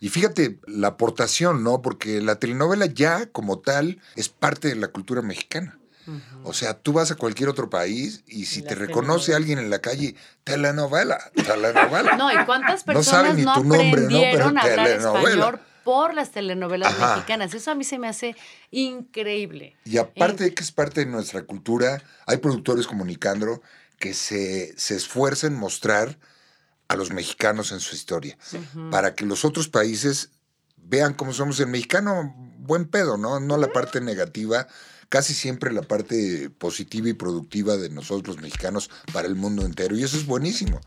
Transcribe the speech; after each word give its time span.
Y 0.00 0.10
fíjate 0.10 0.60
la 0.66 0.88
aportación, 0.88 1.64
¿no? 1.64 1.82
Porque 1.82 2.20
la 2.20 2.36
telenovela 2.36 2.86
ya 2.86 3.26
como 3.26 3.58
tal 3.58 4.00
es 4.14 4.28
parte 4.28 4.68
de 4.68 4.76
la 4.76 4.88
cultura 4.88 5.22
mexicana. 5.22 5.78
O 6.42 6.54
sea, 6.54 6.74
tú 6.74 6.94
vas 6.94 7.10
a 7.10 7.16
cualquier 7.16 7.50
otro 7.50 7.68
país 7.68 8.22
y 8.26 8.46
si 8.46 8.62
te 8.62 8.74
reconoce 8.74 9.34
alguien 9.34 9.58
en 9.58 9.68
la 9.68 9.80
calle, 9.80 10.14
telenovela, 10.42 11.18
telenovela. 11.34 12.16
No, 12.16 12.32
¿y 12.32 12.44
cuántas 12.46 12.82
personas 12.82 13.36
no, 13.36 13.52
aprendieron 13.52 14.56
a 14.56 14.62
hablar 14.62 14.88
español 14.88 15.60
por 15.84 16.14
las 16.14 16.30
telenovelas 16.30 16.98
mexicanas? 16.98 17.52
Eso 17.52 17.72
a 17.72 17.74
mí 17.74 17.84
se 17.84 17.98
me 17.98 18.08
hace 18.08 18.36
increíble. 18.70 19.76
Y 19.84 19.98
aparte 19.98 20.44
de 20.44 20.54
que 20.54 20.62
es 20.62 20.72
parte 20.72 21.00
de 21.00 21.06
nuestra 21.06 21.42
cultura, 21.42 22.02
hay 22.26 22.38
productores 22.38 22.86
como 22.86 23.04
Nicandro 23.04 23.60
que 23.98 24.14
se, 24.14 24.78
se 24.78 24.96
esfuerzan 24.96 25.52
en 25.52 25.58
mostrar 25.58 26.18
a 26.88 26.96
los 26.96 27.12
mexicanos 27.12 27.70
en 27.72 27.80
su 27.80 27.94
historia, 27.94 28.36
para 28.90 29.14
que 29.14 29.26
los 29.26 29.44
otros 29.44 29.68
países 29.68 30.30
vean 30.76 31.14
cómo 31.14 31.32
somos 31.32 31.60
el 31.60 31.68
mexicano, 31.68 32.34
buen 32.58 32.86
pedo, 32.86 33.16
¿no? 33.16 33.40
No 33.40 33.58
la 33.58 33.68
parte 33.68 34.00
negativa, 34.00 34.66
casi 35.08 35.34
siempre 35.34 35.72
la 35.72 35.82
parte 35.82 36.50
positiva 36.50 37.08
y 37.08 37.12
productiva 37.12 37.76
de 37.76 37.90
nosotros 37.90 38.36
los 38.36 38.42
mexicanos 38.42 38.90
para 39.12 39.28
el 39.28 39.34
mundo 39.34 39.64
entero, 39.64 39.96
y 39.96 40.02
eso 40.02 40.16
es 40.16 40.26
buenísimo. 40.26 40.80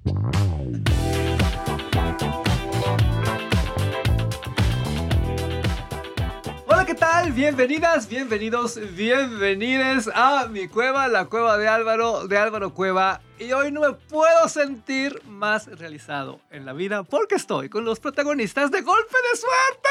¿Qué 6.92 6.98
tal? 6.98 7.32
Bienvenidas, 7.32 8.10
bienvenidos, 8.10 8.78
bienvenides 8.98 10.10
a 10.14 10.48
mi 10.48 10.68
cueva, 10.68 11.08
la 11.08 11.24
cueva 11.24 11.58
de 11.58 11.70
Álvaro, 11.70 12.28
de 12.28 12.38
Álvaro 12.38 12.74
Cueva. 12.74 13.22
Y 13.40 13.54
hoy 13.54 13.72
no 13.72 13.80
me 13.80 13.94
puedo 13.94 14.50
sentir 14.50 15.22
más 15.26 15.68
realizado 15.68 16.42
en 16.50 16.66
la 16.66 16.74
vida 16.74 17.04
porque 17.04 17.36
estoy 17.36 17.70
con 17.70 17.86
los 17.86 18.02
protagonistas 18.02 18.72
de 18.72 18.82
Golpe 18.82 19.16
de 19.32 19.40
Suerte. 19.40 19.90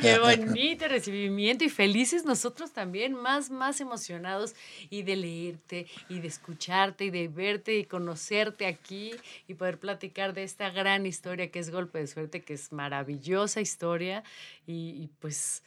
Qué 0.00 0.18
bonito 0.20 0.88
recibimiento 0.88 1.64
y 1.64 1.68
felices 1.68 2.24
nosotros 2.24 2.72
también, 2.72 3.14
más, 3.14 3.50
más 3.50 3.80
emocionados 3.80 4.54
y 4.90 5.02
de 5.02 5.16
leerte 5.16 5.86
y 6.08 6.20
de 6.20 6.28
escucharte 6.28 7.06
y 7.06 7.10
de 7.10 7.28
verte 7.28 7.76
y 7.78 7.84
conocerte 7.84 8.66
aquí 8.66 9.12
y 9.48 9.54
poder 9.54 9.78
platicar 9.78 10.34
de 10.34 10.42
esta 10.42 10.70
gran 10.70 11.06
historia 11.06 11.50
que 11.50 11.58
es 11.58 11.70
Golpe 11.70 11.98
de 11.98 12.06
Suerte, 12.06 12.42
que 12.42 12.54
es 12.54 12.72
maravillosa 12.72 13.60
historia 13.60 14.24
y, 14.66 15.08
pues... 15.20 15.62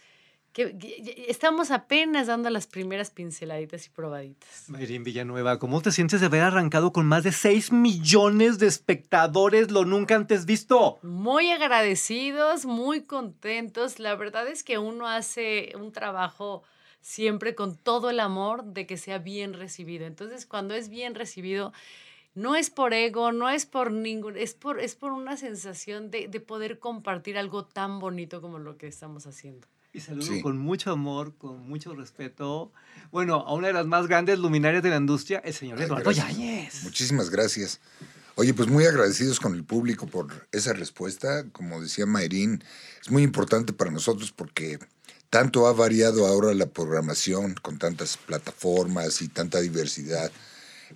Que, 0.56 1.26
estamos 1.28 1.70
apenas 1.70 2.28
dando 2.28 2.50
las 2.50 2.66
primeras 2.66 3.10
pinceladitas 3.10 3.88
y 3.88 3.90
probaditas. 3.90 4.70
Mayrín 4.70 5.04
Villanueva, 5.04 5.60
¿cómo 5.60 5.82
te 5.82 5.92
sientes 5.92 6.22
de 6.22 6.28
haber 6.28 6.44
arrancado 6.44 6.94
con 6.94 7.06
más 7.06 7.26
de 7.26 7.34
6 7.34 7.74
millones 7.74 8.58
de 8.58 8.68
espectadores, 8.68 9.70
lo 9.70 9.84
nunca 9.84 10.16
antes 10.16 10.46
visto? 10.46 10.98
Muy 11.02 11.52
agradecidos, 11.52 12.66
muy 12.66 13.02
contentos. 13.02 14.00
La 14.00 14.16
verdad 14.16 14.48
es 14.48 14.64
que 14.64 14.78
uno 14.78 15.10
hace 15.10 15.74
un 15.76 15.92
trabajo 15.92 16.64
siempre 17.02 17.54
con 17.54 17.76
todo 17.76 18.10
el 18.10 18.22
amor 18.22 18.64
de 18.64 18.88
que 18.88 18.96
sea 18.96 19.18
bien 19.18 19.56
recibido. 19.56 20.06
Entonces, 20.06 20.46
cuando 20.46 20.74
es 20.74 20.88
bien 20.88 21.16
recibido, 21.16 21.74
no 22.34 22.56
es 22.56 22.70
por 22.70 22.94
ego, 22.94 23.34
no 23.34 23.50
es 23.50 23.66
por 23.66 23.92
ningún, 23.92 24.38
es 24.38 24.54
por, 24.54 24.80
es 24.80 24.96
por 24.96 25.12
una 25.12 25.36
sensación 25.36 26.12
de, 26.12 26.30
de 26.30 26.40
poder 26.40 26.80
compartir 26.80 27.38
algo 27.38 27.66
tan 27.66 28.00
bonito 28.00 28.40
como 28.40 28.58
lo 28.58 28.78
que 28.78 28.88
estamos 28.88 29.28
haciendo. 29.28 29.68
Y 29.96 30.02
saludo 30.02 30.42
con 30.42 30.58
mucho 30.58 30.92
amor, 30.92 31.36
con 31.38 31.70
mucho 31.70 31.96
respeto. 31.96 32.74
Bueno, 33.14 33.36
a 33.36 33.54
una 33.54 33.68
de 33.68 33.74
las 33.74 33.86
más 33.86 34.08
grandes 34.08 34.38
luminarias 34.38 34.84
de 34.84 34.90
la 34.90 34.98
industria, 34.98 35.42
el 35.46 35.54
señor 35.54 35.82
Eduardo 35.82 36.12
Yáñez. 36.12 36.84
Muchísimas 36.84 37.30
gracias. 37.30 37.80
Oye, 38.36 38.54
pues 38.54 38.68
muy 38.68 38.84
agradecidos 38.84 39.40
con 39.40 39.56
el 39.56 39.64
público 39.64 40.06
por 40.06 40.50
esa 40.52 40.74
respuesta. 40.74 41.46
Como 41.54 41.82
decía 41.82 42.06
Mayrín, 42.06 42.62
es 43.02 43.10
muy 43.10 43.24
importante 43.24 43.72
para 43.72 43.90
nosotros 43.90 44.34
porque 44.34 44.80
tanto 45.30 45.66
ha 45.66 45.72
variado 45.72 46.28
ahora 46.28 46.54
la 46.54 46.66
programación 46.66 47.56
con 47.62 47.80
tantas 47.80 48.18
plataformas 48.18 49.22
y 49.22 49.30
tanta 49.30 49.62
diversidad 49.62 50.30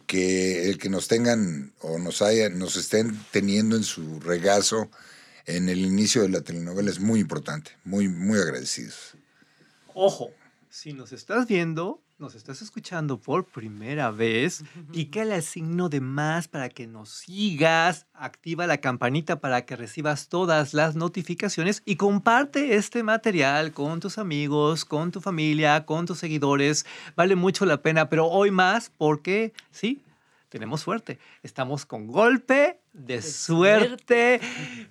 que 0.08 0.70
el 0.70 0.78
que 0.78 0.90
nos 0.90 1.08
tengan 1.08 1.72
o 1.80 2.00
nos 2.00 2.22
hayan, 2.22 2.60
nos 2.60 2.76
estén 2.76 3.18
teniendo 3.32 3.78
en 3.78 3.84
su 3.84 4.20
regazo 4.20 4.92
en 5.46 5.70
el 5.70 5.80
inicio 5.80 6.22
de 6.22 6.30
la 6.30 6.42
telenovela 6.42 6.90
es 6.90 7.00
muy 7.00 7.20
importante, 7.20 7.72
muy, 7.84 8.08
muy 8.08 8.40
agradecidos. 8.40 9.16
Ojo, 9.94 10.32
si 10.70 10.94
nos 10.94 11.12
estás 11.12 11.48
viendo, 11.48 12.02
nos 12.20 12.36
estás 12.36 12.62
escuchando 12.62 13.20
por 13.20 13.46
primera 13.46 14.12
vez, 14.12 14.64
pícale 14.92 15.36
el 15.36 15.42
signo 15.42 15.90
de 15.90 16.02
más 16.02 16.48
para 16.48 16.70
que 16.70 16.86
nos 16.86 17.10
sigas, 17.10 18.06
activa 18.14 18.68
la 18.68 18.80
campanita 18.80 19.40
para 19.40 19.66
que 19.66 19.76
recibas 19.76 20.28
todas 20.28 20.74
las 20.74 20.96
notificaciones 20.96 21.82
y 21.86 21.96
comparte 21.96 22.76
este 22.76 23.04
material 23.04 23.72
con 23.72 24.00
tus 24.00 24.18
amigos, 24.18 24.86
con 24.86 25.12
tu 25.12 25.22
familia, 25.22 25.86
con 25.86 26.06
tus 26.06 26.20
seguidores. 26.20 26.86
Vale 27.16 27.36
mucho 27.36 27.66
la 27.66 27.82
pena, 27.82 28.10
pero 28.10 28.28
hoy 28.28 28.52
más 28.52 28.92
porque, 28.98 29.54
sí, 29.72 30.04
tenemos 30.50 30.82
suerte. 30.82 31.20
Estamos 31.42 31.86
con 31.86 32.08
golpe 32.08 32.79
de, 32.94 33.22
suerte. 33.22 34.40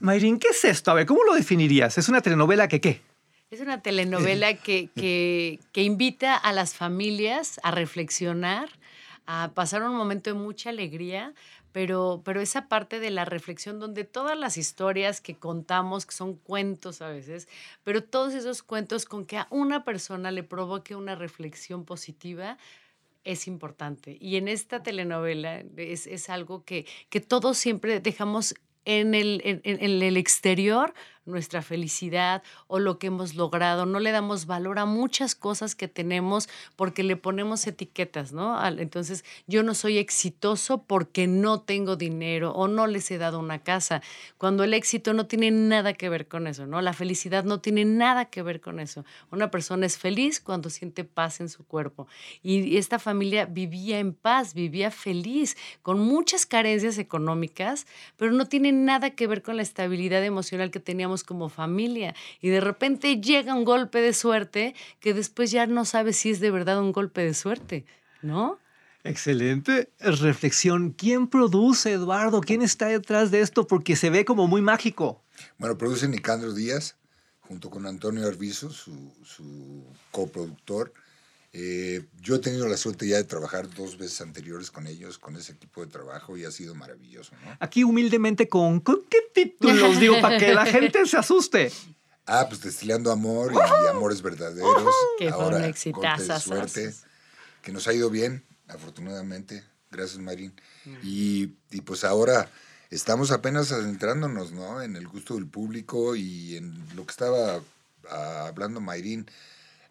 Mayrin, 0.00 0.38
¿qué 0.38 0.48
es 0.48 0.64
esto? 0.64 0.90
A 0.90 0.94
ver, 0.94 1.06
¿cómo 1.06 1.24
lo 1.24 1.34
definirías? 1.34 1.98
¿Es 1.98 2.08
una 2.08 2.20
telenovela 2.20 2.68
que 2.68 2.80
qué? 2.80 3.00
Es 3.50 3.60
una 3.60 3.82
telenovela 3.82 4.54
que, 4.54 4.90
que, 4.96 5.60
que 5.72 5.82
invita 5.82 6.34
a 6.36 6.52
las 6.52 6.74
familias 6.74 7.60
a 7.62 7.70
reflexionar, 7.70 8.68
a 9.26 9.52
pasar 9.54 9.82
un 9.82 9.96
momento 9.96 10.30
de 10.30 10.34
mucha 10.34 10.70
alegría, 10.70 11.34
pero, 11.72 12.22
pero 12.24 12.40
esa 12.40 12.68
parte 12.68 12.98
de 12.98 13.10
la 13.10 13.24
reflexión 13.24 13.78
donde 13.78 14.04
todas 14.04 14.38
las 14.38 14.56
historias 14.56 15.20
que 15.20 15.36
contamos, 15.36 16.06
que 16.06 16.14
son 16.14 16.34
cuentos 16.34 17.02
a 17.02 17.08
veces, 17.08 17.48
pero 17.84 18.02
todos 18.02 18.34
esos 18.34 18.62
cuentos 18.62 19.04
con 19.04 19.26
que 19.26 19.36
a 19.36 19.46
una 19.50 19.84
persona 19.84 20.30
le 20.30 20.42
provoque 20.42 20.96
una 20.96 21.14
reflexión 21.14 21.84
positiva, 21.84 22.58
es 23.28 23.46
importante. 23.46 24.16
Y 24.20 24.36
en 24.36 24.48
esta 24.48 24.82
telenovela 24.82 25.62
es, 25.76 26.06
es 26.06 26.30
algo 26.30 26.64
que, 26.64 26.86
que 27.10 27.20
todos 27.20 27.58
siempre 27.58 28.00
dejamos 28.00 28.54
en 28.86 29.14
el, 29.14 29.42
en, 29.44 29.60
en 29.64 30.02
el 30.02 30.16
exterior 30.16 30.94
nuestra 31.28 31.62
felicidad 31.62 32.42
o 32.66 32.78
lo 32.78 32.98
que 32.98 33.08
hemos 33.08 33.34
logrado. 33.34 33.86
No 33.86 34.00
le 34.00 34.10
damos 34.10 34.46
valor 34.46 34.78
a 34.78 34.86
muchas 34.86 35.34
cosas 35.34 35.74
que 35.74 35.86
tenemos 35.86 36.48
porque 36.74 37.02
le 37.02 37.16
ponemos 37.16 37.66
etiquetas, 37.66 38.32
¿no? 38.32 38.58
Entonces, 38.66 39.24
yo 39.46 39.62
no 39.62 39.74
soy 39.74 39.98
exitoso 39.98 40.82
porque 40.82 41.26
no 41.26 41.60
tengo 41.60 41.96
dinero 41.96 42.52
o 42.52 42.68
no 42.68 42.86
les 42.86 43.10
he 43.10 43.18
dado 43.18 43.38
una 43.38 43.60
casa. 43.60 44.02
Cuando 44.38 44.64
el 44.64 44.74
éxito 44.74 45.12
no 45.12 45.26
tiene 45.26 45.50
nada 45.50 45.92
que 45.92 46.08
ver 46.08 46.28
con 46.28 46.46
eso, 46.46 46.66
¿no? 46.66 46.80
La 46.80 46.92
felicidad 46.92 47.44
no 47.44 47.60
tiene 47.60 47.84
nada 47.84 48.24
que 48.26 48.42
ver 48.42 48.60
con 48.60 48.80
eso. 48.80 49.04
Una 49.30 49.50
persona 49.50 49.86
es 49.86 49.98
feliz 49.98 50.40
cuando 50.40 50.70
siente 50.70 51.04
paz 51.04 51.40
en 51.40 51.48
su 51.48 51.64
cuerpo. 51.64 52.08
Y 52.42 52.76
esta 52.76 52.98
familia 52.98 53.46
vivía 53.46 53.98
en 53.98 54.14
paz, 54.14 54.54
vivía 54.54 54.90
feliz, 54.90 55.56
con 55.82 56.00
muchas 56.00 56.46
carencias 56.46 56.98
económicas, 56.98 57.86
pero 58.16 58.32
no 58.32 58.46
tiene 58.46 58.72
nada 58.72 59.10
que 59.10 59.26
ver 59.26 59.42
con 59.42 59.56
la 59.56 59.62
estabilidad 59.62 60.24
emocional 60.24 60.70
que 60.70 60.80
teníamos 60.80 61.17
como 61.24 61.48
familia 61.48 62.14
y 62.40 62.48
de 62.48 62.60
repente 62.60 63.20
llega 63.20 63.54
un 63.54 63.64
golpe 63.64 64.00
de 64.00 64.12
suerte 64.12 64.74
que 65.00 65.14
después 65.14 65.50
ya 65.50 65.66
no 65.66 65.84
sabes 65.84 66.16
si 66.16 66.30
es 66.30 66.40
de 66.40 66.50
verdad 66.50 66.80
un 66.80 66.92
golpe 66.92 67.22
de 67.22 67.34
suerte, 67.34 67.84
¿no? 68.22 68.58
Excelente 69.04 69.90
reflexión. 70.00 70.90
¿Quién 70.90 71.28
produce, 71.28 71.92
Eduardo? 71.92 72.40
¿Quién 72.40 72.62
está 72.62 72.88
detrás 72.88 73.30
de 73.30 73.40
esto? 73.40 73.66
Porque 73.66 73.96
se 73.96 74.10
ve 74.10 74.24
como 74.24 74.46
muy 74.46 74.60
mágico. 74.60 75.22
Bueno, 75.56 75.78
produce 75.78 76.08
Nicandro 76.08 76.52
Díaz, 76.52 76.96
junto 77.40 77.70
con 77.70 77.86
Antonio 77.86 78.26
Arbizo, 78.26 78.70
su, 78.70 79.14
su 79.24 79.84
coproductor. 80.10 80.92
Eh, 81.52 82.06
yo 82.20 82.36
he 82.36 82.38
tenido 82.40 82.68
la 82.68 82.76
suerte 82.76 83.08
ya 83.08 83.16
de 83.16 83.24
trabajar 83.24 83.72
dos 83.74 83.96
veces 83.96 84.20
anteriores 84.20 84.70
con 84.70 84.86
ellos, 84.86 85.18
con 85.18 85.36
ese 85.36 85.52
equipo 85.52 85.84
de 85.84 85.90
trabajo, 85.90 86.36
y 86.36 86.44
ha 86.44 86.50
sido 86.50 86.74
maravilloso. 86.74 87.32
¿no? 87.42 87.56
Aquí 87.60 87.84
humildemente, 87.84 88.48
¿con, 88.48 88.80
¿con 88.80 89.02
qué 89.08 89.18
títulos 89.34 89.98
digo 89.98 90.20
para 90.20 90.38
que 90.38 90.52
la 90.52 90.66
gente 90.66 91.06
se 91.06 91.16
asuste? 91.16 91.72
Ah, 92.26 92.44
pues 92.46 92.60
Destilando 92.60 93.10
Amor 93.10 93.52
y 93.54 93.88
Amores 93.88 94.20
Verdaderos. 94.20 94.94
Que 95.18 95.30
Ahora, 95.30 95.66
exitazas. 95.66 96.42
suerte, 96.42 96.94
que 97.62 97.72
nos 97.72 97.88
ha 97.88 97.94
ido 97.94 98.10
bien, 98.10 98.44
afortunadamente. 98.66 99.64
Gracias, 99.90 100.18
Marín. 100.18 100.52
Y, 101.02 101.54
y, 101.70 101.80
pues 101.80 102.04
ahora 102.04 102.50
estamos 102.90 103.30
apenas 103.30 103.72
adentrándonos, 103.72 104.52
¿no? 104.52 104.82
En 104.82 104.96
el 104.96 105.08
gusto 105.08 105.34
del 105.34 105.46
público 105.46 106.14
y 106.14 106.56
en 106.56 106.78
lo 106.94 107.06
que 107.06 107.10
estaba 107.10 107.62
ah, 108.10 108.46
hablando 108.48 108.82
Mayrín 108.82 109.26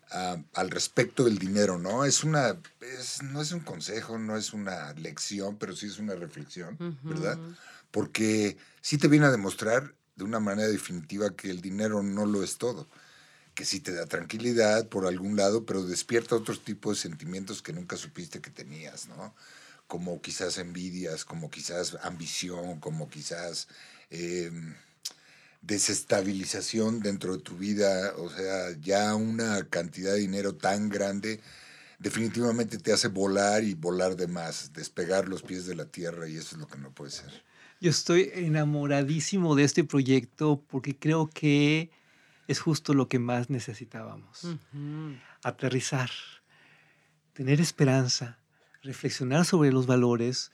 al 0.10 0.70
respecto 0.70 1.26
del 1.26 1.38
dinero, 1.38 1.78
¿no? 1.78 2.06
Es 2.06 2.24
una, 2.24 2.58
no 3.24 3.42
es 3.42 3.52
un 3.52 3.60
consejo, 3.60 4.18
no 4.18 4.38
es 4.38 4.54
una 4.54 4.94
lección, 4.94 5.58
pero 5.58 5.76
sí 5.76 5.88
es 5.88 6.00
una 6.00 6.16
reflexión, 6.16 6.78
¿verdad? 7.04 7.38
Porque 7.92 8.58
sí 8.82 8.98
te 8.98 9.08
viene 9.08 9.26
a 9.26 9.32
demostrar 9.32 9.94
de 10.16 10.24
una 10.24 10.40
manera 10.40 10.68
definitiva 10.70 11.36
que 11.36 11.50
el 11.50 11.62
dinero 11.62 12.04
no 12.04 12.26
lo 12.26 12.44
es 12.44 12.58
todo, 12.58 12.88
que 13.54 13.66
sí 13.66 13.80
te 13.80 13.94
da 13.94 14.06
tranquilidad 14.06 14.88
por 14.88 15.06
algún 15.06 15.36
lado, 15.36 15.66
pero 15.66 15.84
despierta 15.84 16.36
otros 16.36 16.64
tipos 16.64 16.98
de 16.98 17.10
sentimientos 17.10 17.62
que 17.62 17.74
nunca 17.74 17.98
supiste 17.98 18.40
que 18.40 18.50
tenías, 18.50 19.08
¿no? 19.08 19.36
Como 19.88 20.22
quizás 20.22 20.58
envidias, 20.58 21.26
como 21.26 21.50
quizás 21.50 21.98
ambición, 22.02 22.80
como 22.80 23.10
quizás... 23.10 23.68
Em, 24.10 24.76
desestabilización 25.62 27.02
dentro 27.02 27.38
de 27.38 27.44
tu 27.44 27.58
vida, 27.58 28.14
o 28.18 28.30
sea, 28.30 28.72
ya 28.80 29.16
una 29.16 29.64
cantidad 29.70 30.14
de 30.14 30.20
dinero 30.20 30.56
tan 30.56 30.90
grande 30.90 31.42
definitivamente 32.00 32.78
te 32.78 32.94
hace 32.94 33.08
volar 33.08 33.64
y 33.64 33.74
volar 33.74 34.16
de 34.16 34.28
más, 34.28 34.72
despegar 34.74 35.28
los 35.28 35.42
pies 35.42 35.66
de 35.66 35.76
la 35.76 35.86
tierra 35.86 36.28
y 36.28 36.38
eso 36.38 36.56
es 36.56 36.62
lo 36.62 36.68
que 36.68 36.78
no 36.78 36.92
puede 36.92 37.12
ser. 37.12 37.44
Yo 37.80 37.92
estoy 37.92 38.32
enamoradísimo 38.34 39.56
de 39.56 39.64
este 39.64 39.84
proyecto 39.84 40.64
porque 40.68 40.98
creo 40.98 41.28
que 41.28 41.92
es 42.48 42.60
justo 42.60 42.94
lo 42.94 43.08
que 43.08 43.20
más 43.20 43.50
necesitábamos. 43.50 44.48
Aterrizar, 45.44 46.10
tener 47.34 47.62
esperanza, 47.62 48.40
reflexionar 48.82 49.46
sobre 49.46 49.72
los 49.72 49.86
valores, 49.86 50.52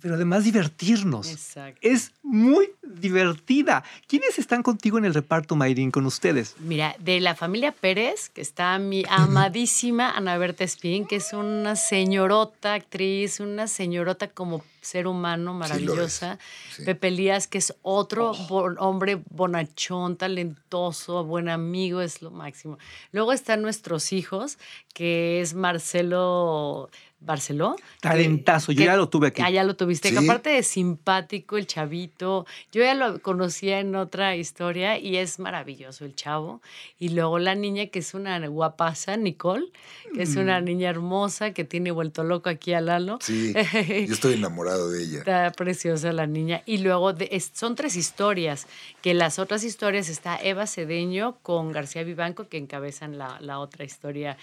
pero 0.00 0.14
además 0.14 0.44
divertirnos. 0.44 1.30
Exacto. 1.30 1.78
Es 1.82 2.12
muy 2.22 2.70
divertida. 2.82 3.84
¿Quiénes 4.06 4.38
están 4.38 4.62
contigo 4.62 4.98
en 4.98 5.04
el 5.04 5.14
reparto, 5.14 5.56
Mayrin, 5.56 5.90
con 5.90 6.06
ustedes? 6.06 6.54
Mira, 6.60 6.96
de 6.98 7.20
la 7.20 7.34
familia 7.34 7.72
Pérez, 7.72 8.28
que 8.28 8.40
está 8.40 8.78
mi 8.78 9.04
amadísima 9.08 10.10
Ana 10.10 10.38
Berta 10.38 10.64
Espín, 10.64 11.06
que 11.06 11.16
es 11.16 11.32
una 11.32 11.76
señorota 11.76 12.74
actriz, 12.74 13.40
una 13.40 13.66
señorota 13.66 14.28
como 14.28 14.64
ser 14.88 15.06
humano 15.06 15.52
maravillosa. 15.54 16.38
Sí. 16.74 16.84
Pepe 16.84 17.08
Elías, 17.08 17.46
que 17.46 17.58
es 17.58 17.74
otro 17.82 18.32
bo- 18.48 18.74
hombre 18.78 19.20
bonachón, 19.30 20.16
talentoso, 20.16 21.24
buen 21.24 21.48
amigo, 21.48 22.00
es 22.00 22.22
lo 22.22 22.30
máximo. 22.30 22.78
Luego 23.12 23.32
están 23.32 23.62
nuestros 23.62 24.12
hijos, 24.12 24.58
que 24.94 25.40
es 25.40 25.54
Marcelo 25.54 26.88
Barceló. 27.20 27.74
que- 27.76 27.82
Talentazo, 28.00 28.70
yo 28.70 28.78
que- 28.78 28.84
ya 28.84 28.96
lo 28.96 29.08
tuve 29.08 29.28
aquí. 29.28 29.42
Ah, 29.44 29.50
ya 29.50 29.64
lo 29.64 29.74
tuviste. 29.74 30.10
que 30.12 30.18
Sí. 30.20 30.24
aparte 30.24 30.50
de 30.50 30.62
simpático, 30.62 31.56
el 31.56 31.66
chavito. 31.66 32.46
Yo 32.70 32.82
ya 32.82 32.94
lo 32.94 33.20
conocía 33.20 33.80
en 33.80 33.96
otra 33.96 34.36
historia 34.36 34.98
y 34.98 35.16
es 35.16 35.40
maravilloso 35.40 36.04
el 36.04 36.14
chavo. 36.14 36.62
Y 37.00 37.08
luego 37.08 37.40
la 37.40 37.56
niña, 37.56 37.86
que 37.86 37.98
es 37.98 38.14
una 38.14 38.38
guapaza, 38.46 39.16
Nicole, 39.16 39.66
que 40.14 40.22
es 40.22 40.36
Mm. 40.36 40.40
una 40.40 40.60
niña 40.60 40.90
hermosa 40.90 41.52
que 41.52 41.64
tiene 41.64 41.90
vuelto 41.90 42.22
loco 42.22 42.50
aquí 42.50 42.72
a 42.72 42.80
Lalo. 42.80 43.18
Sí, 43.20 43.52
yo 44.08 44.14
estoy 44.14 44.34
enamorado 44.34 44.77
de 44.86 45.02
ella. 45.02 45.18
Está 45.18 45.50
preciosa 45.52 46.12
la 46.12 46.26
niña. 46.26 46.62
Y 46.66 46.78
luego 46.78 47.12
son 47.52 47.74
tres 47.74 47.96
historias, 47.96 48.66
que 49.02 49.14
las 49.14 49.38
otras 49.38 49.64
historias 49.64 50.08
está 50.08 50.36
Eva 50.36 50.66
Cedeño 50.66 51.38
con 51.42 51.72
García 51.72 52.04
Vivanco, 52.04 52.48
que 52.48 52.58
encabezan 52.58 53.18
la, 53.18 53.38
la 53.40 53.58
otra 53.58 53.84
historia, 53.84 54.36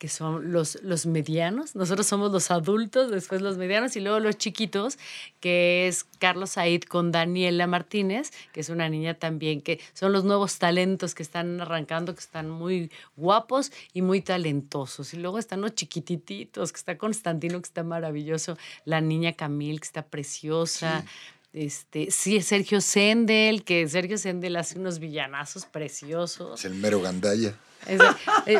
que 0.00 0.08
son 0.08 0.50
los, 0.50 0.82
los 0.82 1.04
medianos. 1.04 1.76
Nosotros 1.76 2.06
somos 2.06 2.32
los 2.32 2.50
adultos, 2.50 3.10
después 3.10 3.42
los 3.42 3.58
medianos, 3.58 3.96
y 3.96 4.00
luego 4.00 4.18
los 4.18 4.38
chiquitos, 4.38 4.98
que 5.40 5.88
es 5.88 6.04
Carlos 6.18 6.52
Said 6.52 6.84
con 6.84 7.12
Daniela 7.12 7.66
Martínez, 7.66 8.30
que 8.54 8.60
es 8.60 8.70
una 8.70 8.88
niña 8.88 9.12
también, 9.12 9.60
que 9.60 9.78
son 9.92 10.14
los 10.14 10.24
nuevos 10.24 10.58
talentos 10.58 11.14
que 11.14 11.22
están 11.22 11.60
arrancando, 11.60 12.14
que 12.14 12.20
están 12.20 12.48
muy 12.48 12.90
guapos 13.18 13.72
y 13.92 14.00
muy 14.00 14.22
talentosos. 14.22 15.12
Y 15.12 15.18
luego 15.18 15.38
están 15.38 15.60
los 15.60 15.74
chiquitititos, 15.74 16.72
que 16.72 16.78
está 16.78 16.96
Constantino, 16.96 17.60
que 17.60 17.66
está 17.66 17.84
maravilloso, 17.84 18.56
la 18.86 19.02
niña 19.02 19.34
Camil, 19.34 19.80
que 19.80 19.86
está 19.86 20.06
preciosa. 20.06 21.04
Este, 21.52 22.10
sí, 22.10 22.40
Sergio 22.42 22.80
Sendel, 22.80 23.64
que 23.64 23.88
Sergio 23.88 24.18
Sendel 24.18 24.56
hace 24.56 24.78
unos 24.78 24.98
villanazos 25.00 25.66
preciosos. 25.66 26.60
Es 26.60 26.64
el 26.64 26.74
mero 26.74 27.00
gandalla. 27.00 27.54
Eh, 27.86 28.58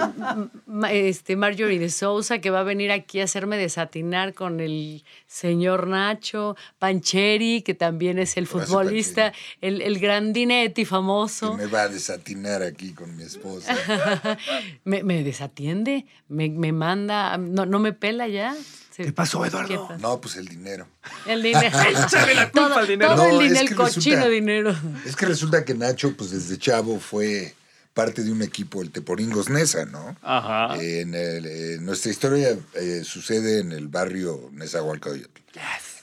este, 0.90 1.36
Marjorie 1.36 1.78
de 1.78 1.90
Sousa, 1.90 2.38
que 2.38 2.50
va 2.50 2.60
a 2.60 2.62
venir 2.62 2.90
aquí 2.90 3.20
a 3.20 3.24
hacerme 3.24 3.58
desatinar 3.58 4.32
con 4.34 4.60
el 4.60 5.04
señor 5.26 5.86
Nacho. 5.86 6.56
Pancheri, 6.78 7.62
que 7.62 7.74
también 7.74 8.18
es 8.18 8.36
el 8.36 8.46
futbolista, 8.46 9.32
el, 9.60 9.82
el 9.82 9.98
grandinetti 9.98 10.82
Que 10.82 10.86
famoso. 10.86 11.54
me 11.54 11.66
va 11.66 11.82
a 11.82 11.88
desatinar 11.88 12.62
aquí 12.62 12.92
con 12.92 13.14
mi 13.16 13.22
esposa. 13.22 13.76
Me, 14.84 15.02
me 15.02 15.22
desatiende, 15.22 16.06
me, 16.28 16.48
me 16.48 16.72
manda, 16.72 17.36
no, 17.36 17.66
no 17.66 17.78
me 17.78 17.92
pela 17.92 18.26
ya. 18.28 18.56
Se- 19.00 19.06
¿Qué 19.06 19.12
pasó, 19.12 19.44
Eduardo? 19.44 19.68
¿Qué 19.68 19.76
pasó? 19.76 19.98
No, 19.98 20.20
pues 20.20 20.36
el 20.36 20.46
dinero. 20.48 20.86
El 21.26 21.42
dinero. 21.42 21.78
Échale 22.06 22.34
la 22.34 22.50
culpa 22.50 22.68
todo, 22.68 22.78
al 22.78 22.86
dinero. 22.86 23.14
todo 23.14 23.24
el 23.26 23.34
No, 23.34 23.40
es 23.40 23.48
dinero, 23.48 23.60
el 23.62 23.68
que 23.68 23.74
cochino 23.74 24.16
resulta- 24.16 24.28
dinero. 24.28 24.76
Es 25.06 25.16
que 25.16 25.26
resulta 25.26 25.64
que 25.64 25.74
Nacho, 25.74 26.16
pues 26.16 26.30
desde 26.30 26.58
chavo 26.58 26.98
fue 27.00 27.54
parte 27.94 28.22
de 28.22 28.30
un 28.30 28.42
equipo, 28.42 28.82
el 28.82 28.90
Teporingos 28.90 29.48
Nesa, 29.48 29.84
¿no? 29.84 30.16
Ajá. 30.22 30.76
En 30.82 31.14
el- 31.14 31.46
eh, 31.46 31.78
nuestra 31.80 32.10
historia 32.10 32.56
eh, 32.74 33.02
sucede 33.04 33.60
en 33.60 33.72
el 33.72 33.88
barrio 33.88 34.50
Nezahualcóyotl. 34.52 35.40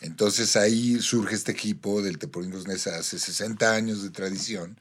Entonces 0.02 0.56
ahí 0.56 1.00
surge 1.00 1.36
este 1.36 1.52
equipo 1.54 2.02
del 2.02 2.18
Teporingos 2.20 2.68
Nesa 2.68 2.98
hace 2.98 3.18
60 3.20 3.74
años 3.74 4.04
de 4.04 4.10
tradición 4.10 4.78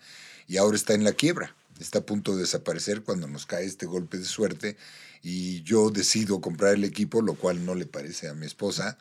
y 0.49 0.57
ahora 0.59 0.77
está 0.77 0.95
en 0.95 1.05
la 1.05 1.13
quiebra. 1.13 1.55
Está 1.81 1.99
a 2.01 2.03
punto 2.03 2.35
de 2.35 2.43
desaparecer 2.43 3.03
cuando 3.03 3.27
nos 3.29 3.47
cae 3.47 3.65
este 3.67 3.87
golpe 3.87 4.19
de 4.19 4.25
suerte 4.25 4.77
y 5.23 5.63
yo 5.63 5.91
decido 5.91 6.41
comprar 6.41 6.75
el 6.75 6.85
equipo, 6.85 7.23
lo 7.23 7.35
cual 7.35 7.65
no 7.65 7.75
le 7.75 7.87
parece 7.87 8.29
a 8.29 8.35
mi 8.35 8.47
esposa 8.47 8.97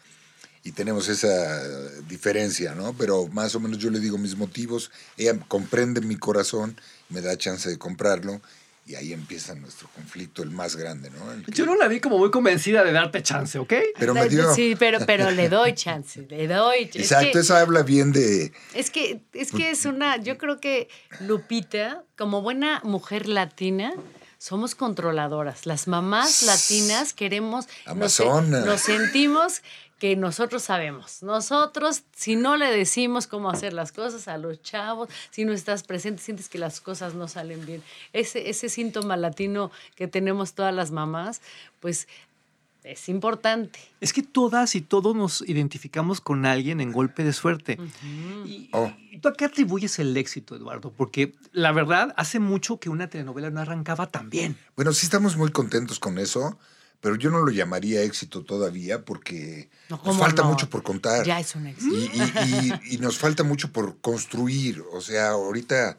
y 0.64 0.72
tenemos 0.72 1.08
esa 1.10 2.00
diferencia, 2.08 2.74
¿no? 2.74 2.94
Pero 2.98 3.28
más 3.28 3.54
o 3.56 3.60
menos 3.60 3.78
yo 3.78 3.90
le 3.92 4.00
digo 4.00 4.18
mis 4.18 4.36
motivos, 4.36 4.92
ella 5.18 5.38
comprende 5.48 6.02
mi 6.02 6.16
corazón, 6.16 6.80
me 7.10 7.22
da 7.22 7.38
chance 7.38 7.70
de 7.70 7.78
comprarlo 7.78 8.42
y 8.88 8.94
ahí 8.96 9.14
empieza 9.14 9.56
nuestro 9.56 9.90
conflicto, 9.96 10.44
el 10.44 10.52
más 10.52 10.76
grande, 10.76 11.10
¿no? 11.10 11.32
El 11.32 11.44
que- 11.44 11.52
Yo 11.52 11.66
no 11.66 11.76
la 11.76 11.88
vi 11.88 12.00
como 12.00 12.20
muy 12.20 12.30
convencida 12.30 12.84
de 12.84 12.92
darte 12.92 13.22
chance, 13.24 13.58
¿ok? 13.58 13.74
Pero 13.98 14.14
me 14.14 14.28
dio... 14.30 14.54
Sí, 14.54 14.76
pero, 14.78 15.00
pero 15.08 15.32
le 15.32 15.50
doy 15.50 15.74
chance, 15.76 16.22
le 16.30 16.48
doy. 16.48 16.84
es 16.94 16.96
Exacto, 16.96 17.32
que- 17.34 17.40
eso 17.40 17.56
habla 17.56 17.82
bien 17.82 18.12
de... 18.12 18.52
Es 18.76 18.92
que, 18.92 19.22
es 19.34 19.52
que 19.52 19.72
es 19.72 19.86
una, 19.86 20.18
yo 20.18 20.38
creo 20.38 20.60
que 20.60 20.88
Lupita, 21.20 22.04
como 22.16 22.42
buena 22.44 22.80
mujer 22.84 23.28
latina, 23.28 23.94
somos 24.38 24.76
controladoras. 24.76 25.66
Las 25.66 25.88
mamás 25.88 26.44
latinas 26.44 27.14
queremos, 27.14 27.68
nos, 27.96 28.14
se- 28.14 28.24
Amazona. 28.24 28.62
nos 28.62 28.82
sentimos 28.82 29.62
que 30.00 30.16
nosotros 30.18 30.62
sabemos. 30.64 31.24
Nosotros, 31.24 32.04
si 32.16 32.36
no 32.36 32.58
le 32.58 32.66
decimos 32.70 33.28
cómo 33.28 33.50
hacer 33.50 33.72
las 33.72 33.92
cosas 33.94 34.28
a 34.28 34.38
los 34.38 34.62
chavos, 34.62 35.08
si 35.32 35.46
no 35.46 35.54
estás 35.54 35.84
presente, 35.84 36.22
sientes 36.22 36.50
que 36.50 36.58
las 36.58 36.82
cosas 36.82 37.14
no 37.14 37.28
salen 37.30 37.66
bien. 37.66 37.82
Ese, 38.12 38.50
ese 38.50 38.68
síntoma 38.68 39.16
latino 39.16 39.72
que 39.96 40.08
tenemos 40.10 40.54
todas 40.54 40.74
las 40.76 40.92
mamás, 40.92 41.42
pues 41.80 42.08
es 42.86 43.10
importante. 43.10 43.80
Es 44.00 44.14
que 44.14 44.22
todas 44.24 44.76
y 44.76 44.82
todos 44.82 45.16
nos 45.16 45.42
identificamos 45.48 46.22
con 46.22 46.46
alguien 46.46 46.80
en 46.82 46.92
golpe 46.92 47.24
de 47.24 47.34
suerte. 47.34 47.78
y, 48.46 48.70
Oh. 48.74 48.92
y 49.12 49.20
tú 49.20 49.30
a 49.30 49.34
qué 49.34 49.46
atribuyes 49.46 49.98
el 50.00 50.16
éxito, 50.18 50.56
Eduardo? 50.56 50.92
Porque 50.96 51.34
la 51.52 51.72
verdad, 51.72 52.14
hace 52.18 52.40
mucho 52.40 52.80
que 52.80 52.90
una 52.90 53.10
telenovela 53.10 53.50
no 53.50 53.60
arrancaba 53.62 54.12
tan 54.12 54.30
bien. 54.30 54.58
Bueno, 54.76 54.94
sí 54.94 55.06
estamos 55.06 55.36
muy 55.38 55.52
contentos 55.52 56.00
con 56.00 56.18
eso, 56.20 56.58
pero 57.02 57.16
yo 57.16 57.30
no 57.32 57.40
lo 57.40 57.52
llamaría 57.52 58.02
éxito 58.04 58.44
todavía 58.44 59.04
porque 59.06 59.70
No, 59.90 59.98
nos 59.98 60.06
¿cómo 60.06 60.20
falta 60.20 60.42
no? 60.44 60.50
mucho 60.50 60.70
por 60.70 60.82
contar. 60.84 61.26
Ya 61.26 61.40
es 61.40 61.56
un 61.56 61.68
éxito. 61.68 61.96
Y, 61.96 62.00
y- 62.00 62.72
y- 62.92 62.96
y 62.96 62.98
nos 63.00 63.18
falta 63.18 63.44
mucho 63.44 63.72
por 63.72 63.98
construir. 64.00 64.84
O 64.92 65.02
sea, 65.02 65.30
ahorita, 65.30 65.98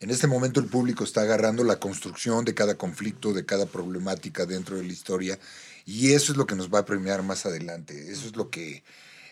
en 0.00 0.10
este 0.10 0.26
momento, 0.26 0.60
el 0.60 0.66
público 0.66 1.04
está 1.04 1.22
agarrando 1.22 1.64
la 1.64 1.78
construcción 1.80 2.44
de 2.44 2.54
cada 2.54 2.76
conflicto, 2.76 3.32
de 3.32 3.44
cada 3.44 3.66
problemática 3.66 4.46
dentro 4.46 4.76
de 4.76 4.84
la 4.84 4.92
historia. 4.92 5.38
Y 5.88 6.12
eso 6.12 6.32
es 6.32 6.36
lo 6.36 6.46
que 6.46 6.54
nos 6.54 6.68
va 6.68 6.80
a 6.80 6.84
premiar 6.84 7.22
más 7.22 7.46
adelante. 7.46 8.12
Eso 8.12 8.26
es 8.26 8.36
lo 8.36 8.50
que 8.50 8.84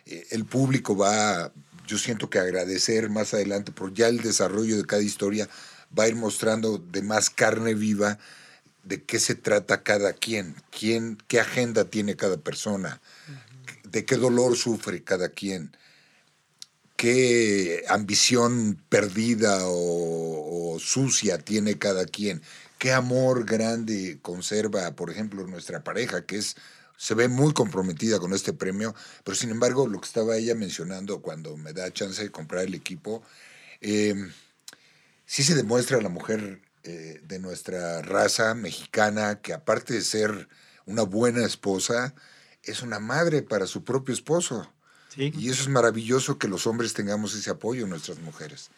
eh, 0.07 0.27
el 0.31 0.47
público 0.47 0.97
va, 0.97 1.53
yo 1.87 1.99
siento 1.99 2.31
que 2.31 2.39
agradecer 2.39 3.11
más 3.11 3.35
adelante, 3.35 3.73
por 3.73 3.93
ya 3.93 4.09
el 4.09 4.23
desarrollo 4.23 4.79
de 4.79 4.87
cada 4.87 5.03
historia 5.03 5.51
va 5.97 6.05
a 6.05 6.09
ir 6.09 6.17
mostrando 6.17 6.79
de 6.79 7.03
más 7.03 7.29
carne 7.29 7.75
viva 7.75 8.19
de 8.85 9.03
qué 9.03 9.21
se 9.21 9.35
trata 9.35 9.83
cada 9.83 10.15
quien, 10.15 10.57
quién, 10.71 11.19
qué 11.29 11.41
agenda 11.41 11.91
tiene 11.91 12.17
cada 12.17 12.39
persona, 12.39 13.03
de 13.85 14.07
qué 14.07 14.17
dolor 14.17 14.57
sufre 14.57 15.05
cada 15.05 15.29
quien, 15.29 15.77
qué 16.97 17.85
ambición 17.91 18.83
perdida 18.89 19.67
o, 19.67 20.73
o 20.73 20.79
sucia 20.79 21.37
tiene 21.37 21.77
cada 21.77 22.07
quien, 22.07 22.41
qué 22.79 22.93
amor 22.93 23.45
grande 23.45 24.19
conserva, 24.23 24.95
por 24.95 25.11
ejemplo, 25.11 25.47
nuestra 25.47 25.83
pareja, 25.83 26.27
que 26.27 26.37
es 26.37 26.57
se 26.97 27.15
ve 27.15 27.29
muy 27.29 27.53
comprometida 27.53 28.19
con 28.19 28.33
este 28.33 28.53
premio, 28.53 28.95
pero 29.23 29.37
sin 29.37 29.51
embargo, 29.51 29.87
lo 29.87 30.01
que 30.01 30.07
estaba 30.07 30.37
ella 30.37 30.55
mencionando 30.55 31.21
cuando 31.21 31.57
me 31.57 31.73
da 31.73 31.93
chance 31.93 32.23
de 32.23 32.31
comprar 32.31 32.65
el 32.65 32.75
equipo, 32.75 33.23
eh, 33.81 34.15
sí 35.27 35.43
se 35.43 35.55
demuestra 35.55 35.99
a 35.99 36.03
la 36.03 36.09
mujer 36.09 36.63
eh, 36.85 37.21
de 37.25 37.39
nuestra 37.39 38.01
raza 38.03 38.55
mexicana 38.55 39.41
que 39.41 39.53
aparte 39.53 39.93
de 39.93 40.01
ser 40.01 40.49
una 40.87 41.03
buena 41.03 41.45
esposa, 41.45 42.15
es 42.63 42.83
una 42.83 42.99
madre 42.99 43.43
para 43.43 43.67
su 43.67 43.85
propio 43.85 44.15
esposo. 44.15 44.73
Sí. 45.15 45.33
Y 45.37 45.51
eso 45.51 45.63
es 45.63 45.69
maravilloso 45.69 46.39
que 46.39 46.49
los 46.49 46.67
hombres 46.67 46.95
tengamos 46.95 47.35
ese 47.35 47.51
apoyo 47.51 47.85
en 47.85 47.91
nuestras 47.91 48.19
mujeres. 48.21 48.71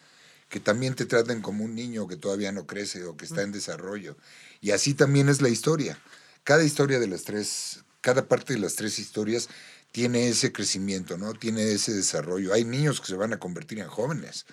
Que 0.49 0.59
también 0.59 0.95
te 0.95 1.05
traten 1.05 1.41
como 1.41 1.63
un 1.63 1.75
niño 1.75 2.07
que 2.07 2.17
todavía 2.17 2.51
no 2.51 2.65
crece 2.65 3.03
o 3.05 3.15
que 3.15 3.25
está 3.25 3.43
en 3.43 3.51
desarrollo. 3.51 4.17
Y 4.61 4.71
así 4.71 4.93
también 4.93 5.29
es 5.29 5.41
la 5.41 5.49
historia. 5.49 5.99
Cada 6.43 6.63
historia 6.63 6.99
de 6.99 7.07
las 7.07 7.23
tres, 7.23 7.83
cada 8.01 8.27
parte 8.27 8.53
de 8.53 8.59
las 8.59 8.75
tres 8.75 8.99
historias 8.99 9.49
tiene 9.91 10.27
ese 10.27 10.51
crecimiento, 10.51 11.17
¿no? 11.17 11.33
Tiene 11.33 11.71
ese 11.71 11.93
desarrollo. 11.93 12.53
Hay 12.53 12.63
niños 12.63 13.01
que 13.01 13.07
se 13.07 13.15
van 13.15 13.33
a 13.33 13.39
convertir 13.39 13.79
en 13.79 13.87
jóvenes 13.87 14.45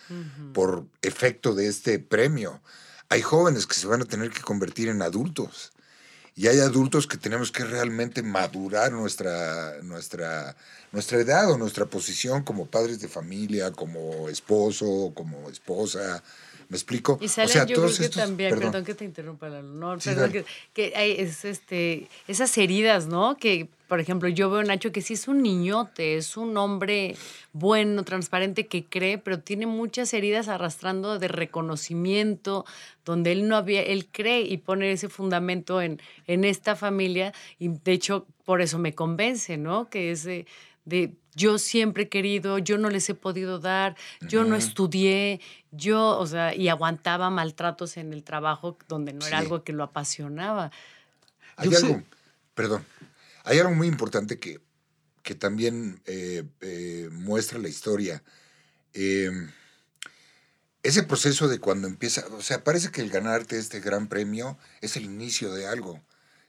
por 0.54 0.86
efecto 1.02 1.54
de 1.54 1.68
este 1.68 1.98
premio. 1.98 2.62
Hay 3.08 3.22
jóvenes 3.22 3.66
que 3.66 3.74
se 3.74 3.86
van 3.86 4.02
a 4.02 4.06
tener 4.06 4.30
que 4.30 4.40
convertir 4.40 4.88
en 4.88 5.02
adultos. 5.02 5.72
Y 6.38 6.48
hay 6.48 6.60
adultos 6.60 7.06
que 7.06 7.16
tenemos 7.16 7.50
que 7.50 7.64
realmente 7.64 8.22
madurar 8.22 8.92
nuestra, 8.92 9.80
nuestra, 9.82 10.54
nuestra 10.92 11.18
edad 11.18 11.50
o 11.50 11.56
nuestra 11.56 11.86
posición 11.86 12.44
como 12.44 12.66
padres 12.66 13.00
de 13.00 13.08
familia, 13.08 13.72
como 13.72 14.28
esposo, 14.28 15.12
como 15.14 15.48
esposa, 15.48 16.22
¿Me 16.68 16.76
explico? 16.76 17.18
Y 17.20 17.28
salen, 17.28 17.50
o 17.50 17.52
sea, 17.52 17.64
yo 17.64 17.76
creo 17.76 17.96
que 17.96 18.08
también, 18.08 18.58
perdón. 18.58 18.84
que 18.84 18.94
te 18.94 19.04
interrumpa, 19.04 19.48
no, 19.48 19.96
perdón, 19.98 20.32
que, 20.32 20.44
que, 20.74 20.92
hay 20.96 21.12
es, 21.12 21.44
este, 21.44 22.08
esas 22.26 22.58
heridas, 22.58 23.06
¿no? 23.06 23.36
Que, 23.36 23.68
por 23.88 24.00
ejemplo, 24.00 24.28
yo 24.28 24.50
veo 24.50 24.60
a 24.60 24.64
Nacho 24.64 24.92
que 24.92 25.02
sí 25.02 25.14
es 25.14 25.28
un 25.28 25.42
niñote, 25.42 26.16
es 26.16 26.36
un 26.36 26.56
hombre 26.56 27.16
bueno, 27.52 28.02
transparente, 28.04 28.66
que 28.66 28.84
cree, 28.84 29.18
pero 29.18 29.40
tiene 29.40 29.66
muchas 29.66 30.12
heridas 30.12 30.48
arrastrando 30.48 31.18
de 31.18 31.28
reconocimiento, 31.28 32.64
donde 33.04 33.32
él 33.32 33.48
no 33.48 33.56
había, 33.56 33.82
él 33.82 34.08
cree 34.10 34.42
y 34.42 34.56
pone 34.58 34.90
ese 34.90 35.08
fundamento 35.08 35.80
en, 35.80 36.00
en 36.26 36.44
esta 36.44 36.74
familia, 36.74 37.32
y 37.58 37.68
de 37.68 37.92
hecho, 37.92 38.26
por 38.44 38.60
eso 38.60 38.78
me 38.78 38.94
convence, 38.94 39.56
¿no? 39.56 39.88
Que 39.88 40.10
es 40.10 40.24
de, 40.24 40.46
de 40.84 41.12
yo 41.36 41.58
siempre 41.58 42.04
he 42.04 42.08
querido, 42.08 42.58
yo 42.58 42.78
no 42.78 42.88
les 42.88 43.08
he 43.10 43.14
podido 43.14 43.58
dar, 43.58 43.94
yo 44.22 44.44
no 44.44 44.56
estudié, 44.56 45.40
yo, 45.70 46.18
o 46.18 46.26
sea, 46.26 46.54
y 46.54 46.68
aguantaba 46.68 47.28
maltratos 47.28 47.98
en 47.98 48.14
el 48.14 48.24
trabajo 48.24 48.78
donde 48.88 49.12
no 49.12 49.26
era 49.26 49.38
algo 49.38 49.62
que 49.62 49.74
lo 49.74 49.84
apasionaba. 49.84 50.72
Hay 51.56 51.74
algo, 51.74 52.02
perdón, 52.54 52.84
hay 53.46 53.60
algo 53.60 53.74
muy 53.74 53.86
importante 53.86 54.38
que, 54.38 54.60
que 55.22 55.34
también 55.34 56.02
eh, 56.04 56.44
eh, 56.60 57.08
muestra 57.12 57.58
la 57.58 57.68
historia. 57.68 58.22
Em, 58.92 59.50
ese 60.82 61.04
proceso 61.04 61.48
de 61.48 61.60
cuando 61.60 61.86
empieza, 61.86 62.26
o 62.32 62.42
sea, 62.42 62.64
parece 62.64 62.90
que 62.90 63.00
el 63.00 63.10
ganarte 63.10 63.56
este 63.58 63.80
gran 63.80 64.08
premio 64.08 64.58
es 64.80 64.96
el 64.96 65.04
inicio 65.04 65.54
de 65.54 65.66
algo 65.66 66.02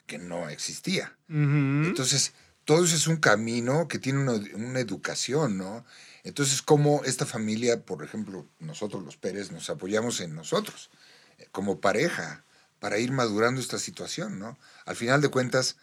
que 0.07 0.17
no 0.17 0.49
existía. 0.49 1.15
Entonces, 1.29 2.33
todo 2.65 2.83
eso 2.83 2.95
es 2.95 3.07
un 3.07 3.17
camino 3.17 3.87
que 3.87 3.99
tiene 3.99 4.19
una, 4.19 4.33
una 4.55 4.79
educación, 4.79 5.57
¿no? 5.57 5.85
Entonces, 6.23 6.61
como 6.61 7.03
esta 7.03 7.25
familia, 7.25 7.83
por 7.85 8.03
ejemplo, 8.03 8.47
nosotros 8.59 9.03
los 9.03 9.17
Pérez, 9.17 9.51
nos 9.51 9.69
apoyamos 9.69 10.19
en 10.19 10.33
nosotros, 10.33 10.89
eh, 11.37 11.47
como 11.51 11.79
pareja, 11.79 12.43
para 12.79 12.97
ir 12.97 13.11
madurando 13.11 13.61
esta 13.61 13.77
situación, 13.77 14.39
¿no? 14.39 14.57
Al 14.85 14.95
final 14.95 15.21
de 15.21 15.29
cuentas, 15.29 15.77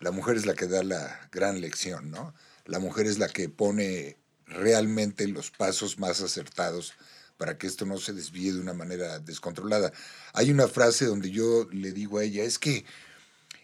la 0.00 0.10
mujer 0.10 0.36
es 0.36 0.46
la 0.46 0.54
que 0.54 0.66
da 0.66 0.82
la 0.82 1.28
gran 1.32 1.60
lección, 1.60 2.10
¿no? 2.10 2.34
La 2.64 2.78
mujer 2.78 3.06
es 3.06 3.18
la 3.18 3.28
que 3.28 3.48
pone 3.48 4.16
realmente 4.46 5.26
los 5.28 5.50
pasos 5.50 5.98
más 5.98 6.20
acertados 6.20 6.94
para 7.36 7.58
que 7.58 7.66
esto 7.66 7.84
no 7.86 7.98
se 7.98 8.12
desvíe 8.12 8.52
de 8.52 8.60
una 8.60 8.72
manera 8.72 9.18
descontrolada. 9.18 9.92
Hay 10.32 10.50
una 10.50 10.68
frase 10.68 11.04
donde 11.06 11.30
yo 11.30 11.68
le 11.70 11.92
digo 11.92 12.18
a 12.18 12.24
ella, 12.24 12.44
es 12.44 12.58
que 12.58 12.84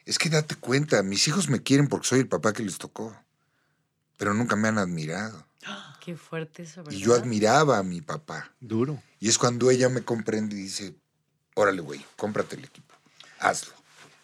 es 0.05 0.19
que 0.19 0.29
date 0.29 0.57
cuenta, 0.57 1.03
mis 1.03 1.29
hijos 1.29 1.49
me 1.49 1.63
quieren 1.63 1.89
porque 1.89 2.09
soy 2.09 2.21
el 2.21 2.29
papá 2.29 2.53
que 2.53 2.65
les 2.65 2.79
tocó, 2.79 3.17
pero 4.17 4.35
nunca 4.35 4.57
me 4.57 4.69
han 4.69 4.79
admirado. 4.79 5.47
Qué 6.01 6.17
fuerte 6.17 6.65
eso, 6.65 6.83
¿verdad? 6.83 6.99
Y 6.99 7.01
yo 7.01 7.15
admiraba 7.15 7.79
a 7.79 7.85
mi 7.85 8.01
papá. 8.01 8.53
Duro. 8.59 9.01
Y 9.21 9.29
es 9.29 9.39
cuando 9.39 9.71
ella 9.71 9.89
me 9.89 10.03
comprende 10.03 10.57
y 10.57 10.63
dice, 10.63 10.97
órale, 11.55 11.81
güey, 11.81 12.05
cómprate 12.17 12.57
el 12.57 12.65
equipo, 12.65 12.93
hazlo. 13.39 13.73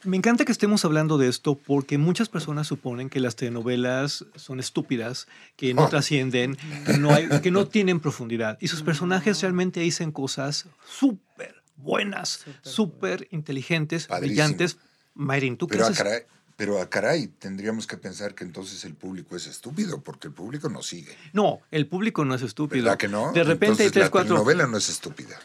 Me 0.04 0.16
encanta 0.16 0.44
que 0.44 0.52
estemos 0.52 0.84
hablando 0.84 1.18
de 1.18 1.28
esto 1.28 1.56
porque 1.56 1.98
muchas 1.98 2.28
personas 2.28 2.68
suponen 2.68 3.10
que 3.10 3.18
las 3.18 3.34
telenovelas 3.34 4.24
son 4.36 4.60
estúpidas, 4.60 5.26
que 5.56 5.74
no 5.74 5.86
oh. 5.86 5.88
trascienden, 5.88 6.56
que 6.86 6.98
no, 6.98 7.12
hay, 7.12 7.28
que 7.40 7.50
no 7.50 7.66
tienen 7.66 7.98
profundidad. 7.98 8.58
Y 8.60 8.68
sus 8.68 8.82
personajes 8.82 9.40
realmente 9.42 9.80
dicen 9.80 10.12
cosas 10.12 10.66
súper 10.88 11.62
buenas, 11.76 12.44
súper 12.62 13.26
inteligentes, 13.32 14.06
brillantes, 14.08 14.78
Mayrin, 15.14 15.56
¿tú 15.56 15.66
pero 15.66 15.86
a 15.86 15.92
caray, 15.92 16.22
pero 16.56 16.80
a 16.80 16.88
caray, 16.88 17.26
tendríamos 17.26 17.88
que 17.88 17.96
pensar 17.96 18.36
que 18.36 18.44
entonces 18.44 18.84
el 18.84 18.94
público 18.94 19.34
es 19.34 19.48
estúpido, 19.48 20.00
porque 20.00 20.28
el 20.28 20.34
público 20.34 20.68
no 20.68 20.80
sigue. 20.82 21.16
No, 21.32 21.60
el 21.72 21.88
público 21.88 22.24
no 22.24 22.36
es 22.36 22.42
estúpido. 22.42 22.84
¿Verdad 22.84 22.98
que 22.98 23.08
no? 23.08 23.32
De 23.32 23.42
repente 23.42 23.82
hay 23.82 23.90
tres, 23.90 24.10
la 24.12 24.24
novela 24.24 24.68
no 24.68 24.76
es 24.76 24.88
estúpida. 24.88 25.40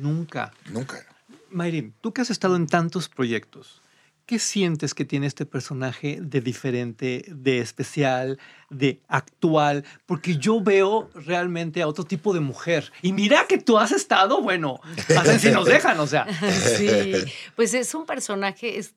Nunca. 0.00 0.52
Nunca. 0.72 1.06
Mayrin, 1.50 1.94
tú 2.00 2.12
que 2.12 2.20
has 2.20 2.30
estado 2.30 2.56
en 2.56 2.66
tantos 2.66 3.08
proyectos, 3.08 3.80
¿qué 4.26 4.38
sientes 4.38 4.94
que 4.94 5.04
tiene 5.04 5.26
este 5.26 5.46
personaje 5.46 6.18
de 6.20 6.40
diferente, 6.40 7.24
de 7.28 7.58
especial, 7.58 8.38
de 8.70 9.00
actual? 9.08 9.84
Porque 10.06 10.36
yo 10.36 10.60
veo 10.60 11.10
realmente 11.14 11.82
a 11.82 11.88
otro 11.88 12.04
tipo 12.04 12.32
de 12.32 12.40
mujer. 12.40 12.92
Y 13.02 13.12
mira 13.12 13.46
que 13.48 13.58
tú 13.58 13.78
has 13.78 13.92
estado, 13.92 14.40
bueno, 14.40 14.80
hacen 15.16 15.40
si 15.40 15.50
nos 15.50 15.66
dejan, 15.66 15.98
o 16.00 16.06
sea. 16.06 16.26
Sí, 16.76 17.12
pues 17.56 17.74
es 17.74 17.94
un 17.94 18.06
personaje, 18.06 18.78
es 18.78 18.94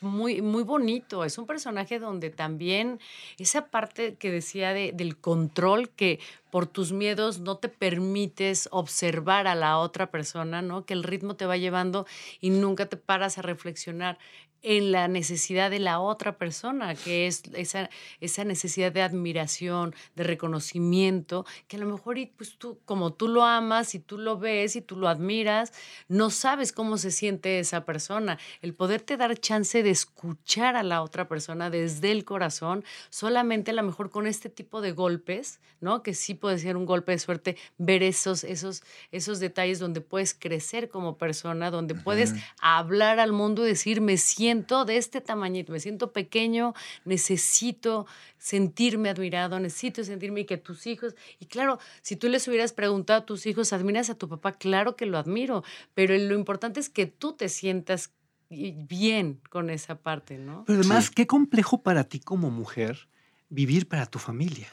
muy, 0.00 0.42
muy 0.42 0.62
bonito. 0.62 1.24
Es 1.24 1.38
un 1.38 1.46
personaje 1.46 1.98
donde 1.98 2.30
también 2.30 3.00
esa 3.38 3.66
parte 3.66 4.14
que 4.16 4.30
decía 4.30 4.72
de, 4.72 4.92
del 4.92 5.16
control 5.16 5.90
que 5.90 6.20
por 6.50 6.66
tus 6.66 6.92
miedos 6.92 7.40
no 7.40 7.58
te 7.58 7.68
permites 7.68 8.68
observar 8.72 9.46
a 9.46 9.54
la 9.54 9.78
otra 9.78 10.10
persona, 10.10 10.62
¿no? 10.62 10.84
Que 10.84 10.94
el 10.94 11.02
ritmo 11.02 11.36
te 11.36 11.46
va 11.46 11.56
llevando 11.56 12.06
y 12.40 12.50
nunca 12.50 12.86
te 12.86 12.96
paras 12.96 13.38
a 13.38 13.42
reflexionar 13.42 14.18
en 14.62 14.92
la 14.92 15.06
necesidad 15.08 15.70
de 15.70 15.78
la 15.78 16.00
otra 16.00 16.38
persona, 16.38 16.94
que 16.94 17.26
es 17.26 17.42
esa, 17.54 17.90
esa 18.20 18.44
necesidad 18.44 18.90
de 18.90 19.02
admiración, 19.02 19.94
de 20.14 20.24
reconocimiento, 20.24 21.44
que 21.68 21.76
a 21.76 21.80
lo 21.80 21.86
mejor 21.86 22.16
pues 22.36 22.56
tú, 22.56 22.78
como 22.84 23.12
tú 23.12 23.28
lo 23.28 23.44
amas 23.44 23.94
y 23.94 23.98
tú 23.98 24.16
lo 24.16 24.38
ves 24.38 24.74
y 24.74 24.80
tú 24.80 24.96
lo 24.96 25.08
admiras, 25.08 25.72
no 26.08 26.30
sabes 26.30 26.72
cómo 26.72 26.96
se 26.96 27.10
siente 27.10 27.58
esa 27.58 27.84
persona. 27.84 28.38
El 28.62 28.74
poderte 28.74 29.16
dar 29.16 29.36
chance 29.38 29.82
de 29.82 29.90
escuchar 29.90 30.76
a 30.76 30.82
la 30.82 31.02
otra 31.02 31.28
persona 31.28 31.68
desde 31.68 32.10
el 32.10 32.24
corazón, 32.24 32.84
solamente 33.10 33.72
a 33.72 33.74
lo 33.74 33.82
mejor 33.82 34.10
con 34.10 34.26
este 34.26 34.48
tipo 34.48 34.80
de 34.80 34.92
golpes, 34.92 35.60
¿no? 35.80 36.02
Que 36.02 36.14
sí 36.14 36.34
puede 36.34 36.58
ser 36.58 36.76
un 36.76 36.86
golpe 36.86 37.12
de 37.12 37.18
suerte, 37.18 37.56
ver 37.76 38.02
esos, 38.02 38.44
esos, 38.44 38.82
esos 39.12 39.40
detalles 39.40 39.78
donde 39.78 40.00
puedes 40.00 40.32
crecer 40.32 40.88
como 40.88 41.18
persona, 41.18 41.70
donde 41.70 41.94
puedes 41.94 42.34
hablar 42.60 43.20
al 43.20 43.32
mundo 43.32 43.64
y 43.64 43.68
decir, 43.68 44.00
me 44.00 44.16
siento 44.16 44.45
de 44.54 44.96
este 44.96 45.20
tamañito, 45.20 45.72
me 45.72 45.80
siento 45.80 46.12
pequeño, 46.12 46.74
necesito 47.04 48.06
sentirme 48.38 49.08
admirado, 49.08 49.58
necesito 49.58 50.04
sentirme 50.04 50.40
y 50.40 50.44
que 50.44 50.56
tus 50.56 50.86
hijos, 50.86 51.14
y 51.40 51.46
claro, 51.46 51.78
si 52.02 52.16
tú 52.16 52.28
les 52.28 52.46
hubieras 52.46 52.72
preguntado 52.72 53.20
a 53.20 53.26
tus 53.26 53.46
hijos, 53.46 53.72
¿admiras 53.72 54.10
a 54.10 54.14
tu 54.14 54.28
papá? 54.28 54.52
Claro 54.52 54.94
que 54.96 55.06
lo 55.06 55.18
admiro, 55.18 55.64
pero 55.94 56.16
lo 56.16 56.34
importante 56.34 56.80
es 56.80 56.88
que 56.88 57.06
tú 57.06 57.32
te 57.32 57.48
sientas 57.48 58.12
bien 58.48 59.40
con 59.50 59.70
esa 59.70 59.98
parte, 59.98 60.38
¿no? 60.38 60.64
Pero 60.66 60.78
además, 60.78 61.10
qué 61.10 61.26
complejo 61.26 61.82
para 61.82 62.04
ti 62.04 62.20
como 62.20 62.50
mujer 62.50 63.08
vivir 63.48 63.88
para 63.88 64.06
tu 64.06 64.18
familia. 64.18 64.68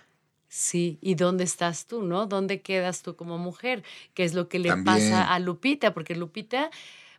Sí, 0.48 1.00
¿y 1.02 1.16
dónde 1.16 1.44
estás 1.44 1.88
tú, 1.88 2.04
no? 2.04 2.28
¿Dónde 2.28 2.62
quedas 2.62 3.02
tú 3.02 3.16
como 3.16 3.40
mujer? 3.40 3.84
¿Qué 4.14 4.24
es 4.24 4.36
lo 4.36 4.50
que 4.50 4.60
le 4.60 4.76
pasa 4.84 5.34
a 5.34 5.40
Lupita? 5.40 5.96
Porque 5.96 6.16
Lupita 6.16 6.70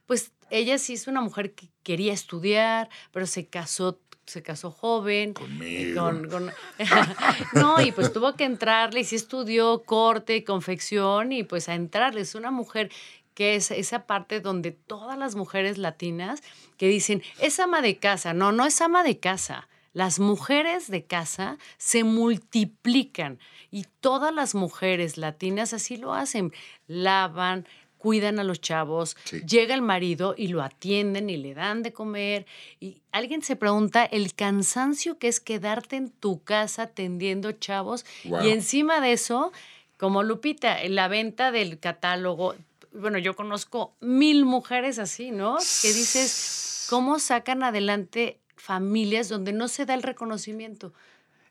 pues 0.06 0.32
ella 0.50 0.78
sí 0.78 0.94
es 0.94 1.06
una 1.06 1.20
mujer 1.20 1.54
que 1.54 1.68
quería 1.82 2.12
estudiar, 2.12 2.88
pero 3.12 3.26
se 3.26 3.46
casó 3.46 4.00
se 4.26 4.42
casó 4.42 4.70
joven. 4.70 5.34
Conmigo. 5.34 6.10
no, 7.54 7.80
y 7.80 7.92
pues 7.92 8.12
tuvo 8.12 8.34
que 8.34 8.44
entrarle 8.44 9.00
y 9.00 9.04
sí 9.04 9.16
estudió 9.16 9.82
corte 9.82 10.36
y 10.36 10.44
confección 10.44 11.32
y 11.32 11.42
pues 11.44 11.68
a 11.68 11.74
entrarle. 11.74 12.22
Es 12.22 12.34
una 12.34 12.50
mujer 12.50 12.90
que 13.34 13.56
es 13.56 13.70
esa 13.70 14.06
parte 14.06 14.40
donde 14.40 14.70
todas 14.70 15.18
las 15.18 15.34
mujeres 15.34 15.76
latinas 15.76 16.42
que 16.76 16.88
dicen, 16.88 17.22
es 17.40 17.60
ama 17.60 17.82
de 17.82 17.98
casa. 17.98 18.32
No, 18.32 18.52
no 18.52 18.64
es 18.64 18.80
ama 18.80 19.02
de 19.02 19.18
casa. 19.18 19.68
Las 19.92 20.18
mujeres 20.18 20.90
de 20.90 21.04
casa 21.04 21.58
se 21.76 22.02
multiplican 22.02 23.38
y 23.70 23.86
todas 24.00 24.34
las 24.34 24.54
mujeres 24.54 25.16
latinas 25.18 25.72
así 25.72 25.96
lo 25.96 26.14
hacen. 26.14 26.52
Lavan, 26.88 27.66
cuidan 28.04 28.38
a 28.38 28.44
los 28.44 28.60
chavos, 28.60 29.16
llega 29.48 29.74
el 29.74 29.80
marido 29.80 30.34
y 30.36 30.48
lo 30.48 30.62
atienden 30.62 31.30
y 31.30 31.38
le 31.38 31.54
dan 31.54 31.82
de 31.82 31.94
comer. 31.94 32.44
Y 32.78 33.00
alguien 33.12 33.40
se 33.40 33.56
pregunta 33.56 34.04
el 34.04 34.34
cansancio 34.34 35.16
que 35.16 35.28
es 35.28 35.40
quedarte 35.40 35.96
en 35.96 36.10
tu 36.10 36.42
casa 36.42 36.82
atendiendo 36.82 37.52
chavos. 37.52 38.04
Y 38.24 38.50
encima 38.50 39.00
de 39.00 39.12
eso, 39.12 39.52
como 39.96 40.22
Lupita, 40.22 40.82
en 40.82 40.96
la 40.96 41.08
venta 41.08 41.50
del 41.50 41.78
catálogo, 41.78 42.54
bueno, 42.92 43.16
yo 43.16 43.34
conozco 43.34 43.94
mil 44.00 44.44
mujeres 44.44 44.98
así, 44.98 45.30
¿no? 45.30 45.56
Que 45.56 45.88
dices, 45.88 46.86
¿cómo 46.90 47.18
sacan 47.18 47.62
adelante 47.62 48.38
familias 48.54 49.30
donde 49.30 49.54
no 49.54 49.68
se 49.68 49.86
da 49.86 49.94
el 49.94 50.02
reconocimiento? 50.02 50.92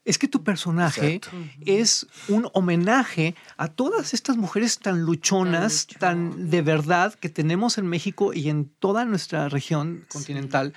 Es 0.05 0.17
que 0.17 0.27
tu 0.27 0.43
personaje 0.43 1.21
es 1.65 2.07
un 2.27 2.49
homenaje 2.53 3.35
a 3.57 3.69
todas 3.69 4.13
estas 4.13 4.37
mujeres 4.37 4.79
tan 4.79 5.01
luchonas, 5.01 5.87
tan, 5.99 6.49
de 6.49 6.61
verdad 6.61 7.13
que 7.13 7.29
tenemos 7.29 7.77
en 7.77 7.87
México 7.87 8.33
y 8.33 8.49
en 8.49 8.65
toda 8.65 9.05
nuestra 9.05 9.47
región 9.49 10.05
continental. 10.09 10.73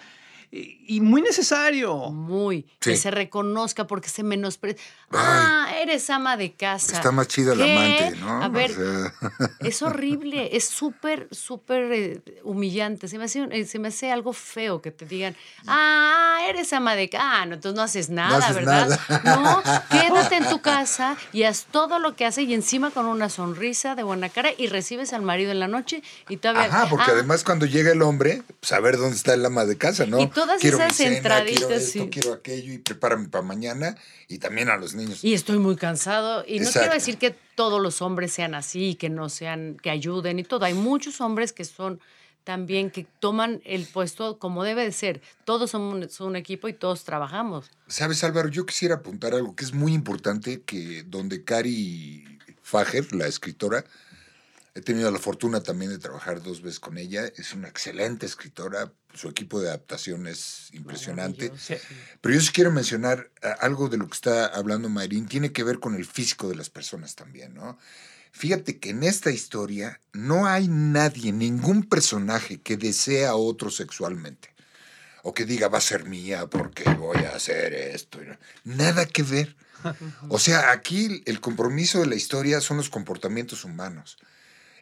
Y 0.50 1.00
muy 1.00 1.22
necesario. 1.22 1.96
Muy. 2.10 2.62
Sí. 2.80 2.90
Que 2.90 2.96
se 2.96 3.10
reconozca 3.10 3.86
porque 3.86 4.08
se 4.08 4.22
menosprecia. 4.22 4.82
Ah, 5.12 5.68
eres 5.80 6.08
ama 6.10 6.36
de 6.36 6.52
casa. 6.52 6.96
Está 6.96 7.12
más 7.12 7.28
chida 7.28 7.54
la 7.54 7.64
amante, 7.64 8.16
¿no? 8.18 8.42
A 8.42 8.46
O 8.46 8.50
ver, 8.50 8.72
sea, 8.74 9.14
es 9.60 9.82
horrible, 9.82 10.50
es 10.56 10.68
súper, 10.68 11.28
súper 11.30 11.92
eh, 11.92 12.40
humillante. 12.42 13.06
Se 13.08 13.18
me, 13.18 13.24
hace, 13.24 13.46
eh, 13.50 13.64
se 13.66 13.78
me 13.78 13.88
hace 13.88 14.10
algo 14.10 14.32
feo 14.32 14.82
que 14.82 14.90
te 14.90 15.04
digan, 15.06 15.36
ah, 15.66 16.38
eres 16.48 16.72
ama 16.72 16.96
de 16.96 17.08
casa. 17.08 17.24
Ah, 17.42 17.46
no, 17.46 17.54
entonces 17.54 17.76
no 17.76 17.82
haces 17.82 18.10
nada, 18.10 18.38
haces 18.38 18.56
¿verdad? 18.56 18.88
nada. 18.88 19.02
No, 19.36 19.62
quédate 19.90 20.36
en 20.36 20.48
tu 20.48 20.60
casa 20.62 21.16
y 21.32 21.44
haz 21.44 21.66
todo 21.70 21.98
lo 21.98 22.16
que 22.16 22.24
hace 22.24 22.42
y 22.42 22.54
encima 22.54 22.90
con 22.90 23.06
una 23.06 23.28
sonrisa 23.28 23.94
de 23.94 24.02
buena 24.02 24.28
cara 24.28 24.50
y 24.56 24.68
recibes 24.68 25.12
al 25.12 25.22
marido 25.22 25.50
en 25.50 25.60
la 25.60 25.68
noche 25.68 26.02
y 26.28 26.36
todavía. 26.36 26.64
Ajá, 26.64 26.88
porque 26.88 27.10
ah, 27.10 27.14
además 27.14 27.44
cuando 27.44 27.66
llega 27.66 27.92
el 27.92 28.02
hombre, 28.02 28.42
saber 28.62 28.96
dónde 28.96 29.16
está 29.16 29.34
el 29.34 29.44
ama 29.44 29.64
de 29.64 29.76
casa, 29.76 30.06
¿no? 30.06 30.20
Y 30.20 30.26
todas 30.36 30.60
quiero 30.60 30.76
esas 30.76 30.90
mi 30.90 30.96
cena, 30.96 31.16
entraditas, 31.16 31.58
quiero 31.60 31.74
esto, 31.74 31.92
sí. 31.92 32.08
quiero 32.10 32.34
aquello 32.34 32.72
y 32.74 32.78
prepárame 32.78 33.30
para 33.30 33.42
mañana 33.42 33.96
y 34.28 34.36
también 34.36 34.68
a 34.68 34.76
los 34.76 34.94
niños. 34.94 35.24
Y 35.24 35.32
estoy 35.32 35.58
muy 35.58 35.76
cansado. 35.76 36.44
Y 36.46 36.60
no 36.60 36.70
quiero 36.70 36.92
decir 36.92 37.16
que 37.16 37.34
todos 37.54 37.80
los 37.80 38.02
hombres 38.02 38.32
sean 38.32 38.54
así, 38.54 38.96
que 38.96 39.08
no 39.08 39.30
sean, 39.30 39.78
que 39.82 39.88
ayuden 39.88 40.38
y 40.38 40.44
todo. 40.44 40.66
Hay 40.66 40.74
muchos 40.74 41.22
hombres 41.22 41.54
que 41.54 41.64
son 41.64 42.00
también, 42.44 42.90
que 42.90 43.06
toman 43.18 43.62
el 43.64 43.86
puesto 43.86 44.38
como 44.38 44.62
debe 44.62 44.84
de 44.84 44.92
ser. 44.92 45.22
Todos 45.46 45.70
somos 45.70 46.20
un 46.20 46.36
equipo 46.36 46.68
y 46.68 46.74
todos 46.74 47.04
trabajamos. 47.04 47.70
Sabes, 47.88 48.22
Álvaro, 48.22 48.50
yo 48.50 48.66
quisiera 48.66 48.96
apuntar 48.96 49.32
algo 49.32 49.56
que 49.56 49.64
es 49.64 49.72
muy 49.72 49.94
importante, 49.94 50.60
que 50.60 51.02
donde 51.06 51.44
Cari 51.44 52.38
Fager, 52.62 53.14
la 53.14 53.26
escritora, 53.26 53.86
he 54.76 54.82
tenido 54.82 55.10
la 55.10 55.18
fortuna 55.18 55.62
también 55.62 55.90
de 55.90 55.96
trabajar 55.96 56.42
dos 56.42 56.60
veces 56.60 56.80
con 56.80 56.98
ella, 56.98 57.24
es 57.24 57.54
una 57.54 57.66
excelente 57.66 58.26
escritora, 58.26 58.92
su 59.14 59.26
equipo 59.26 59.58
de 59.58 59.68
adaptación 59.68 60.26
es 60.26 60.68
impresionante. 60.72 61.50
Pero 62.20 62.34
yo 62.34 62.40
sí 62.42 62.50
quiero 62.52 62.70
mencionar 62.70 63.30
algo 63.60 63.88
de 63.88 63.96
lo 63.96 64.06
que 64.06 64.14
está 64.14 64.44
hablando 64.44 64.90
Mayrín, 64.90 65.28
tiene 65.28 65.50
que 65.50 65.64
ver 65.64 65.80
con 65.80 65.94
el 65.94 66.04
físico 66.04 66.50
de 66.50 66.56
las 66.56 66.68
personas 66.68 67.14
también, 67.14 67.54
¿no? 67.54 67.78
Fíjate 68.32 68.78
que 68.78 68.90
en 68.90 69.02
esta 69.02 69.30
historia 69.30 70.02
no 70.12 70.46
hay 70.46 70.68
nadie, 70.68 71.32
ningún 71.32 71.82
personaje 71.84 72.60
que 72.60 72.76
desea 72.76 73.30
a 73.30 73.36
otro 73.36 73.70
sexualmente. 73.70 74.54
O 75.22 75.32
que 75.32 75.46
diga, 75.46 75.68
va 75.68 75.78
a 75.78 75.80
ser 75.80 76.04
mía 76.04 76.46
porque 76.48 76.84
voy 76.84 77.24
a 77.24 77.34
hacer 77.34 77.72
esto. 77.72 78.20
Nada 78.64 79.06
que 79.06 79.22
ver. 79.22 79.56
O 80.28 80.38
sea, 80.38 80.72
aquí 80.72 81.22
el 81.26 81.40
compromiso 81.40 82.00
de 82.00 82.06
la 82.06 82.16
historia 82.16 82.60
son 82.60 82.78
los 82.78 82.90
comportamientos 82.90 83.62
humanos. 83.64 84.16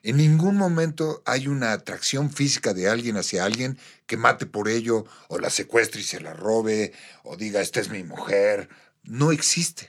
En 0.05 0.19
ningún 0.19 0.59
momento 0.59 1.23
hay 1.25 1.49
una 1.49 1.73
atracción 1.73 2.31
física 2.31 2.75
de 2.75 2.91
alguien 2.91 3.17
hacia 3.17 3.43
alguien 3.43 3.79
que 4.07 4.19
mate 4.19 4.45
por 4.45 4.69
ello, 4.69 5.07
o 5.29 5.39
la 5.39 5.49
secuestre 5.49 6.03
y 6.03 6.05
se 6.05 6.21
la 6.21 6.35
robe, 6.35 6.93
o 7.23 7.39
diga, 7.39 7.63
esta 7.63 7.81
es 7.81 7.89
mi 7.89 8.05
mujer. 8.05 8.69
No 9.03 9.33
existe. 9.33 9.89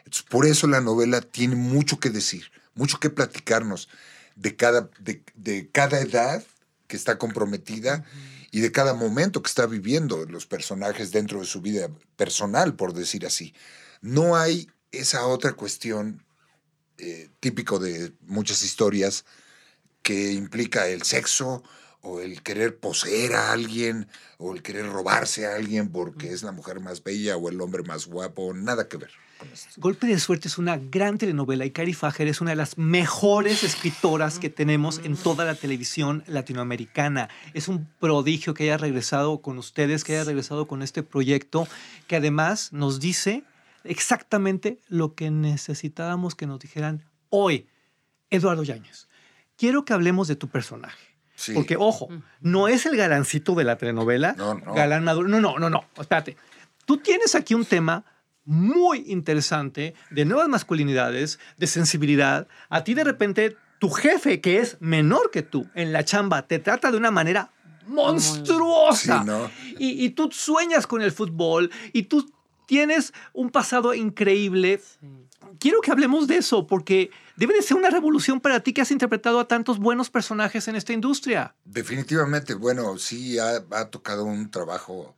Entonces, 0.00 0.24
por 0.28 0.44
eso 0.44 0.66
la 0.66 0.82
novela 0.82 1.22
tiene 1.22 1.56
mucho 1.56 1.98
que 1.98 2.10
decir, 2.10 2.52
mucho 2.74 3.00
que 3.00 3.08
platicarnos 3.08 3.88
de 4.36 4.56
cada, 4.56 4.90
de, 4.98 5.24
de 5.34 5.70
cada 5.70 6.00
edad 6.00 6.44
que 6.86 6.96
está 6.96 7.16
comprometida 7.16 8.04
y 8.50 8.60
de 8.60 8.72
cada 8.72 8.92
momento 8.92 9.42
que 9.42 9.48
está 9.48 9.64
viviendo 9.64 10.26
los 10.26 10.44
personajes 10.44 11.12
dentro 11.12 11.40
de 11.40 11.46
su 11.46 11.62
vida 11.62 11.88
personal, 12.16 12.74
por 12.74 12.92
decir 12.92 13.24
así. 13.24 13.54
No 14.02 14.36
hay 14.36 14.68
esa 14.92 15.24
otra 15.24 15.54
cuestión 15.54 16.26
eh, 17.00 17.30
típico 17.40 17.78
de 17.78 18.12
muchas 18.26 18.62
historias 18.62 19.24
que 20.02 20.32
implica 20.32 20.86
el 20.88 21.02
sexo 21.02 21.62
o 22.02 22.20
el 22.20 22.42
querer 22.42 22.78
poseer 22.78 23.34
a 23.34 23.52
alguien 23.52 24.08
o 24.38 24.54
el 24.54 24.62
querer 24.62 24.86
robarse 24.86 25.46
a 25.46 25.56
alguien 25.56 25.90
porque 25.90 26.32
es 26.32 26.42
la 26.42 26.52
mujer 26.52 26.80
más 26.80 27.02
bella 27.02 27.36
o 27.36 27.48
el 27.50 27.60
hombre 27.60 27.82
más 27.82 28.06
guapo, 28.06 28.54
nada 28.54 28.88
que 28.88 28.96
ver 28.96 29.10
con 29.38 29.48
esto. 29.50 29.68
Golpe 29.76 30.06
de 30.06 30.18
Suerte 30.18 30.48
es 30.48 30.56
una 30.56 30.78
gran 30.78 31.18
telenovela 31.18 31.66
y 31.66 31.70
Cari 31.70 31.92
Fager 31.92 32.28
es 32.28 32.40
una 32.40 32.50
de 32.50 32.56
las 32.56 32.78
mejores 32.78 33.64
escritoras 33.64 34.38
que 34.38 34.48
tenemos 34.48 35.00
en 35.04 35.16
toda 35.16 35.44
la 35.44 35.54
televisión 35.54 36.24
latinoamericana. 36.26 37.28
Es 37.52 37.68
un 37.68 37.86
prodigio 37.98 38.54
que 38.54 38.64
haya 38.64 38.78
regresado 38.78 39.42
con 39.42 39.58
ustedes, 39.58 40.02
que 40.02 40.14
haya 40.14 40.24
regresado 40.24 40.66
con 40.66 40.82
este 40.82 41.02
proyecto, 41.02 41.68
que 42.06 42.16
además 42.16 42.72
nos 42.72 42.98
dice 42.98 43.44
exactamente 43.84 44.80
lo 44.88 45.14
que 45.14 45.30
necesitábamos 45.30 46.34
que 46.34 46.46
nos 46.46 46.58
dijeran 46.60 47.04
hoy. 47.28 47.68
Eduardo 48.30 48.62
Yáñez, 48.62 49.08
quiero 49.56 49.84
que 49.84 49.92
hablemos 49.92 50.28
de 50.28 50.36
tu 50.36 50.48
personaje. 50.48 50.98
Sí. 51.34 51.52
Porque, 51.54 51.76
ojo, 51.76 52.08
no 52.40 52.68
es 52.68 52.84
el 52.86 52.96
galancito 52.96 53.54
de 53.54 53.64
la 53.64 53.76
telenovela, 53.76 54.34
No, 54.36 54.54
no. 54.54 54.74
galán 54.74 55.04
maduro. 55.04 55.26
No, 55.28 55.40
no, 55.40 55.58
no, 55.58 55.70
no. 55.70 55.84
Espérate. 55.98 56.36
Tú 56.84 56.98
tienes 56.98 57.34
aquí 57.34 57.54
un 57.54 57.64
tema 57.64 58.04
muy 58.44 59.04
interesante 59.06 59.94
de 60.10 60.24
nuevas 60.24 60.48
masculinidades, 60.48 61.38
de 61.56 61.66
sensibilidad. 61.66 62.46
A 62.68 62.84
ti 62.84 62.94
de 62.94 63.04
repente 63.04 63.56
tu 63.78 63.88
jefe, 63.90 64.40
que 64.40 64.58
es 64.58 64.76
menor 64.80 65.30
que 65.30 65.42
tú 65.42 65.66
en 65.74 65.92
la 65.92 66.04
chamba, 66.04 66.46
te 66.46 66.58
trata 66.58 66.90
de 66.90 66.98
una 66.98 67.10
manera 67.10 67.50
monstruosa. 67.86 69.20
Sí, 69.20 69.26
¿no? 69.26 69.50
y, 69.78 70.04
y 70.04 70.10
tú 70.10 70.30
sueñas 70.32 70.86
con 70.86 71.02
el 71.02 71.12
fútbol 71.12 71.70
y 71.92 72.04
tú 72.04 72.30
tienes 72.70 73.12
un 73.32 73.50
pasado 73.50 73.94
increíble. 73.94 74.80
Quiero 75.58 75.80
que 75.80 75.90
hablemos 75.90 76.28
de 76.28 76.36
eso 76.36 76.68
porque 76.68 77.10
debe 77.34 77.52
de 77.52 77.62
ser 77.62 77.76
una 77.76 77.90
revolución 77.90 78.40
para 78.40 78.60
ti 78.60 78.72
que 78.72 78.80
has 78.80 78.92
interpretado 78.92 79.40
a 79.40 79.48
tantos 79.48 79.80
buenos 79.80 80.08
personajes 80.08 80.68
en 80.68 80.76
esta 80.76 80.92
industria. 80.92 81.56
Definitivamente, 81.64 82.54
bueno, 82.54 82.96
sí 82.96 83.40
ha, 83.40 83.64
ha 83.72 83.90
tocado 83.90 84.22
un 84.22 84.52
trabajo 84.52 85.16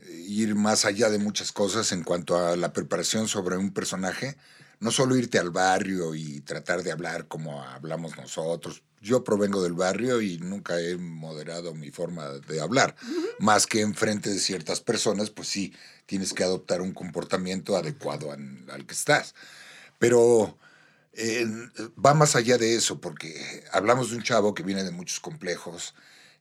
eh, 0.00 0.24
ir 0.26 0.56
más 0.56 0.84
allá 0.84 1.10
de 1.10 1.18
muchas 1.18 1.52
cosas 1.52 1.92
en 1.92 2.02
cuanto 2.02 2.36
a 2.36 2.56
la 2.56 2.72
preparación 2.72 3.28
sobre 3.28 3.56
un 3.56 3.72
personaje. 3.72 4.36
No 4.84 4.90
solo 4.90 5.16
irte 5.16 5.38
al 5.38 5.50
barrio 5.50 6.14
y 6.14 6.42
tratar 6.42 6.82
de 6.82 6.92
hablar 6.92 7.26
como 7.26 7.62
hablamos 7.62 8.18
nosotros. 8.18 8.82
Yo 9.00 9.24
provengo 9.24 9.62
del 9.62 9.72
barrio 9.72 10.20
y 10.20 10.36
nunca 10.36 10.78
he 10.78 10.98
moderado 10.98 11.72
mi 11.72 11.90
forma 11.90 12.28
de 12.28 12.60
hablar. 12.60 12.94
Más 13.38 13.66
que 13.66 13.80
enfrente 13.80 14.28
de 14.28 14.38
ciertas 14.38 14.82
personas, 14.82 15.30
pues 15.30 15.48
sí, 15.48 15.72
tienes 16.04 16.34
que 16.34 16.44
adoptar 16.44 16.82
un 16.82 16.92
comportamiento 16.92 17.78
adecuado 17.78 18.30
al 18.30 18.84
que 18.86 18.92
estás. 18.92 19.34
Pero 19.98 20.58
eh, 21.14 21.46
va 22.04 22.12
más 22.12 22.36
allá 22.36 22.58
de 22.58 22.76
eso, 22.76 23.00
porque 23.00 23.64
hablamos 23.72 24.10
de 24.10 24.16
un 24.16 24.22
chavo 24.22 24.52
que 24.52 24.64
viene 24.64 24.84
de 24.84 24.90
muchos 24.90 25.18
complejos, 25.18 25.94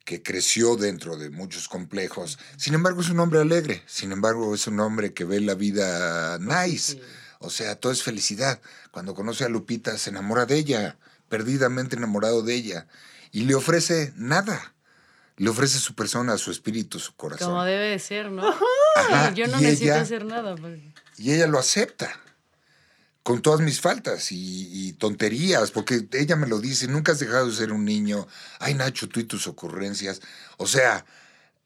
que 0.03 0.21
creció 0.21 0.75
dentro 0.75 1.15
de 1.15 1.29
muchos 1.29 1.69
complejos. 1.69 2.38
Sin 2.58 2.73
embargo, 2.73 2.99
es 2.99 3.10
un 3.10 3.21
hombre 3.21 3.39
alegre. 3.39 3.84
Sin 3.86 4.12
embargo, 4.12 4.53
es 4.53 4.67
un 4.67 4.82
hombre 4.82 5.13
que 5.13 5.23
ve 5.23 5.39
la 5.39 5.56
vida 5.56 6.39
nice. 6.39 6.99
O 7.43 7.49
sea, 7.49 7.75
todo 7.75 7.91
es 7.91 8.03
felicidad. 8.03 8.60
Cuando 8.91 9.13
conoce 9.13 9.43
a 9.43 9.49
Lupita, 9.49 9.97
se 9.97 10.10
enamora 10.10 10.45
de 10.45 10.58
ella, 10.58 10.97
perdidamente 11.29 11.95
enamorado 11.95 12.41
de 12.41 12.56
ella. 12.56 12.88
Y 13.32 13.41
le 13.45 13.56
ofrece 13.56 14.13
nada. 14.15 14.73
Le 15.38 15.49
ofrece 15.49 15.79
su 15.79 15.95
persona, 15.95 16.38
su 16.38 16.51
espíritu, 16.51 16.99
su 16.99 17.15
corazón. 17.15 17.49
Como 17.49 17.63
debe 17.63 17.89
de 17.89 17.99
ser, 17.99 18.29
¿no? 18.32 18.47
Ajá, 18.95 19.34
Yo 19.34 19.47
no 19.47 19.60
y 19.60 19.63
necesito 19.63 19.86
ella- 19.93 20.01
hacer 20.01 20.25
nada. 20.25 20.56
pues. 20.56 20.79
y 21.17 21.32
ella 21.34 21.47
lo 21.47 21.58
acepta 21.60 22.19
con 23.23 23.41
todas 23.41 23.62
mis 23.62 23.79
faltas 23.79 24.32
y, 24.32 24.88
y 24.89 24.93
tonterías, 24.93 25.71
porque 25.71 26.08
ella 26.12 26.36
me 26.36 26.45
lo 26.47 26.60
dice, 26.60 26.88
nunca 26.88 27.13
has 27.13 27.19
dejado 27.19 27.47
de 27.49 27.56
ser 27.56 27.71
un 27.71 27.86
niño, 27.86 28.27
ay 28.60 28.73
Nacho, 28.73 29.08
tú 29.08 29.19
y 29.21 29.23
tus 29.23 29.47
ocurrencias. 29.47 30.21
O 30.58 30.67
sea, 30.67 31.06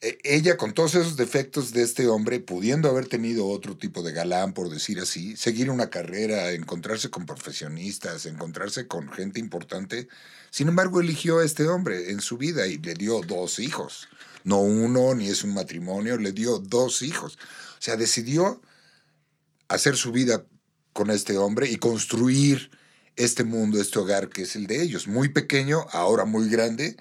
ella 0.01 0.57
con 0.57 0.73
todos 0.73 0.93
esos 0.93 1.17
defectos 1.17 1.71
de 1.71 1.81
este 1.81 2.07
hombre, 2.07 2.39
pudiendo 2.39 2.89
haber 2.89 3.07
tenido 3.07 3.47
otro 3.47 3.77
tipo 3.77 4.03
de 4.03 4.13
galán, 4.13 4.53
por 4.53 4.69
decir 4.69 4.99
así, 4.99 5.36
seguir 5.36 5.71
una 5.71 5.89
carrera, 5.89 6.51
encontrarse 6.51 7.10
con 7.10 7.25
profesionistas, 7.25 8.27
encontrarse 8.27 8.88
con 8.88 9.12
gente 9.12 9.39
importante, 9.39 10.07
sin 10.51 10.67
embargo 10.67 11.01
eligió 11.01 11.39
a 11.39 11.45
este 11.45 11.67
hombre 11.67 12.12
en 12.12 12.21
su 12.21 12.38
vida 12.38 12.67
y 12.67 12.77
le 12.77 12.93
dio 12.93 13.21
dos 13.21 13.60
hijos. 13.60 14.07
No 14.43 14.62
uno, 14.62 15.15
ni 15.15 15.29
es 15.29 15.43
un 15.43 15.53
matrimonio, 15.53 16.17
le 16.17 16.31
dio 16.31 16.60
dos 16.60 17.01
hijos. 17.01 17.38
O 17.79 17.81
sea, 17.81 17.97
decidió 17.97 18.62
hacer 19.67 19.97
su 19.97 20.12
vida 20.12 20.45
con 20.93 21.10
este 21.10 21.38
hombre 21.38 21.69
y 21.69 21.77
construir 21.77 22.71
este 23.15 23.43
mundo, 23.43 23.81
este 23.81 23.99
hogar 23.99 24.29
que 24.29 24.43
es 24.43 24.55
el 24.55 24.67
de 24.67 24.81
ellos. 24.81 25.07
Muy 25.07 25.29
pequeño, 25.29 25.86
ahora 25.91 26.25
muy 26.25 26.49
grande, 26.49 26.97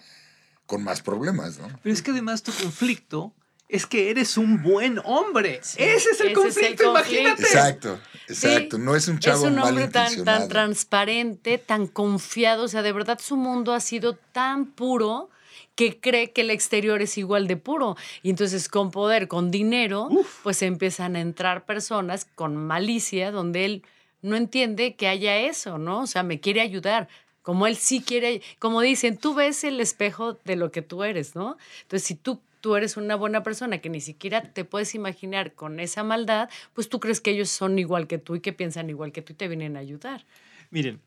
con 0.67 0.83
más 0.85 1.03
problemas, 1.03 1.59
¿no? 1.59 1.69
Pero 1.83 1.93
es 1.93 2.03
que 2.03 2.11
además 2.11 2.43
tu 2.43 2.53
conflicto 2.53 3.33
es 3.69 3.87
que 3.87 4.11
eres 4.11 4.37
un 4.37 4.63
buen 4.63 5.01
hombre. 5.05 5.61
Sí, 5.63 5.83
ese 5.83 5.95
es 5.95 5.97
el 5.97 5.97
ese 5.97 6.11
es 6.11 6.21
el 6.21 6.35
conflicto, 6.35 6.91
imagínate. 6.91 7.43
Exacto, 7.43 7.99
exacto. 8.29 8.79
no 8.79 8.95
es 8.95 9.09
un 9.09 9.19
chavo 9.19 9.47
es 9.47 9.53
un 9.53 9.59
hombre 9.59 9.89
tan 9.89 10.49
transparente, 10.49 11.59
tan 11.59 11.87
confiado. 11.87 12.65
O 12.65 12.69
sea, 12.69 12.83
de 12.83 12.93
verdad 12.93 13.19
su 13.21 13.37
mundo 13.37 13.73
ha 13.73 13.81
sido 13.81 14.17
tan 14.33 14.67
puro 14.67 15.31
que 15.75 16.01
cree 16.01 16.33
que 16.33 16.41
el 16.41 16.51
exterior 16.51 17.03
es 17.03 17.19
igual 17.19 17.47
de 17.49 17.57
puro. 17.57 17.97
Y 18.23 18.31
entonces 18.31 18.69
con 18.69 18.91
poder, 18.91 19.29
con 19.29 19.51
dinero, 19.51 20.09
pues 20.43 20.63
empiezan 20.63 21.17
a 21.17 21.21
entrar 21.21 21.67
personas 21.67 22.27
con 22.35 22.57
malicia 22.57 23.31
donde 23.31 23.65
él 23.65 23.83
no 24.23 24.37
entiende 24.37 24.97
que 24.97 25.09
haya 25.09 25.37
eso, 25.37 25.79
¿no? 25.79 26.01
O 26.01 26.07
sea, 26.07 26.23
me 26.23 26.41
quiere 26.41 26.61
ayudar. 26.61 27.09
Como 27.47 27.69
él 27.69 27.77
sí 27.77 28.03
quiere, 28.03 28.43
como 28.59 28.81
dicen, 28.81 29.19
tú 29.19 29.33
ves 29.33 29.63
el 29.63 29.81
espejo 29.81 30.37
de 30.45 30.57
lo 30.57 30.73
que 30.73 30.83
tú 30.83 31.05
eres, 31.05 31.37
¿no? 31.37 31.57
Entonces, 31.83 32.05
si 32.05 32.17
tú, 32.17 32.41
tú 32.61 32.75
eres 32.75 32.97
una 32.97 33.15
buena 33.15 33.45
persona 33.45 33.79
que 33.79 33.89
ni 33.89 34.01
siquiera 34.01 34.43
te 34.53 34.65
puedes 34.65 34.97
imaginar 34.97 35.53
con 35.55 35.79
esa 35.79 36.03
maldad, 36.03 36.49
pues 36.75 36.89
tú 36.89 36.99
crees 36.99 37.21
que 37.21 37.31
ellos 37.31 37.49
son 37.49 37.79
igual 37.79 38.09
que 38.09 38.19
tú 38.19 38.35
y 38.35 38.41
que 38.41 38.53
piensan 38.53 38.91
igual 38.91 39.13
que 39.13 39.23
tú 39.23 39.33
y 39.33 39.37
te 39.37 39.47
vienen 39.47 39.77
a 39.77 39.79
ayudar. 39.79 40.27
Miren, 40.71 41.01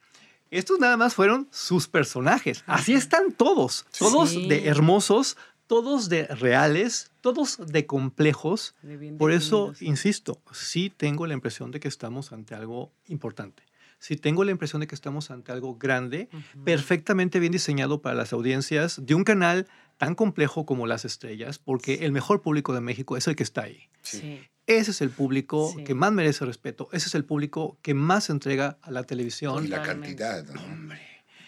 estos 0.50 0.80
nada 0.80 0.96
más 0.96 1.14
fueron 1.14 1.50
sus 1.52 1.90
personajes. 1.90 2.64
Así 2.68 2.94
están 2.94 3.34
todos, 3.34 3.86
todos 3.98 4.30
Sí. 4.30 4.48
de 4.48 4.70
hermosos, 4.70 5.36
todos 5.68 6.08
de 6.08 6.26
reales, 6.28 7.12
todos 7.20 7.58
de 7.68 7.86
complejos. 7.86 8.76
De 8.82 9.12
Por 9.18 9.34
eso, 9.34 9.74
insisto, 9.82 10.40
sí 10.54 10.90
tengo 10.90 11.28
la 11.28 11.34
impresión 11.34 11.72
de 11.72 11.82
que 11.82 11.90
estamos 11.90 12.32
ante 12.32 12.56
algo 12.56 12.94
importante. 13.10 13.62
Sí 14.00 14.16
tengo 14.16 14.44
la 14.46 14.52
impresión 14.52 14.80
de 14.80 14.88
que 14.88 14.96
estamos 14.96 15.30
ante 15.30 15.52
algo 15.52 15.76
grande, 15.78 16.30
perfectamente 16.64 17.40
bien 17.40 17.52
diseñado 17.52 18.02
para 18.02 18.16
las 18.16 18.32
audiencias 18.34 19.06
de 19.06 19.14
un 19.14 19.24
canal 19.24 19.68
tan 19.98 20.16
complejo 20.16 20.66
como 20.66 20.88
Las 20.88 21.04
Estrellas, 21.04 21.60
porque 21.60 22.06
el 22.06 22.14
mejor 22.14 22.42
público 22.42 22.74
de 22.74 22.80
México 22.82 23.18
es 23.18 23.28
el 23.28 23.36
que 23.36 23.44
está 23.44 23.64
ahí. 23.64 23.90
Sí. 24.02 24.40
Ese 24.68 24.92
es 24.92 25.02
el 25.02 25.10
público 25.10 25.74
Sí. 25.76 25.84
que 25.84 25.96
más 25.96 26.12
merece 26.14 26.46
respeto, 26.46 26.88
ese 26.94 27.08
es 27.08 27.16
el 27.16 27.26
público 27.26 27.78
que 27.82 27.94
más 27.94 28.26
se 28.26 28.32
entrega 28.32 28.78
a 28.82 28.92
la 28.92 29.02
Y 29.02 29.06
televisión. 29.06 29.70
la 29.70 29.82
Totalmente. 29.82 30.16
cantidad, 30.16 30.54
¿no? 30.54 30.62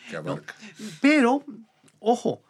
Que 0.10 0.18
abarca. 0.18 0.56
Pero, 1.02 1.46
ojo, 2.00 2.42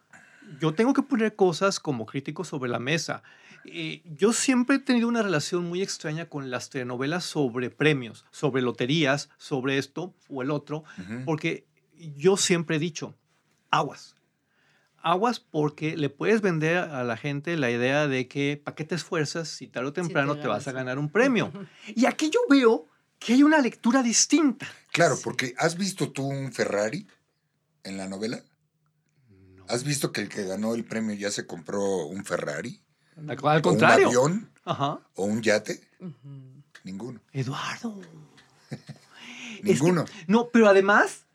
yo 0.59 0.73
tengo 0.73 0.93
que 0.93 1.03
poner 1.03 1.35
cosas 1.35 1.79
como 1.79 2.05
crítico 2.07 2.43
sobre 2.43 2.71
la 2.71 2.79
mesa. 2.79 3.21
Eh, 3.65 4.01
yo 4.05 4.33
siempre 4.33 4.77
he 4.77 4.79
tenido 4.79 5.07
una 5.07 5.21
relación 5.21 5.65
muy 5.65 5.81
extraña 5.81 6.27
con 6.27 6.49
las 6.49 6.69
telenovelas 6.69 7.23
sobre 7.23 7.69
premios, 7.69 8.25
sobre 8.31 8.61
loterías, 8.61 9.29
sobre 9.37 9.77
esto 9.77 10.13
o 10.29 10.41
el 10.41 10.51
otro, 10.51 10.83
porque 11.25 11.65
yo 12.17 12.37
siempre 12.37 12.77
he 12.77 12.79
dicho, 12.79 13.15
aguas. 13.69 14.15
Aguas 15.03 15.39
porque 15.39 15.97
le 15.97 16.09
puedes 16.09 16.41
vender 16.41 16.77
a 16.77 17.03
la 17.03 17.17
gente 17.17 17.57
la 17.57 17.71
idea 17.71 18.07
de 18.07 18.27
que 18.27 18.61
para 18.63 18.75
qué 18.75 18.83
te 18.83 18.95
esfuerzas 18.95 19.47
si 19.47 19.67
tarde 19.67 19.89
o 19.89 19.93
temprano 19.93 20.37
te, 20.37 20.47
vas 20.47 20.67
a 20.67 20.71
ganar 20.71 20.99
un 20.99 21.09
premio. 21.09 21.51
y 21.87 22.05
aquí 22.05 22.29
yo 22.29 22.39
veo 22.49 22.87
que 23.17 23.33
hay 23.33 23.43
una 23.43 23.59
lectura 23.59 24.03
distinta. 24.03 24.67
Claro, 24.91 25.17
porque 25.23 25.53
¿has 25.57 25.77
visto 25.77 26.11
tú 26.11 26.25
un 26.25 26.51
Ferrari 26.51 27.07
en 27.83 27.97
la 27.97 28.07
novela? 28.07 28.43
¿Has 29.67 29.83
visto 29.83 30.11
que 30.11 30.21
el 30.21 30.29
que 30.29 30.43
ganó 30.43 30.75
el 30.75 30.83
premio 30.83 31.15
ya 31.15 31.31
se 31.31 31.45
compró 31.45 32.05
un 32.05 32.25
Ferrari? 32.25 32.81
Al 33.17 33.37
¿O 33.59 33.61
contrario. 33.61 34.09
un 34.09 34.15
avión? 34.15 34.49
Ajá. 34.65 34.99
¿O 35.15 35.25
un 35.25 35.41
yate? 35.41 35.81
Ninguno. 36.83 37.19
Eduardo. 37.33 37.99
Es 38.71 38.77
que- 39.61 39.73
Ninguno. 39.73 40.05
no, 40.27 40.47
pero 40.49 40.67
además, 40.69 41.25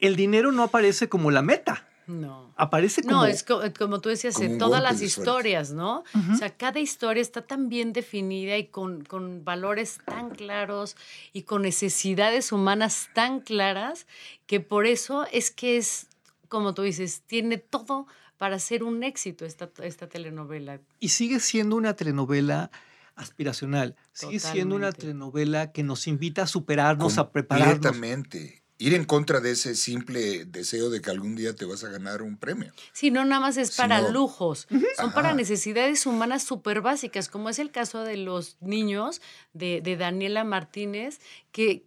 el 0.00 0.16
dinero 0.16 0.50
no 0.50 0.64
aparece 0.64 1.08
como 1.08 1.30
la 1.30 1.42
meta. 1.42 1.86
No. 2.08 2.52
Aparece 2.56 3.02
como. 3.02 3.16
No, 3.18 3.24
es 3.26 3.42
co- 3.44 3.60
como, 3.78 4.00
tú 4.00 4.08
decías, 4.08 4.34
como 4.34 4.56
todas 4.58 4.82
las 4.82 4.98
de 4.98 5.08
suerte. 5.08 5.30
historias, 5.30 5.70
¿no? 5.72 6.02
O 6.32 6.34
sea, 6.36 6.56
cada 6.56 6.80
historia 6.80 7.20
está 7.20 7.42
tan 7.42 7.68
bien 7.68 7.92
definida 7.92 8.56
y 8.56 8.66
con, 8.66 9.04
con 9.04 9.44
valores 9.44 9.98
tan 10.06 10.30
claros 10.30 10.96
y 11.34 11.42
con 11.42 11.62
necesidades 11.62 12.50
humanas 12.50 13.10
tan 13.14 13.40
claras 13.40 14.06
que 14.46 14.58
por 14.58 14.86
eso 14.86 15.26
es 15.30 15.50
que 15.52 15.76
es, 15.76 16.06
como 16.48 16.72
tú 16.74 16.82
dices, 16.82 17.20
tiene 17.26 17.58
todo 17.58 18.06
para 18.38 18.58
ser 18.58 18.84
un 18.84 19.02
éxito 19.02 19.44
esta, 19.44 19.70
esta 19.82 20.08
telenovela. 20.08 20.80
Y 21.00 21.10
sigue 21.10 21.40
siendo 21.40 21.76
una 21.76 21.94
telenovela 21.94 22.70
aspiracional. 23.16 23.96
Sigue 24.12 24.38
siendo 24.38 24.76
una 24.76 24.92
telenovela 24.92 25.72
que 25.72 25.82
nos 25.82 26.06
invita 26.06 26.42
a 26.42 26.46
superarnos, 26.46 27.18
a 27.18 27.30
prepararnos. 27.30 27.74
Completamente. 27.74 28.62
Ir 28.80 28.94
en 28.94 29.04
contra 29.04 29.40
de 29.40 29.50
ese 29.50 29.74
simple 29.74 30.44
deseo 30.44 30.88
de 30.88 31.00
que 31.00 31.10
algún 31.10 31.34
día 31.34 31.52
te 31.52 31.64
vas 31.64 31.82
a 31.82 31.88
ganar 31.88 32.22
un 32.22 32.36
premio. 32.36 32.72
Sí, 32.92 33.10
no 33.10 33.24
nada 33.24 33.40
más 33.40 33.56
es 33.56 33.76
para 33.76 34.08
lujos, 34.08 34.68
son 34.96 35.12
para 35.12 35.34
necesidades 35.34 36.06
humanas 36.06 36.44
súper 36.44 36.80
básicas, 36.80 37.28
como 37.28 37.48
es 37.48 37.58
el 37.58 37.72
caso 37.72 38.04
de 38.04 38.16
los 38.18 38.56
niños 38.60 39.20
de, 39.52 39.80
de 39.80 39.96
Daniela 39.96 40.44
Martínez, 40.44 41.18
que 41.50 41.86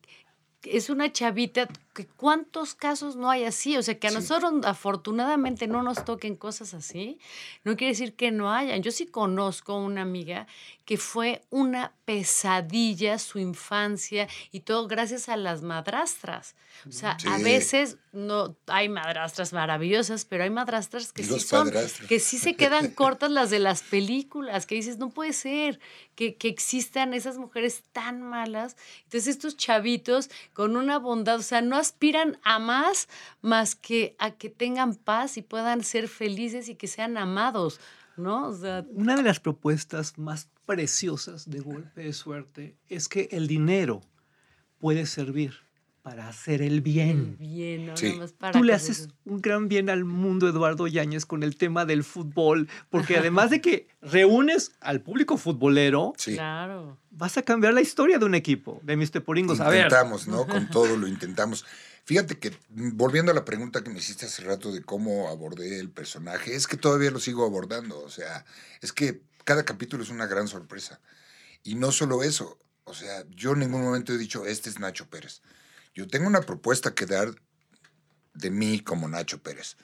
es 0.64 0.90
una 0.90 1.14
chavita 1.14 1.70
que 1.94 2.08
cuántos 2.08 2.74
casos 2.76 3.16
no 3.16 3.30
hay 3.30 3.44
así, 3.44 3.76
o 3.78 3.84
sea, 3.84 4.00
que 4.00 4.08
a 4.08 4.12
Sí. 4.12 4.16
nosotros 4.18 4.54
afortunadamente 4.64 5.68
no 5.68 5.84
nos 5.84 6.06
toquen 6.06 6.36
cosas 6.36 6.74
así, 6.74 7.20
no 7.64 7.76
quiere 7.76 7.92
decir 7.94 8.16
que 8.16 8.32
no 8.32 8.52
hayan. 8.54 8.82
Yo 8.82 8.92
sí 8.92 9.06
conozco 9.08 9.76
una 9.78 10.02
amiga 10.02 10.48
que 10.86 10.98
fue 10.98 11.42
una 11.50 11.94
pesadilla 12.06 13.20
su 13.20 13.40
infancia 13.40 14.28
y 14.52 14.62
todo 14.62 14.88
gracias 14.88 15.30
a 15.30 15.38
las 15.38 15.62
madrastras. 15.62 16.56
O 16.88 16.92
sea, 16.92 17.18
a 17.28 17.38
veces 17.38 17.98
no 18.12 18.56
hay 18.68 18.90
madrastras 18.90 19.54
maravillosas, 19.54 20.26
pero 20.26 20.44
hay 20.44 20.50
madrastras 20.50 21.14
que 21.14 21.24
sí 21.24 21.40
son, 21.40 21.68
padrastros. 21.70 22.08
que 22.10 22.20
sí 22.20 22.38
se 22.38 22.56
quedan 22.56 22.90
cortas 22.96 23.30
las 23.32 23.50
de 23.50 23.60
las 23.60 23.84
películas, 23.84 24.66
que 24.66 24.76
dices, 24.76 24.98
no 24.98 25.10
puede 25.10 25.34
ser 25.34 25.80
que, 26.16 26.36
que 26.36 26.48
existan 26.48 27.14
esas 27.14 27.38
mujeres 27.38 27.84
tan 27.92 28.22
malas. 28.22 28.76
Entonces 29.04 29.28
estos 29.28 29.58
chavitos 29.58 30.30
con 30.54 30.76
una 30.76 30.98
bondad, 30.98 31.38
o 31.40 31.44
sea, 31.44 31.62
no 31.62 31.78
aspiran 31.82 32.38
a 32.44 32.60
más 32.60 33.10
más 33.42 33.76
que 33.76 34.16
a 34.20 34.32
que 34.32 34.50
tengan 34.50 34.96
paz 34.96 35.38
y 35.38 35.42
puedan 35.42 35.84
ser 35.84 36.08
felices 36.08 36.70
y 36.70 36.76
que 36.76 36.88
sean 36.88 37.18
amados, 37.18 37.80
¿no? 38.16 38.50
Una 38.94 39.16
de 39.16 39.24
las 39.24 39.40
propuestas 39.40 40.18
más 40.18 40.50
preciosas 40.66 41.50
de 41.50 41.60
golpe 41.60 42.04
de 42.04 42.14
suerte 42.14 42.78
es 42.88 43.10
que 43.10 43.28
el 43.32 43.48
dinero 43.48 44.02
puede 44.80 45.06
servir 45.06 45.54
para 46.02 46.28
hacer 46.28 46.62
el 46.62 46.82
bien. 46.82 47.38
bien, 47.40 47.88
¿no? 47.88 47.98
Sí. 47.98 48.08
Nada 48.08 48.20
más 48.20 48.32
para 48.34 48.52
Tú 48.52 48.64
le 48.64 48.74
haces 48.74 49.10
un 49.26 49.42
gran 49.42 49.68
bien 49.68 49.90
al 49.90 50.04
mundo, 50.04 50.48
Eduardo 50.48 50.88
Yáñez, 50.88 51.26
con 51.26 51.44
el 51.44 51.56
tema 51.58 51.86
del 51.86 52.04
fútbol, 52.04 52.68
porque 52.90 53.18
además 53.18 53.50
de 53.52 53.62
que 53.62 53.88
reúnes 54.02 54.72
al 54.82 55.02
público 55.02 55.38
futbolero, 55.38 56.14
Sí. 56.18 56.34
Claro. 56.34 56.98
vas 57.12 57.38
a 57.38 57.44
cambiar 57.44 57.74
la 57.74 57.82
historia 57.82 58.18
de 58.18 58.26
un 58.26 58.36
equipo, 58.36 58.80
de 58.84 58.96
mis 58.96 59.12
teporingos. 59.12 59.60
A 59.60 59.70
ver, 59.70 59.84
Intentamos, 59.86 60.28
¿no? 60.28 60.48
Con 60.48 60.70
todo 60.70 60.98
lo 60.98 61.08
intentamos. 61.08 61.66
Fíjate 62.04 62.40
que, 62.40 62.52
volviendo 62.70 63.32
a 63.32 63.36
la 63.36 63.46
pregunta 63.46 63.84
que 63.84 63.92
me 63.92 64.00
hiciste 64.00 64.26
hace 64.26 64.44
rato 64.44 64.72
de 64.72 64.82
cómo 64.82 65.30
abordé 65.30 65.80
el 65.80 65.92
personaje, 65.92 66.56
es 66.56 66.66
que 66.66 66.78
todavía 66.78 67.12
lo 67.12 67.20
sigo 67.20 67.46
abordando. 67.46 68.00
O 68.02 68.10
sea, 68.10 68.44
es 68.82 68.92
que 68.92 69.22
cada 69.44 69.66
capítulo 69.66 70.02
es 70.04 70.10
una 70.10 70.26
gran 70.26 70.48
sorpresa. 70.48 71.00
Y 71.64 71.76
no 71.76 71.92
solo 71.92 72.24
eso. 72.24 72.58
O 72.86 72.96
sea, 72.96 73.24
yo 73.30 73.54
en 73.54 73.60
ningún 73.60 73.84
momento 73.84 74.14
he 74.14 74.18
dicho, 74.18 74.48
este 74.48 74.70
es 74.72 74.80
Nacho 74.80 75.08
Pérez. 75.10 75.42
Yo 75.94 76.08
tengo 76.08 76.28
una 76.28 76.42
propuesta 76.42 76.94
que 76.94 77.06
dar 77.06 77.36
de 78.34 78.50
mí 78.50 78.80
como 78.80 79.08
Nacho 79.08 79.42
Pérez. 79.42 79.76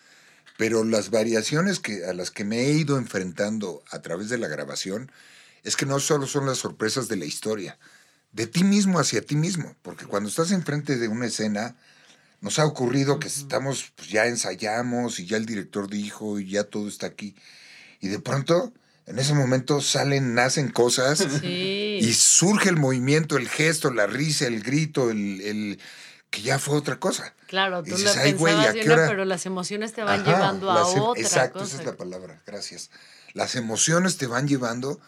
Pero 0.58 0.84
las 0.84 1.12
variaciones 1.12 1.80
que, 1.80 2.06
a 2.06 2.14
las 2.14 2.32
que 2.32 2.44
me 2.44 2.62
he 2.62 2.72
ido 2.72 2.98
enfrentando 2.98 3.84
a 3.92 4.02
través 4.02 4.30
de 4.30 4.38
la 4.38 4.48
grabación 4.48 5.12
es 5.64 5.76
que 5.76 5.86
no 5.86 6.00
solo 6.00 6.26
son 6.26 6.46
las 6.46 6.58
sorpresas 6.58 7.08
de 7.08 7.18
la 7.18 7.26
historia, 7.26 7.78
de 8.32 8.48
ti 8.48 8.64
mismo 8.64 9.00
hacia 9.00 9.22
ti 9.22 9.36
mismo, 9.36 9.76
porque 9.82 10.06
cuando 10.06 10.30
estás 10.30 10.52
enfrente 10.52 10.98
de 10.98 11.08
una 11.08 11.28
escena, 11.28 11.76
nos 12.42 12.58
ha 12.60 12.66
ocurrido 12.66 13.20
que 13.20 13.28
estamos, 13.28 13.92
pues 13.96 14.10
ya 14.10 14.26
ensayamos 14.28 15.20
y 15.20 15.26
ya 15.26 15.38
el 15.38 15.46
director 15.46 15.90
dijo 15.90 16.40
y 16.40 16.50
ya 16.50 16.64
todo 16.64 16.88
está 16.88 17.08
aquí, 17.08 17.36
y 18.00 18.08
de 18.08 18.20
pronto, 18.20 18.74
en 19.08 19.18
ese 19.20 19.34
momento 19.34 19.82
salen, 19.82 20.34
nacen 20.36 20.70
cosas 20.70 21.26
Sí. 21.42 21.98
y 22.02 22.14
surge 22.14 22.70
el 22.70 22.76
movimiento, 22.78 23.38
el 23.38 23.50
gesto, 23.50 23.92
la 23.92 24.06
risa, 24.06 24.46
el 24.48 24.62
grito, 24.62 25.10
el, 25.10 25.42
el- 25.42 25.80
que 26.30 26.42
ya 26.42 26.60
fue 26.60 26.76
otra 26.78 27.00
cosa. 27.00 27.34
Claro, 27.48 27.84
tú 27.84 27.96
dices, 27.96 28.16
la 28.18 28.22
"Ay, 28.24 28.34
güey, 28.34 28.54
pensabas 28.54 28.70
¿a 28.70 28.74
de 28.74 28.80
qué 28.82 28.86
una, 28.88 28.96
hora?" 28.96 29.08
pero 29.08 29.24
las 29.26 29.46
emociones 29.46 29.94
te 29.94 30.04
van 30.04 30.20
Ajá, 30.22 30.32
llevando 30.36 30.72
a 30.72 30.92
em- 30.92 31.00
otra 31.02 31.22
Exacto, 31.22 31.60
cosa. 31.60 31.72
esa 31.74 31.82
es 31.84 31.86
la 31.88 31.96
palabra, 31.96 32.42
gracias. 32.46 32.92
Las 33.34 33.56
emociones 33.56 34.18
te 34.18 34.28
van 34.28 34.46
llevando 34.48 35.00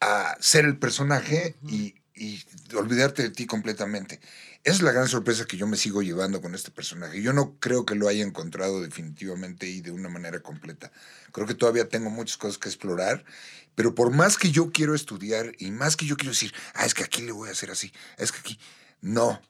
a 0.00 0.36
ser 0.40 0.64
el 0.64 0.78
personaje 0.78 1.56
y, 1.68 1.96
y 2.14 2.42
olvidarte 2.76 3.22
de 3.24 3.30
ti 3.30 3.46
completamente. 3.46 4.20
Esa 4.62 4.76
es 4.76 4.82
la 4.82 4.92
gran 4.92 5.08
sorpresa 5.08 5.46
que 5.46 5.56
yo 5.56 5.66
me 5.66 5.78
sigo 5.78 6.02
llevando 6.02 6.42
con 6.42 6.54
este 6.54 6.70
personaje. 6.70 7.22
Yo 7.22 7.32
no 7.32 7.56
creo 7.58 7.86
que 7.86 7.94
lo 7.94 8.08
haya 8.08 8.22
encontrado 8.22 8.82
definitivamente 8.82 9.66
y 9.66 9.80
de 9.80 9.90
una 9.90 10.10
manera 10.10 10.40
completa. 10.40 10.92
Creo 11.32 11.46
que 11.46 11.54
todavía 11.54 11.88
tengo 11.88 12.10
muchas 12.10 12.36
cosas 12.36 12.58
que 12.58 12.68
explorar, 12.68 13.24
pero 13.74 13.94
por 13.94 14.10
más 14.10 14.36
que 14.36 14.50
yo 14.50 14.70
quiero 14.70 14.94
estudiar 14.94 15.52
y 15.58 15.70
más 15.70 15.96
que 15.96 16.04
yo 16.04 16.16
quiero 16.18 16.32
decir, 16.32 16.52
ah, 16.74 16.84
es 16.84 16.92
que 16.92 17.04
aquí 17.04 17.22
le 17.22 17.32
voy 17.32 17.48
a 17.48 17.52
hacer 17.52 17.70
así, 17.70 17.90
es 18.18 18.32
que 18.32 18.40
aquí, 18.40 18.58
no. 19.00 19.40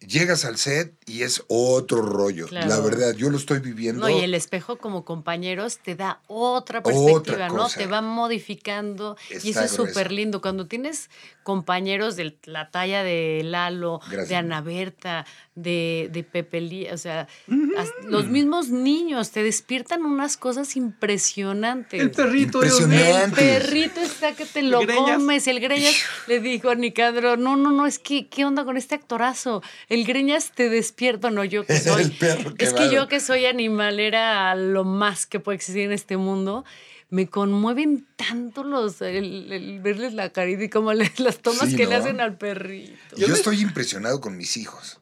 Llegas 0.00 0.44
al 0.44 0.58
set 0.58 0.94
y 1.06 1.22
es 1.22 1.42
otro 1.48 2.02
rollo. 2.02 2.46
La 2.50 2.78
verdad, 2.80 3.14
yo 3.14 3.30
lo 3.30 3.38
estoy 3.38 3.60
viviendo. 3.60 4.02
No, 4.02 4.10
y 4.10 4.20
el 4.22 4.34
espejo 4.34 4.76
como 4.76 5.06
compañeros 5.06 5.78
te 5.78 5.94
da 5.94 6.20
otra 6.26 6.82
perspectiva, 6.82 7.48
¿no? 7.48 7.54
cosa. 7.62 7.78
Te 7.78 7.86
va 7.86 8.02
modificando 8.02 9.16
y 9.42 9.50
eso 9.50 9.62
es 9.62 9.70
súper 9.70 10.12
lindo. 10.12 10.42
Cuando 10.42 10.66
tienes 10.66 11.08
compañeros 11.44 12.14
de 12.16 12.36
la 12.44 12.70
talla 12.70 13.02
de 13.04 13.40
Lalo, 13.42 14.00
Gracias. 14.00 14.28
de 14.28 14.36
Ana 14.36 14.60
Berta, 14.60 15.24
de, 15.54 16.10
de 16.12 16.22
Pepe 16.24 16.60
Lí, 16.60 16.86
o 16.88 16.98
sea, 16.98 17.26
Mm. 17.46 17.70
los 18.04 18.26
mismos 18.26 18.68
niños 18.68 19.30
te 19.30 19.42
despiertan 19.42 20.04
unas 20.04 20.36
cosas 20.36 20.76
impresionantes. 20.76 22.00
el 22.00 22.10
perrito, 22.10 22.60
Dios 22.60 22.86
mío. 22.86 22.98
El 23.24 23.32
perrito 23.32 24.00
está 24.00 24.34
que 24.34 24.44
te 24.44 24.62
lo 24.62 24.80
comes. 24.86 25.46
El 25.46 25.60
Greñas 25.60 25.94
le 26.26 26.40
dijo 26.40 26.68
a 26.68 26.74
Nicandro, 26.74 27.36
no, 27.36 27.56
no, 27.56 27.70
no, 27.70 27.86
es 27.86 27.98
que, 27.98 28.28
¿qué 28.28 28.44
onda 28.44 28.64
con 28.64 28.76
este 28.76 28.94
actorazo? 28.94 29.62
El 29.88 30.04
greñas 30.04 30.52
te 30.54 30.68
despierta, 30.68 31.30
no 31.30 31.44
yo 31.44 31.64
que 31.64 31.78
soy. 31.78 32.02
El 32.04 32.12
perro 32.12 32.54
que 32.54 32.64
es 32.64 32.72
que 32.74 32.90
yo 32.90 33.08
que 33.08 33.20
soy 33.20 33.46
animalera 33.46 34.54
lo 34.54 34.84
más 34.84 35.26
que 35.26 35.40
puede 35.40 35.56
existir 35.56 35.82
en 35.84 35.92
este 35.92 36.16
mundo. 36.16 36.64
Me 37.08 37.28
conmueven 37.28 38.04
tanto 38.16 38.64
los 38.64 39.00
el, 39.00 39.52
el 39.52 39.80
verles 39.80 40.12
la 40.12 40.30
carita 40.30 40.64
y 40.64 40.68
como 40.68 40.92
le- 40.92 41.12
las 41.18 41.38
tomas 41.38 41.68
Sí, 41.70 41.76
que 41.76 41.86
le 41.86 41.96
¿no? 41.96 42.02
hacen 42.02 42.20
al 42.20 42.36
perrito. 42.36 43.16
Yo 43.16 43.26
estoy 43.32 43.60
impresionado 43.60 44.20
con 44.20 44.36
mis 44.36 44.56
hijos. 44.56 45.00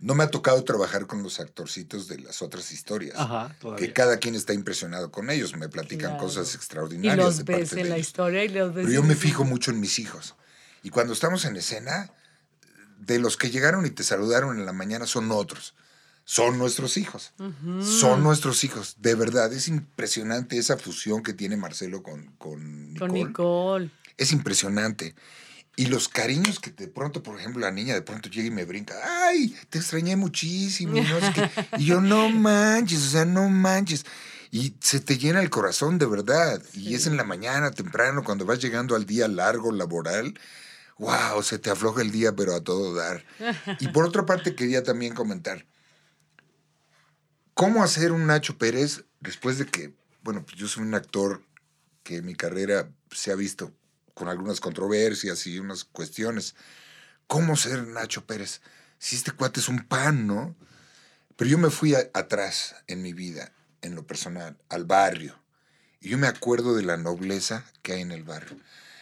No 0.00 0.14
me 0.14 0.22
ha 0.22 0.30
tocado 0.30 0.62
trabajar 0.62 1.08
con 1.08 1.24
los 1.24 1.40
actorcitos 1.40 2.06
de 2.06 2.20
las 2.20 2.40
otras 2.40 2.70
historias. 2.70 3.16
Ajá, 3.18 3.56
todavía. 3.60 3.84
Que 3.84 3.92
cada 3.92 4.18
quien 4.18 4.36
está 4.36 4.52
impresionado 4.54 5.10
con 5.10 5.28
ellos. 5.28 5.56
Me 5.56 5.68
platican 5.68 6.10
Claro. 6.12 6.18
cosas 6.24 6.52
Y 6.54 6.56
extraordinarias. 6.56 7.16
los 7.26 7.38
de 7.38 7.42
ves 7.42 7.58
parte 7.62 7.74
de 7.74 7.80
en 7.80 7.88
la 7.88 7.96
ellos. 7.96 8.06
historia 8.06 8.44
y 8.44 8.48
los 8.50 8.72
ves. 8.72 8.84
Pero 8.86 8.94
yo 8.94 9.02
me 9.02 9.16
fijo 9.16 9.44
mucho 9.44 9.72
en 9.72 9.80
mis 9.80 9.98
hijos. 9.98 10.36
Y 10.84 10.90
cuando 10.90 11.14
estamos 11.14 11.44
en 11.46 11.56
escena, 11.56 12.12
de 12.98 13.18
los 13.18 13.36
que 13.36 13.50
llegaron 13.50 13.86
y 13.86 13.90
te 13.90 14.02
saludaron 14.02 14.58
en 14.58 14.66
la 14.66 14.72
mañana 14.72 15.06
son 15.06 15.30
otros. 15.30 15.74
Son 16.24 16.58
nuestros 16.58 16.98
hijos. 16.98 17.32
Son 17.80 18.22
nuestros 18.22 18.62
hijos. 18.62 18.96
De 18.98 19.14
verdad, 19.14 19.50
es 19.50 19.66
impresionante 19.66 20.58
esa 20.58 20.76
fusión 20.76 21.22
que 21.22 21.32
tiene 21.32 21.56
Marcelo 21.56 22.02
con, 22.02 22.26
con 22.36 22.92
Nicole. 22.92 22.98
Con 22.98 23.12
Nicole. 23.14 23.90
Es 24.18 24.32
impresionante. 24.32 25.14
Y 25.76 25.86
los 25.86 26.08
cariños 26.08 26.58
que 26.58 26.70
de 26.70 26.88
pronto, 26.88 27.22
por 27.22 27.38
ejemplo, 27.38 27.60
la 27.60 27.70
niña 27.70 27.94
de 27.94 28.02
pronto 28.02 28.28
llega 28.28 28.48
y 28.48 28.50
me 28.50 28.64
brinca, 28.64 28.94
ay, 29.28 29.56
te 29.70 29.78
extrañé 29.78 30.16
muchísimo. 30.16 30.98
Y, 30.98 31.00
no 31.00 31.20
sé 31.20 31.32
qué". 31.32 31.50
Y 31.78 31.86
yo, 31.86 32.00
no 32.00 32.28
manches, 32.30 33.06
o 33.06 33.10
sea, 33.10 33.24
no 33.24 33.48
manches. 33.48 34.04
Y 34.50 34.74
se 34.80 35.00
te 35.00 35.16
llena 35.16 35.40
el 35.40 35.50
corazón 35.50 35.98
de 35.98 36.06
verdad. 36.06 36.60
Y 36.74 36.94
es 36.94 37.06
en 37.06 37.16
la 37.16 37.24
mañana, 37.24 37.70
temprano, 37.70 38.24
cuando 38.24 38.44
vas 38.44 38.58
llegando 38.58 38.96
al 38.96 39.06
día 39.06 39.28
largo 39.28 39.72
laboral. 39.72 40.34
Wow, 40.98 41.42
se 41.42 41.58
te 41.58 41.70
afloja 41.70 42.02
el 42.02 42.10
día, 42.10 42.34
pero 42.34 42.54
a 42.54 42.62
todo 42.62 42.94
dar. 42.94 43.24
Y 43.80 43.88
por 43.88 44.04
otra 44.04 44.26
parte, 44.26 44.54
quería 44.54 44.82
también 44.82 45.14
comentar, 45.14 45.66
¿cómo 47.54 47.82
hacer 47.82 48.12
un 48.12 48.26
Nacho 48.26 48.58
Pérez 48.58 49.04
después 49.20 49.58
de 49.58 49.66
que, 49.66 49.94
bueno, 50.22 50.44
pues 50.44 50.56
yo 50.56 50.68
soy 50.68 50.82
un 50.82 50.94
actor 50.94 51.42
que 52.02 52.16
en 52.16 52.26
mi 52.26 52.34
carrera 52.34 52.90
se 53.10 53.30
ha 53.30 53.34
visto 53.34 53.72
con 54.18 54.28
algunas 54.28 54.60
controversias 54.60 55.46
y 55.46 55.58
unas 55.58 55.84
cuestiones. 55.84 56.56
¿Cómo 57.26 57.56
ser 57.56 57.86
Nacho 57.86 58.26
Pérez? 58.26 58.60
Si 58.98 59.14
este 59.14 59.30
cuate 59.30 59.60
es 59.60 59.68
un 59.68 59.86
pan, 59.86 60.26
¿no? 60.26 60.56
Pero 61.36 61.50
yo 61.50 61.58
me 61.58 61.70
fui 61.70 61.94
atrás 61.94 62.74
en 62.88 63.00
mi 63.00 63.12
vida, 63.12 63.52
en 63.80 63.94
lo 63.94 64.06
personal, 64.06 64.58
al 64.68 64.84
barrio. 64.84 65.40
Y 66.00 66.08
yo 66.08 66.18
me 66.18 66.26
acuerdo 66.26 66.74
de 66.74 66.82
la 66.82 66.96
nobleza 66.96 67.64
que 67.82 67.92
hay 67.92 68.00
en 68.00 68.10
el 68.10 68.24
barrio. 68.24 68.56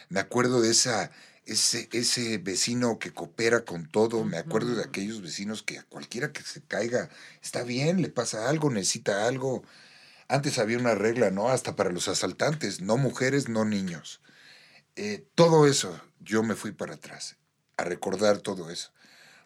Me 0.09 0.19
acuerdo 0.19 0.61
de 0.61 0.69
esa, 0.69 1.11
ese, 1.47 1.89
ese 1.93 2.37
vecino 2.37 2.99
que 2.99 3.13
coopera 3.13 3.65
con 3.65 3.87
todo. 3.87 4.23
Me 4.23 4.37
acuerdo 4.37 4.75
de 4.75 4.83
aquellos 4.83 5.21
vecinos 5.21 5.63
que 5.63 5.79
a 5.79 5.83
cualquiera 5.83 6.31
que 6.31 6.43
se 6.43 6.61
caiga, 6.61 7.09
está 7.41 7.63
bien, 7.63 8.01
le 8.01 8.09
pasa 8.09 8.49
algo, 8.49 8.69
necesita 8.69 9.27
algo. 9.27 9.63
Antes 10.27 10.59
había 10.59 10.77
una 10.77 10.93
regla, 10.93 11.31
¿no? 11.31 11.49
Hasta 11.49 11.75
para 11.75 11.91
los 11.91 12.07
asaltantes, 12.07 12.81
no 12.81 12.97
mujeres, 12.97 13.49
no 13.49 13.65
niños. 13.65 14.21
Eh, 14.95 15.25
todo 15.35 15.67
eso, 15.67 15.99
yo 16.19 16.43
me 16.43 16.55
fui 16.55 16.71
para 16.71 16.95
atrás, 16.95 17.37
a 17.77 17.83
recordar 17.83 18.39
todo 18.39 18.69
eso. 18.69 18.91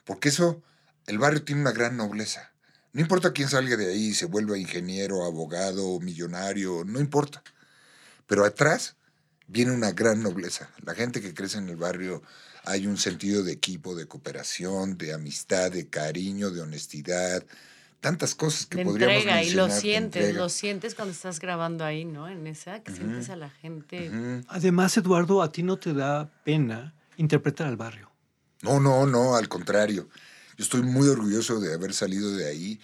Porque 0.03 0.29
eso, 0.29 0.61
el 1.05 1.19
barrio 1.19 1.43
tiene 1.43 1.61
una 1.61 1.71
gran 1.71 1.97
nobleza. 1.97 2.51
No 2.93 3.01
importa 3.01 3.31
quién 3.31 3.47
salga 3.47 3.77
de 3.77 3.91
ahí, 3.91 4.13
se 4.13 4.25
vuelva 4.25 4.57
ingeniero, 4.57 5.23
abogado, 5.23 5.99
millonario, 5.99 6.83
no 6.83 6.99
importa. 6.99 7.43
Pero 8.27 8.43
atrás 8.43 8.95
viene 9.51 9.71
una 9.71 9.91
gran 9.91 10.23
nobleza. 10.23 10.69
La 10.83 10.95
gente 10.95 11.21
que 11.21 11.33
crece 11.33 11.57
en 11.57 11.69
el 11.69 11.75
barrio 11.75 12.23
hay 12.63 12.87
un 12.87 12.97
sentido 12.97 13.43
de 13.43 13.51
equipo, 13.51 13.95
de 13.95 14.07
cooperación, 14.07 14.97
de 14.97 15.13
amistad, 15.13 15.71
de 15.71 15.87
cariño, 15.87 16.51
de 16.51 16.61
honestidad, 16.61 17.43
tantas 17.99 18.33
cosas 18.33 18.65
que 18.65 18.77
de 18.77 18.85
podríamos 18.85 19.17
entrega 19.17 19.43
y 19.43 19.49
lo 19.51 19.63
mencionar, 19.63 19.81
sientes, 19.81 20.21
entrega. 20.21 20.39
lo 20.39 20.49
sientes 20.49 20.95
cuando 20.95 21.11
estás 21.11 21.39
grabando 21.39 21.83
ahí, 21.83 22.05
¿no? 22.05 22.29
En 22.29 22.47
esa, 22.47 22.81
que 22.81 22.93
sientes 22.93 23.29
a 23.29 23.35
la 23.35 23.49
gente. 23.49 24.09
Ujú. 24.09 24.45
Además, 24.47 24.95
Eduardo, 24.97 25.41
a 25.41 25.51
ti 25.51 25.63
no 25.63 25.77
te 25.77 25.93
da 25.93 26.31
pena 26.43 26.93
interpretar 27.17 27.67
al 27.67 27.77
barrio. 27.77 28.09
No, 28.61 28.79
no, 28.79 29.05
no, 29.05 29.35
al 29.35 29.49
contrario. 29.49 30.07
Yo 30.57 30.63
estoy 30.63 30.81
muy 30.81 31.07
orgulloso 31.09 31.59
de 31.59 31.73
haber 31.73 31.93
salido 31.93 32.31
de 32.31 32.47
ahí. 32.47 32.79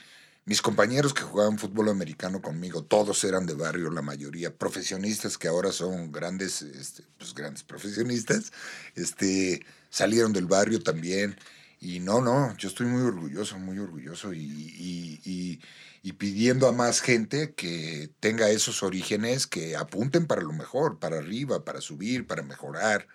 Mis 0.48 0.62
compañeros 0.62 1.14
que 1.14 1.24
jugaban 1.24 1.58
fútbol 1.58 1.90
americano 1.90 2.42
conmigo, 2.42 2.82
todos 2.82 3.22
eran 3.26 3.46
de 3.46 3.54
barrio, 3.54 3.92
la 3.92 4.02
mayoría, 4.02 4.56
profesionistas 4.56 5.38
que 5.38 5.50
ahora 5.50 5.74
son 5.74 6.10
grandes, 6.14 6.62
este, 6.62 7.04
pues 7.18 7.34
grandes 7.34 7.64
profesionistas, 7.64 8.54
este, 8.96 9.66
salieron 9.90 10.32
del 10.32 10.46
barrio 10.46 10.82
también. 10.82 11.36
Y 11.82 12.00
no, 12.00 12.22
no, 12.22 12.56
yo 12.56 12.70
estoy 12.70 12.86
muy 12.88 13.02
orgulloso, 13.02 13.60
muy 13.60 13.78
orgulloso 13.78 14.34
y, 14.34 14.40
y- 14.40 15.20
y- 15.26 15.60
y 16.02 16.14
pidiendo 16.14 16.70
a 16.70 16.72
más 16.72 17.02
gente 17.02 17.54
que 17.54 18.10
tenga 18.22 18.50
esos 18.50 18.84
orígenes, 18.84 19.48
que 19.48 19.76
apunten 19.76 20.28
para 20.28 20.42
lo 20.44 20.54
mejor, 20.54 20.98
para 20.98 21.18
arriba, 21.18 21.66
para 21.66 21.82
subir, 21.82 22.26
para 22.26 22.42
mejorar. 22.42 23.06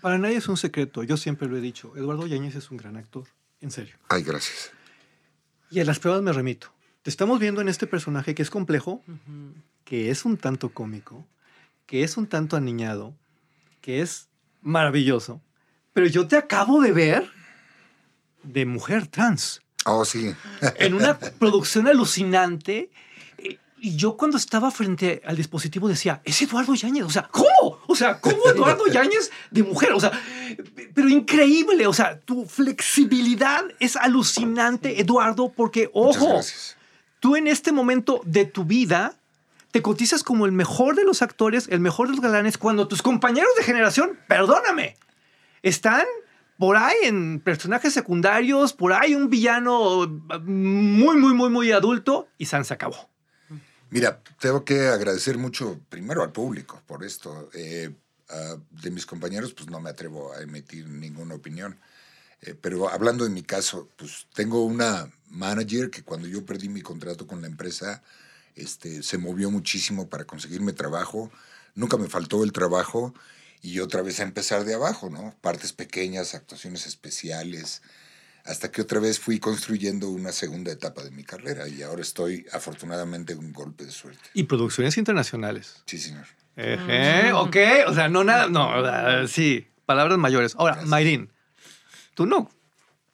Para 0.00 0.16
nadie 0.16 0.38
es 0.38 0.48
un 0.48 0.56
secreto, 0.56 1.02
yo 1.02 1.18
siempre 1.18 1.48
lo 1.48 1.58
he 1.58 1.60
dicho. 1.60 1.94
Eduardo 1.98 2.26
Yáñez 2.26 2.54
es 2.54 2.70
un 2.70 2.78
gran 2.78 2.96
actor, 2.96 3.28
en 3.60 3.70
serio. 3.70 3.96
Ay, 4.08 4.22
gracias. 4.22 4.70
Y 5.70 5.80
a 5.80 5.84
las 5.84 5.98
pruebas 5.98 6.22
me 6.22 6.32
remito. 6.32 6.72
Te 7.08 7.10
estamos 7.10 7.40
viendo 7.40 7.62
en 7.62 7.70
este 7.70 7.86
personaje 7.86 8.34
que 8.34 8.42
es 8.42 8.50
complejo, 8.50 9.02
que 9.86 10.10
es 10.10 10.26
un 10.26 10.36
tanto 10.36 10.74
cómico, 10.74 11.24
que 11.86 12.04
es 12.04 12.18
un 12.18 12.26
tanto 12.26 12.54
aniñado, 12.54 13.14
que 13.80 14.02
es 14.02 14.28
maravilloso. 14.60 15.40
Pero 15.94 16.06
yo 16.06 16.28
te 16.28 16.36
acabo 16.36 16.82
de 16.82 16.92
ver 16.92 17.30
de 18.42 18.66
mujer 18.66 19.06
trans. 19.06 19.62
Oh, 19.86 20.04
sí. 20.04 20.34
en 20.78 20.92
una 20.92 21.18
producción 21.18 21.88
alucinante. 21.88 22.90
eh, 23.38 23.58
Y 23.80 23.96
yo 23.96 24.18
cuando 24.18 24.36
estaba 24.36 24.70
frente 24.70 25.22
al 25.24 25.36
dispositivo 25.36 25.88
decía, 25.88 26.20
es 26.26 26.42
Eduardo 26.42 26.74
Yáñez. 26.74 27.04
O 27.04 27.10
sea, 27.10 27.22
¿cómo? 27.32 27.78
O 27.86 27.96
sea, 27.96 28.20
¿cómo 28.20 28.50
Eduardo 28.50 28.86
Yáñez 28.92 29.30
de 29.50 29.62
mujer? 29.62 29.92
O 29.92 30.00
sea, 30.00 30.12
pero 30.94 31.08
increíble. 31.08 31.86
O 31.86 31.94
sea, 31.94 32.20
tu 32.20 32.44
flexibilidad 32.44 33.64
es 33.80 33.96
alucinante, 33.96 35.00
Eduardo, 35.00 35.50
porque, 35.56 35.90
Muchas 35.94 36.22
ojo, 36.22 36.32
gracias. 36.34 36.77
Tú 37.20 37.36
en 37.36 37.46
este 37.46 37.72
momento 37.72 38.20
de 38.24 38.44
tu 38.44 38.64
vida 38.64 39.14
te 39.70 39.82
cotizas 39.82 40.22
como 40.22 40.46
el 40.46 40.52
mejor 40.52 40.94
de 40.96 41.04
los 41.04 41.22
actores, 41.22 41.68
el 41.68 41.80
mejor 41.80 42.08
de 42.08 42.14
los 42.14 42.22
galanes, 42.22 42.58
cuando 42.58 42.88
tus 42.88 43.02
compañeros 43.02 43.50
de 43.56 43.64
generación, 43.64 44.18
perdóname, 44.26 44.96
están 45.62 46.06
por 46.58 46.76
ahí 46.76 46.96
en 47.04 47.40
personajes 47.40 47.92
secundarios, 47.92 48.72
por 48.72 48.92
ahí 48.92 49.14
un 49.14 49.30
villano 49.30 50.06
muy, 50.44 51.16
muy, 51.16 51.34
muy, 51.34 51.50
muy 51.50 51.72
adulto 51.72 52.28
y 52.38 52.46
San 52.46 52.64
se 52.64 52.74
acabó. 52.74 53.08
Mira, 53.90 54.20
tengo 54.40 54.64
que 54.64 54.88
agradecer 54.88 55.38
mucho 55.38 55.80
primero 55.88 56.22
al 56.22 56.32
público 56.32 56.82
por 56.86 57.04
esto. 57.04 57.48
Eh, 57.54 57.90
ah, 58.28 58.56
de 58.70 58.90
mis 58.90 59.06
compañeros, 59.06 59.54
pues 59.54 59.70
no 59.70 59.80
me 59.80 59.90
atrevo 59.90 60.32
a 60.32 60.42
emitir 60.42 60.88
ninguna 60.88 61.34
opinión. 61.34 61.78
Eh, 62.42 62.54
pero 62.60 62.88
hablando 62.88 63.24
de 63.24 63.30
mi 63.30 63.42
caso, 63.42 63.88
pues 63.96 64.26
tengo 64.34 64.64
una 64.64 65.10
manager 65.30 65.90
que 65.90 66.02
cuando 66.02 66.28
yo 66.28 66.44
perdí 66.44 66.68
mi 66.68 66.82
contrato 66.82 67.26
con 67.26 67.40
la 67.40 67.48
empresa, 67.48 68.02
este, 68.54 69.02
se 69.02 69.18
movió 69.18 69.50
muchísimo 69.50 70.08
para 70.08 70.24
conseguirme 70.24 70.72
trabajo. 70.72 71.30
Nunca 71.74 71.96
me 71.96 72.08
faltó 72.08 72.44
el 72.44 72.52
trabajo 72.52 73.14
y 73.62 73.80
otra 73.80 74.02
vez 74.02 74.20
a 74.20 74.24
empezar 74.24 74.64
de 74.64 74.74
abajo, 74.74 75.10
¿no? 75.10 75.34
Partes 75.40 75.72
pequeñas, 75.72 76.34
actuaciones 76.34 76.86
especiales, 76.86 77.82
hasta 78.44 78.70
que 78.70 78.82
otra 78.82 79.00
vez 79.00 79.18
fui 79.18 79.40
construyendo 79.40 80.08
una 80.08 80.32
segunda 80.32 80.72
etapa 80.72 81.02
de 81.02 81.10
mi 81.10 81.24
carrera 81.24 81.68
y 81.68 81.82
ahora 81.82 82.02
estoy 82.02 82.46
afortunadamente 82.52 83.34
en 83.34 83.40
un 83.40 83.52
golpe 83.52 83.84
de 83.84 83.92
suerte. 83.92 84.22
Y 84.32 84.44
producciones 84.44 84.96
internacionales. 84.96 85.82
Sí, 85.86 85.98
señor. 85.98 86.26
Ejé, 86.56 87.32
ok, 87.32 87.56
o 87.86 87.94
sea, 87.94 88.08
no 88.08 88.24
nada, 88.24 88.48
no, 88.48 89.28
sí, 89.28 89.68
palabras 89.86 90.18
mayores. 90.18 90.54
Ahora, 90.56 90.74
Gracias. 90.74 90.90
Mayrin, 90.90 91.30
tú 92.18 92.26
no 92.26 92.50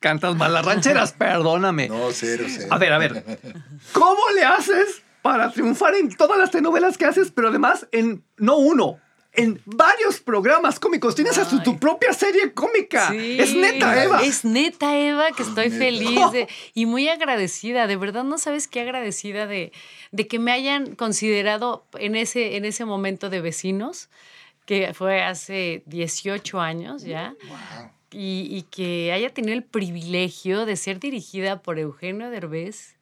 cantas 0.00 0.34
mal 0.34 0.50
las 0.52 0.64
rancheras, 0.64 1.12
perdóname. 1.18 1.88
No, 1.88 2.10
cero, 2.10 2.44
cero. 2.48 2.68
A 2.70 2.78
ver, 2.78 2.92
a 2.94 2.98
ver. 2.98 3.22
¿Cómo 3.92 4.22
le 4.34 4.42
haces 4.44 5.02
para 5.20 5.50
triunfar 5.52 5.94
en 5.94 6.08
todas 6.16 6.38
las 6.38 6.50
telenovelas 6.50 6.96
que 6.96 7.04
haces, 7.04 7.30
pero 7.30 7.48
además 7.48 7.86
en 7.92 8.24
no 8.38 8.56
uno, 8.56 8.98
en 9.34 9.60
varios 9.66 10.20
programas 10.20 10.80
cómicos? 10.80 11.14
Tienes 11.14 11.36
hasta 11.38 11.62
tu 11.62 11.78
propia 11.78 12.12
serie 12.14 12.52
cómica. 12.54 13.10
Sí, 13.10 13.36
Es 13.38 13.54
neta, 13.54 14.02
Eva. 14.04 14.22
Es 14.22 14.44
neta, 14.46 14.96
Eva, 14.98 15.32
que 15.32 15.42
estoy 15.42 15.68
Neta. 15.70 15.78
feliz 15.84 16.32
de- 16.32 16.48
y 16.74 16.86
muy 16.86 17.08
agradecida. 17.08 17.86
De 17.86 17.96
verdad, 17.96 18.24
no 18.24 18.38
sabes 18.38 18.68
qué 18.68 18.80
agradecida 18.80 19.46
de, 19.46 19.72
de 20.12 20.26
que 20.26 20.38
me 20.38 20.50
hayan 20.52 20.94
considerado 20.96 21.86
en 21.98 22.14
ese, 22.16 22.56
en 22.56 22.64
ese 22.64 22.84
momento 22.86 23.28
de 23.30 23.40
vecinos, 23.42 24.08
que 24.66 24.92
fue 24.94 25.22
hace 25.22 25.82
18 25.86 26.60
años 26.60 27.02
ya. 27.04 27.34
Wow. 27.48 27.90
Y, 28.14 28.46
y 28.50 28.62
que 28.62 29.12
haya 29.12 29.30
tenido 29.34 29.54
el 29.54 29.64
privilegio 29.64 30.66
de 30.66 30.76
ser 30.76 31.00
dirigida 31.00 31.62
por 31.62 31.78
Eugenio 31.78 32.30
Derbez, 32.30 32.96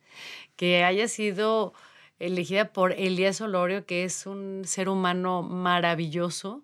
que 0.57 0.85
haya 0.85 1.09
sido 1.09 1.75
elegida 2.18 2.72
por 2.72 2.92
Elías 2.92 3.40
Olorio, 3.40 3.87
que 3.87 4.05
es 4.05 4.27
un 4.27 4.62
ser 4.64 4.88
humano 4.88 5.42
maravilloso, 5.42 6.62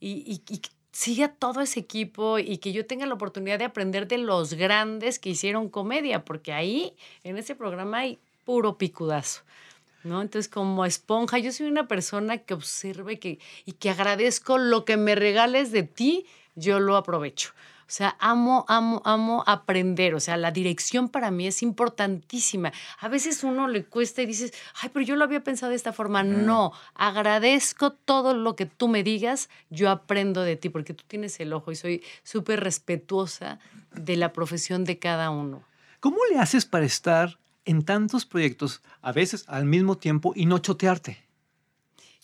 y, 0.00 0.42
y- 0.48 0.54
y 0.54 0.60
siga 0.92 1.28
todo 1.28 1.60
ese 1.60 1.80
equipo 1.80 2.38
y 2.38 2.58
que 2.58 2.72
yo 2.72 2.86
tenga 2.86 3.06
la 3.06 3.14
oportunidad 3.14 3.58
de 3.58 3.64
aprender 3.66 4.08
de 4.08 4.18
los 4.18 4.54
grandes 4.54 5.18
que 5.18 5.30
hicieron 5.30 5.68
comedia, 5.68 6.24
porque 6.24 6.52
ahí 6.52 6.94
en 7.24 7.38
ese 7.38 7.54
programa 7.54 7.98
hay 8.00 8.18
puro 8.44 8.78
picudazo. 8.78 9.42
¿No? 10.04 10.22
Entonces, 10.22 10.48
como 10.48 10.84
esponja, 10.86 11.38
yo 11.38 11.52
soy 11.52 11.66
una 11.66 11.88
persona 11.88 12.38
que 12.38 12.54
observa 12.54 13.12
y 13.12 13.16
que, 13.18 13.38
y 13.66 13.72
que 13.72 13.90
agradezco 13.90 14.56
lo 14.56 14.84
que 14.84 14.96
me 14.96 15.14
regales 15.16 15.72
de 15.72 15.82
ti, 15.82 16.24
yo 16.54 16.78
lo 16.80 16.96
aprovecho. 16.96 17.50
O 17.88 17.90
sea, 17.90 18.16
amo, 18.20 18.66
amo, 18.68 19.00
amo 19.06 19.42
aprender. 19.46 20.14
O 20.14 20.20
sea, 20.20 20.36
la 20.36 20.50
dirección 20.50 21.08
para 21.08 21.30
mí 21.30 21.46
es 21.46 21.62
importantísima. 21.62 22.70
A 23.00 23.08
veces 23.08 23.42
uno 23.44 23.66
le 23.66 23.86
cuesta 23.86 24.20
y 24.20 24.26
dices, 24.26 24.52
ay, 24.82 24.90
pero 24.92 25.06
yo 25.06 25.16
lo 25.16 25.24
había 25.24 25.42
pensado 25.42 25.70
de 25.70 25.76
esta 25.76 25.94
forma. 25.94 26.22
No, 26.22 26.72
agradezco 26.94 27.92
todo 27.92 28.34
lo 28.34 28.56
que 28.56 28.66
tú 28.66 28.88
me 28.88 29.02
digas, 29.02 29.48
yo 29.70 29.88
aprendo 29.88 30.42
de 30.42 30.56
ti, 30.56 30.68
porque 30.68 30.92
tú 30.92 31.04
tienes 31.08 31.40
el 31.40 31.54
ojo 31.54 31.72
y 31.72 31.76
soy 31.76 32.04
súper 32.24 32.60
respetuosa 32.60 33.58
de 33.94 34.16
la 34.16 34.34
profesión 34.34 34.84
de 34.84 34.98
cada 34.98 35.30
uno. 35.30 35.62
¿Cómo 36.00 36.18
le 36.30 36.38
haces 36.38 36.66
para 36.66 36.84
estar 36.84 37.38
en 37.64 37.86
tantos 37.86 38.26
proyectos, 38.26 38.82
a 39.00 39.12
veces 39.12 39.44
al 39.48 39.64
mismo 39.64 39.96
tiempo, 39.96 40.32
y 40.36 40.44
no 40.44 40.58
chotearte? 40.58 41.27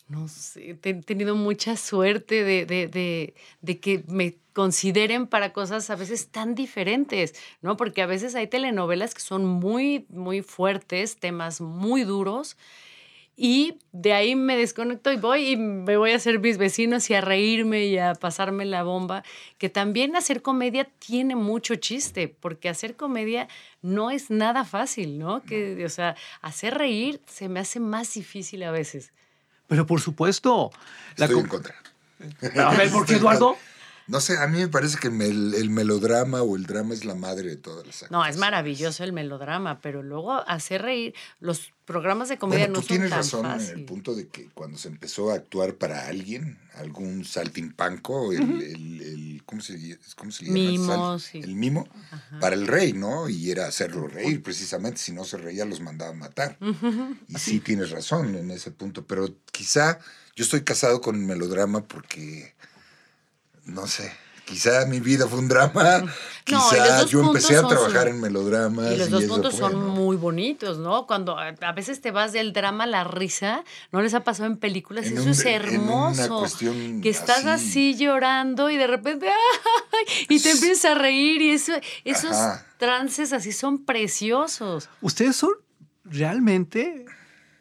No 0.07 0.29
sé, 0.29 0.71
he 0.71 0.95
tenido 0.95 1.35
mucha 1.35 1.77
suerte 1.77 2.45
de, 2.45 2.67
de, 2.67 3.35
de, 3.62 3.81
que 3.81 4.05
me 4.07 4.37
consideren 4.53 5.27
para 5.27 5.53
cosas 5.55 5.88
a 5.88 5.97
veces 5.97 6.29
tan 6.29 6.55
diferentes, 6.55 7.35
¿no? 7.62 7.77
Porque 7.79 8.03
a 8.03 8.07
veces 8.07 8.35
hay 8.35 8.47
telenovelas 8.47 9.14
que 9.14 9.23
son 9.23 9.47
muy, 9.47 10.05
muy 10.11 10.43
fuertes, 10.43 11.17
temas 11.17 11.62
muy 11.62 12.05
duros, 12.05 12.57
y 13.37 13.79
de 13.90 14.12
ahí 14.12 14.37
me 14.37 14.57
desconecto 14.57 15.11
y 15.11 15.17
voy 15.17 15.49
y 15.49 15.57
me 15.57 15.97
voy 15.97 16.12
a 16.12 16.17
hacer 16.17 16.38
mis 16.38 16.57
vecinos 16.57 17.11
y 17.11 17.14
a 17.14 17.21
reírme 17.21 17.87
y 17.87 17.99
a 17.99 18.14
pasarme 18.14 18.64
la 18.64 18.85
bomba. 18.85 19.25
Que 19.59 19.69
también 19.69 20.14
hacer 20.14 20.40
comedia 20.40 20.85
tiene 20.85 21.35
mucho 21.35 21.75
chiste, 21.75 22.29
porque 22.29 22.69
hacer 22.69 22.95
comedia 22.95 23.49
no 23.83 24.11
es 24.11 24.31
nada 24.31 24.64
fácil, 24.64 25.19
¿no? 25.19 25.43
Que, 25.43 25.85
o 25.85 25.88
sea, 25.88 26.14
hacer 26.43 26.75
reír 26.75 27.21
se 27.27 27.49
me 27.49 27.59
hace 27.59 27.81
más 27.81 28.14
difícil 28.14 28.62
a 28.62 28.71
veces. 28.71 29.12
Pero 29.66 29.87
por 29.87 30.00
supuesto. 30.00 30.70
Estoy 31.16 31.40
en 31.40 31.46
contra. 31.46 31.74
A 32.57 32.74
ver, 32.74 32.90
¿por 32.90 33.07
qué, 33.07 33.14
Eduardo? 33.14 33.57
No 34.07 34.21
sé, 34.21 34.37
a 34.37 34.47
mí 34.47 34.59
me 34.59 34.69
parece 34.69 34.99
que 34.99 35.09
el, 35.09 35.71
melodrama 35.71 36.43
o 36.43 36.57
el 36.57 36.67
drama 36.67 36.93
es 36.93 37.05
la 37.05 37.14
madre 37.14 37.49
de 37.49 37.57
todas 37.57 37.87
las 37.87 38.03
actividades. 38.03 38.11
No, 38.11 38.27
es 38.27 38.37
maravilloso 38.37 39.03
el 39.03 39.12
melodrama, 39.12 39.81
pero 39.81 40.03
luego 40.03 40.33
hacer 40.47 40.83
reír, 40.83 41.14
los 41.40 41.73
programas 41.87 42.29
de 42.29 42.38
comedia 42.38 42.69
no 42.69 42.81
tú 42.81 42.87
tienes 42.87 43.11
razón 43.11 43.47
en 43.47 43.79
el 43.79 43.85
punto 43.85 44.14
de 44.14 44.29
que 44.29 44.49
cuando 44.51 44.79
se 44.79 44.88
empezó 44.88 45.31
a 45.31 45.35
actuar 45.35 45.75
para 45.77 46.07
alguien, 46.07 46.59
algún 46.75 47.25
saltimpanco, 47.25 48.33
el, 48.33 48.62
el, 48.62 49.43
¿cómo, 49.47 49.62
se, 49.62 49.99
cómo 50.17 50.31
se 50.31 50.45
llama? 50.45 50.55
Mimo, 50.55 51.17
El 51.33 51.55
mimo, 51.55 51.88
para 52.40 52.57
el 52.57 52.67
rey, 52.67 52.93
¿no? 52.93 53.29
Y 53.29 53.51
era 53.51 53.67
hacerlo 53.67 54.07
reír, 54.07 54.43
precisamente, 54.43 54.99
si 54.99 55.12
no 55.12 55.25
se 55.25 55.38
reía 55.38 55.64
los 55.64 55.81
mandaba 55.81 56.11
a 56.11 56.14
matar. 56.14 56.59
Y 57.29 57.38
sí 57.38 57.61
tienes 57.61 57.90
razón 57.90 58.35
en 58.35 58.51
ese 58.51 58.71
punto, 58.71 59.07
pero 59.07 59.29
quizá 59.51 59.99
yo 60.37 60.45
estoy 60.45 60.62
casado 60.62 61.01
con 61.01 61.17
el 61.17 61.23
melodrama 61.23 61.85
porque 61.85 62.55
no 63.66 63.87
sé, 63.87 64.12
quizá 64.44 64.87
mi 64.87 65.00
vida 65.00 65.27
fue 65.27 65.38
un 65.38 65.48
drama, 65.48 66.05
quizá 66.44 67.05
yo 67.07 67.22
empecé 67.22 67.57
a 67.57 67.66
trabajar 67.66 68.09
en 68.09 68.20
melodramas. 68.20 68.92
Y 68.92 68.96
los 68.96 69.11
dos 69.11 69.24
puntos 69.24 69.55
son 69.55 69.88
muy 69.88 70.16
bonitos, 70.16 70.79
¿no? 70.79 71.07
Cuando 71.07 71.38
a 71.38 71.72
veces 71.72 72.00
te 72.00 72.11
vas 72.11 72.33
del 72.33 72.53
drama 72.53 72.85
a 72.85 72.87
la 72.87 73.05
risa, 73.05 73.64
¿no 73.92 74.03
les 74.03 74.14
ha 74.14 74.20
pasado 74.20 74.46
en 74.46 74.59
películas? 74.59 75.07
eso 75.07 75.31
es 75.31 75.44
hermoso. 75.44 76.44
que 77.03 77.09
estás 77.09 77.46
así. 77.46 77.94
llorando 77.94 78.70
y 78.70 78.77
de 78.77 78.87
repente, 78.87 79.29
¡ay! 79.29 80.27
y 80.29 80.40
te 80.40 80.50
empiezas 80.50 80.92
a 80.92 80.94
reír 80.94 81.40
y 81.42 81.50
eso, 81.50 81.72
esos 82.05 82.37
trances 82.79 83.33
así 83.33 83.53
son 83.53 83.85
preciosos. 83.85 84.88
Ustedes 85.00 85.37
son 85.37 85.53
realmente 86.05 87.07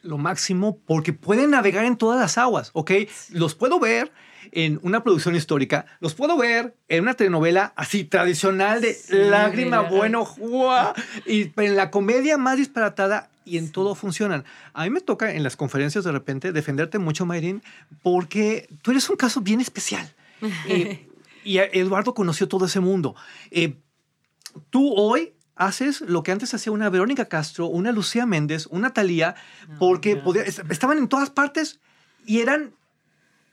lo 0.01 0.17
máximo 0.17 0.77
porque 0.85 1.13
pueden 1.13 1.51
navegar 1.51 1.85
en 1.85 1.97
todas 1.97 2.19
las 2.19 2.37
aguas, 2.37 2.71
¿ok? 2.73 2.91
Los 3.29 3.55
puedo 3.55 3.79
ver 3.79 4.11
en 4.53 4.79
una 4.83 5.03
producción 5.03 5.35
histórica, 5.35 5.85
los 5.99 6.13
puedo 6.13 6.37
ver 6.37 6.75
en 6.87 7.03
una 7.03 7.13
telenovela 7.15 7.73
así 7.75 8.03
tradicional 8.03 8.81
de 8.81 8.97
lágrima, 9.09 9.81
bueno, 9.81 10.27
y 11.25 11.51
en 11.55 11.75
la 11.75 11.91
comedia 11.91 12.37
más 12.37 12.57
disparatada 12.57 13.29
y 13.45 13.57
en 13.57 13.71
todo 13.71 13.95
funcionan. 13.95 14.45
A 14.73 14.83
mí 14.83 14.89
me 14.89 15.01
toca 15.01 15.33
en 15.33 15.43
las 15.43 15.55
conferencias 15.55 16.03
de 16.03 16.11
repente 16.11 16.51
defenderte 16.51 16.99
mucho, 16.99 17.25
Mayrin, 17.25 17.61
porque 18.01 18.67
tú 18.81 18.91
eres 18.91 19.09
un 19.09 19.15
caso 19.15 19.41
bien 19.41 19.61
especial. 19.61 20.13
Eh, 20.67 21.07
y 21.45 21.57
Eduardo 21.57 22.13
conoció 22.13 22.47
todo 22.49 22.65
ese 22.65 22.81
mundo. 22.81 23.15
Eh, 23.51 23.75
tú 24.69 24.93
hoy 24.93 25.33
haces 25.55 26.01
lo 26.01 26.23
que 26.23 26.31
antes 26.31 26.53
hacía 26.53 26.71
una 26.71 26.89
Verónica 26.89 27.25
Castro, 27.25 27.67
una 27.67 27.91
Lucía 27.91 28.25
Méndez, 28.25 28.67
una 28.69 28.93
Talía, 28.93 29.35
porque 29.79 30.21
estaban 30.69 30.97
en 30.97 31.07
todas 31.07 31.29
partes 31.29 31.79
y 32.25 32.39
eran 32.39 32.73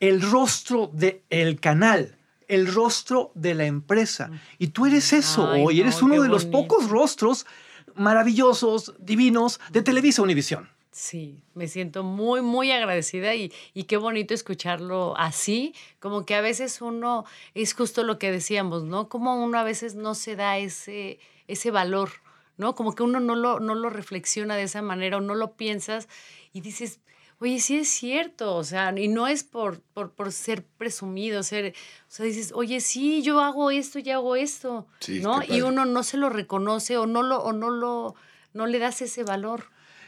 el 0.01 0.23
rostro 0.23 0.91
del 0.93 1.61
canal, 1.61 2.17
el 2.49 2.73
rostro 2.73 3.31
de 3.35 3.55
la 3.55 3.67
empresa. 3.67 4.31
Y 4.59 4.69
tú 4.69 4.87
eres 4.87 5.13
eso 5.13 5.49
hoy, 5.51 5.81
eres 5.81 6.03
uno 6.03 6.21
de 6.23 6.29
los 6.29 6.47
pocos 6.47 6.89
rostros 6.89 7.47
maravillosos, 7.95 8.95
divinos 8.99 9.61
de 9.71 9.83
Televisa 9.83 10.23
Univisión. 10.23 10.69
Sí, 10.93 11.45
me 11.55 11.69
siento 11.69 12.03
muy, 12.03 12.43
muy 12.43 12.73
agradecida 12.73 13.35
y, 13.37 13.53
y, 13.75 13.85
qué 13.85 13.97
bonito 13.97 14.35
escucharlo 14.35 15.17
así, 15.17 15.73
como 16.01 16.27
que 16.27 16.35
a 16.35 16.41
veces 16.41 16.83
uno, 16.83 17.25
es 17.55 17.75
justo 17.75 18.03
lo 18.03 18.19
que 18.19 18.33
decíamos, 18.33 18.83
¿no? 18.83 19.09
Como 19.09 19.43
uno 19.43 19.57
a 19.57 19.63
veces 19.63 19.95
no 19.95 20.17
se 20.17 20.35
da 20.35 20.59
ese, 20.59 21.21
ese 21.47 21.71
valor, 21.71 22.11
¿no? 22.57 22.75
Como 22.75 22.95
que 22.97 23.05
uno 23.05 23.21
no 23.21 23.37
lo, 23.37 23.61
no 23.61 23.77
lo 23.77 23.89
reflexiona 23.89 24.57
de 24.57 24.65
esa 24.65 24.83
manera 24.83 25.19
o 25.19 25.21
no 25.21 25.37
lo 25.37 25.53
piensas 25.53 26.09
y 26.53 26.61
dices, 26.61 26.99
oye, 27.41 27.59
sí 27.59 27.79
es 27.79 27.89
cierto, 27.89 28.55
o 28.55 28.65
sea, 28.65 28.95
y 28.97 29.09
no 29.09 29.27
es 29.27 29.45
por, 29.45 29.81
por, 29.81 30.13
por, 30.13 30.31
ser 30.31 30.65
presumido, 30.65 31.43
ser, 31.43 31.75
o 32.09 32.13
sea, 32.13 32.27
dices, 32.27 32.53
oye, 32.55 32.81
sí, 32.81 33.23
yo 33.23 33.41
hago 33.41 33.71
esto, 33.71 33.99
y 33.99 34.11
hago 34.11 34.37
esto, 34.37 34.87
¿no? 35.23 35.43
Y 35.49 35.63
uno 35.63 35.87
no 35.87 36.03
se 36.03 36.19
lo 36.19 36.29
reconoce 36.29 36.99
o 36.99 37.07
no 37.07 37.23
lo, 37.23 37.43
o 37.43 37.53
no 37.53 37.71
lo, 37.71 38.15
no 38.53 38.67
le 38.67 38.79
das 38.79 39.03
ese 39.03 39.25
valor. 39.25 39.65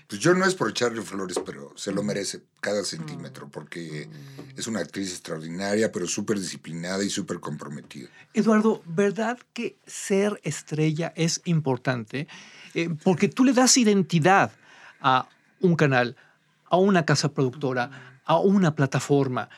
Pues 0.09 0.21
yo 0.21 0.35
no 0.35 0.45
es 0.45 0.55
por 0.55 0.69
echarle 0.69 1.01
flores, 1.01 1.39
pero 1.45 1.73
se 1.75 1.91
lo 1.91 2.03
merece 2.03 2.43
cada 2.61 2.85
centímetro, 2.85 3.49
porque 3.49 4.11
es 4.55 4.67
una 4.67 4.81
actriz 4.81 5.11
extraordinaria, 5.11 5.91
pero 5.91 6.07
súper 6.07 6.39
disciplinada 6.39 7.03
y 7.03 7.09
súper 7.09 7.41
comprometida. 7.41 8.11
Eduardo, 8.35 8.83
¿verdad 8.85 9.39
que 9.55 9.79
ser 9.87 10.39
estrella 10.45 11.15
es 11.17 11.41
importante? 11.47 12.29
Eh, 12.75 12.91
porque 13.03 13.29
tú 13.29 13.43
le 13.43 13.55
das 13.55 13.79
identidad 13.79 14.53
a 15.01 15.29
un 15.61 15.77
canal, 15.77 16.17
a 16.73 16.79
una 16.79 17.05
casa 17.05 17.29
productora, 17.33 18.21
a 18.25 18.39
una 18.39 18.75
plataforma. 18.75 19.51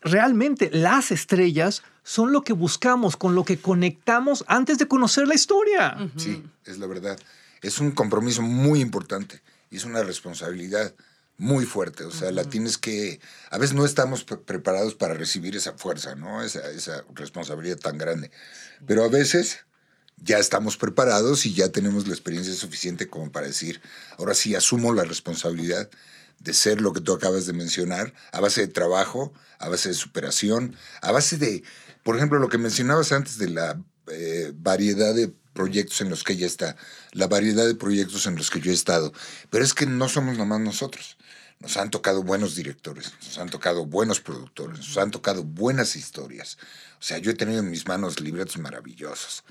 Realmente 0.00 0.70
las 0.72 1.12
estrellas 1.12 1.84
son 2.02 2.32
lo 2.32 2.42
que 2.42 2.52
buscamos, 2.52 3.16
con 3.16 3.36
lo 3.36 3.44
que 3.44 3.58
conectamos 3.58 4.44
antes 4.48 4.76
de 4.78 4.88
conocer 4.88 5.28
la 5.28 5.36
historia. 5.36 5.96
Sí, 6.16 6.42
es 6.64 6.78
la 6.78 6.88
verdad. 6.88 7.16
Es 7.62 7.78
un 7.78 7.92
compromiso 7.92 8.42
muy 8.42 8.80
importante 8.80 9.40
y 9.70 9.76
es 9.76 9.84
una 9.84 10.02
responsabilidad 10.02 10.94
muy 11.38 11.64
fuerte. 11.64 12.04
O 12.04 12.10
sea, 12.10 12.32
la 12.32 12.42
tienes 12.42 12.76
que... 12.76 13.20
A 13.50 13.58
veces 13.58 13.76
no 13.76 13.84
estamos 13.84 14.24
preparados 14.24 14.96
para 14.96 15.14
recibir 15.14 15.54
esa 15.54 15.74
fuerza, 15.74 16.16
¿no? 16.16 16.42
Esa, 16.42 16.68
esa 16.70 17.04
responsabilidad 17.14 17.78
tan 17.78 17.98
grande. 17.98 18.32
Pero 18.84 19.04
a 19.04 19.08
veces 19.08 19.60
ya 20.16 20.38
estamos 20.38 20.76
preparados 20.76 21.46
y 21.46 21.54
ya 21.54 21.68
tenemos 21.68 22.08
la 22.08 22.14
experiencia 22.14 22.54
suficiente 22.54 23.08
como 23.08 23.30
para 23.30 23.46
decir, 23.46 23.80
ahora 24.18 24.34
sí 24.34 24.56
asumo 24.56 24.92
la 24.92 25.04
responsabilidad 25.04 25.88
de 26.38 26.54
ser 26.54 26.80
lo 26.80 26.92
que 26.92 27.00
tú 27.00 27.12
acabas 27.12 27.46
de 27.46 27.52
mencionar, 27.52 28.12
a 28.32 28.40
base 28.40 28.60
de 28.62 28.68
trabajo, 28.68 29.32
a 29.58 29.68
base 29.68 29.88
de 29.88 29.94
superación, 29.94 30.76
a 31.02 31.12
base 31.12 31.38
de, 31.38 31.62
por 32.02 32.16
ejemplo, 32.16 32.38
lo 32.38 32.48
que 32.48 32.58
mencionabas 32.58 33.12
antes 33.12 33.38
de 33.38 33.50
la 33.50 33.82
eh, 34.08 34.52
variedad 34.54 35.14
de 35.14 35.32
proyectos 35.52 36.00
en 36.02 36.10
los 36.10 36.22
que 36.22 36.34
ella 36.34 36.46
está, 36.46 36.76
la 37.12 37.26
variedad 37.26 37.66
de 37.66 37.74
proyectos 37.74 38.26
en 38.26 38.36
los 38.36 38.50
que 38.50 38.60
yo 38.60 38.70
he 38.70 38.74
estado. 38.74 39.12
Pero 39.50 39.64
es 39.64 39.74
que 39.74 39.86
no 39.86 40.08
somos 40.08 40.38
nomás 40.38 40.60
nosotros. 40.60 41.16
Nos 41.58 41.78
han 41.78 41.90
tocado 41.90 42.22
buenos 42.22 42.54
directores, 42.54 43.14
nos 43.24 43.38
han 43.38 43.48
tocado 43.48 43.86
buenos 43.86 44.20
productores, 44.20 44.78
nos 44.78 44.98
han 44.98 45.10
tocado 45.10 45.42
buenas 45.42 45.96
historias. 45.96 46.58
O 47.00 47.02
sea, 47.02 47.16
yo 47.16 47.30
he 47.30 47.34
tenido 47.34 47.60
en 47.60 47.70
mis 47.70 47.88
manos 47.88 48.20
libretos 48.20 48.58
maravillosos 48.58 49.42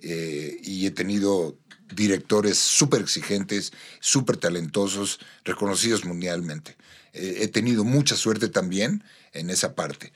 eh, 0.00 0.58
y 0.60 0.86
he 0.86 0.90
tenido 0.90 1.56
directores 1.94 2.58
súper 2.58 3.00
exigentes, 3.02 3.72
súper 4.00 4.36
talentosos, 4.36 5.20
reconocidos 5.44 6.04
mundialmente. 6.04 6.76
Eh, 7.12 7.38
he 7.40 7.48
tenido 7.48 7.84
mucha 7.84 8.16
suerte 8.16 8.48
también 8.48 9.04
en 9.32 9.50
esa 9.50 9.74
parte. 9.74 10.12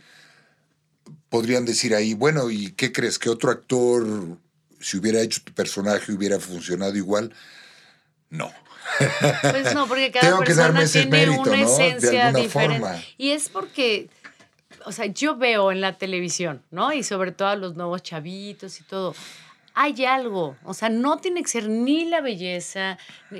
Podrían 1.28 1.64
decir 1.64 1.94
ahí, 1.94 2.14
bueno, 2.14 2.50
¿y 2.50 2.72
qué 2.72 2.92
crees? 2.92 3.18
¿Que 3.18 3.30
otro 3.30 3.50
actor, 3.50 4.06
si 4.80 4.96
hubiera 4.96 5.20
hecho 5.20 5.42
tu 5.42 5.52
personaje, 5.52 6.12
hubiera 6.12 6.40
funcionado 6.40 6.96
igual? 6.96 7.34
No. 8.30 8.52
Pues 9.42 9.74
no, 9.74 9.86
porque 9.86 10.10
cada 10.20 10.38
persona 10.38 10.86
tiene 10.86 11.30
una 11.30 11.60
esencia 11.60 12.32
diferente. 12.32 13.04
Y 13.18 13.30
es 13.30 13.48
porque 13.48 14.08
o 14.86 14.92
sea, 14.92 15.06
yo 15.06 15.36
veo 15.36 15.72
en 15.72 15.80
la 15.80 15.98
televisión, 15.98 16.62
¿no? 16.70 16.92
Y 16.92 17.02
sobre 17.02 17.32
todo 17.32 17.48
a 17.48 17.56
los 17.56 17.74
nuevos 17.74 18.04
chavitos 18.04 18.80
y 18.80 18.84
todo. 18.84 19.16
Hay 19.78 20.06
algo, 20.06 20.56
o 20.64 20.72
sea, 20.72 20.88
no 20.88 21.18
tiene 21.18 21.42
que 21.42 21.48
ser 21.48 21.68
ni 21.68 22.06
la 22.06 22.22
belleza, 22.22 22.96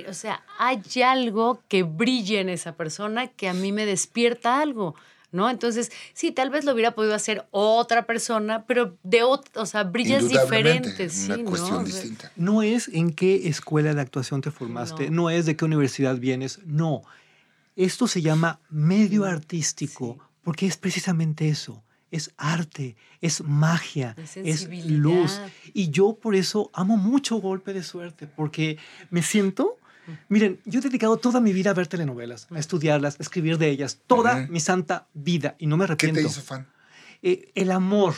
o 0.07 0.13
sea, 0.13 0.43
hay 0.59 0.81
algo 1.03 1.63
que 1.67 1.81
brille 1.81 2.39
en 2.39 2.49
esa 2.49 2.75
persona 2.75 3.25
que 3.25 3.49
a 3.49 3.53
mí 3.53 3.71
me 3.71 3.87
despierta 3.87 4.61
algo. 4.61 4.93
¿no? 5.31 5.49
Entonces, 5.49 5.91
sí, 6.13 6.31
tal 6.31 6.49
vez 6.49 6.63
lo 6.63 6.73
hubiera 6.73 6.91
podido 6.91 7.13
hacer 7.13 7.45
otra 7.51 8.05
persona, 8.05 8.65
pero 8.65 8.97
de 9.03 9.23
o 9.23 9.65
sea, 9.65 9.83
brillas 9.83 10.29
diferentes. 10.29 11.25
Una 11.25 11.35
sí, 11.35 11.43
cuestión 11.43 11.77
¿no? 11.79 11.83
distinta. 11.83 12.31
No 12.35 12.61
es 12.61 12.87
en 12.87 13.11
qué 13.11 13.47
escuela 13.47 13.93
de 13.93 14.01
actuación 14.01 14.41
te 14.41 14.51
formaste, 14.51 15.09
no, 15.09 15.23
No. 15.23 15.29
es 15.29 15.45
de 15.45 15.55
qué 15.55 15.65
universidad 15.65 16.17
vienes, 16.17 16.59
no. 16.65 17.01
Esto 17.75 18.07
se 18.07 18.21
llama 18.21 18.59
medio 18.69 19.25
artístico, 19.25 20.17
porque 20.43 20.65
es 20.65 20.77
precisamente 20.77 21.49
eso. 21.49 21.83
Es 22.11 22.31
arte, 22.37 22.95
es 23.21 23.43
magia, 23.43 24.15
Es 24.35 24.69
luz. 24.87 25.41
Y 25.73 25.89
yo 25.89 26.17
por 26.21 26.35
eso 26.35 26.69
amo 26.73 26.97
mucho 26.97 27.37
Golpe 27.37 27.73
de 27.73 27.83
Suerte, 27.83 28.27
porque 28.27 28.77
me 29.09 29.21
siento... 29.21 29.77
Miren, 30.29 30.61
yo 30.63 30.79
he 30.79 30.83
dedicado 30.83 31.17
toda 31.17 31.41
mi 31.41 31.51
vida 31.51 31.71
a 31.71 31.73
ver 31.73 31.87
telenovelas, 31.87 32.47
a 32.49 32.59
estudiarlas, 32.59 33.19
a 33.19 33.23
escribir 33.23 33.57
de 33.57 33.69
ellas, 33.69 33.99
toda 34.07 34.47
mi 34.47 34.61
santa 34.61 35.07
vida, 35.13 35.57
y 35.59 35.67
no 35.67 35.75
me 35.75 35.85
¿Qué 35.85 35.91
arrepiento. 35.91 36.21
te 36.21 36.27
hizo 36.27 36.41
fan? 36.41 36.65
Eh, 37.21 37.51
el 37.55 37.71
amor, 37.71 38.15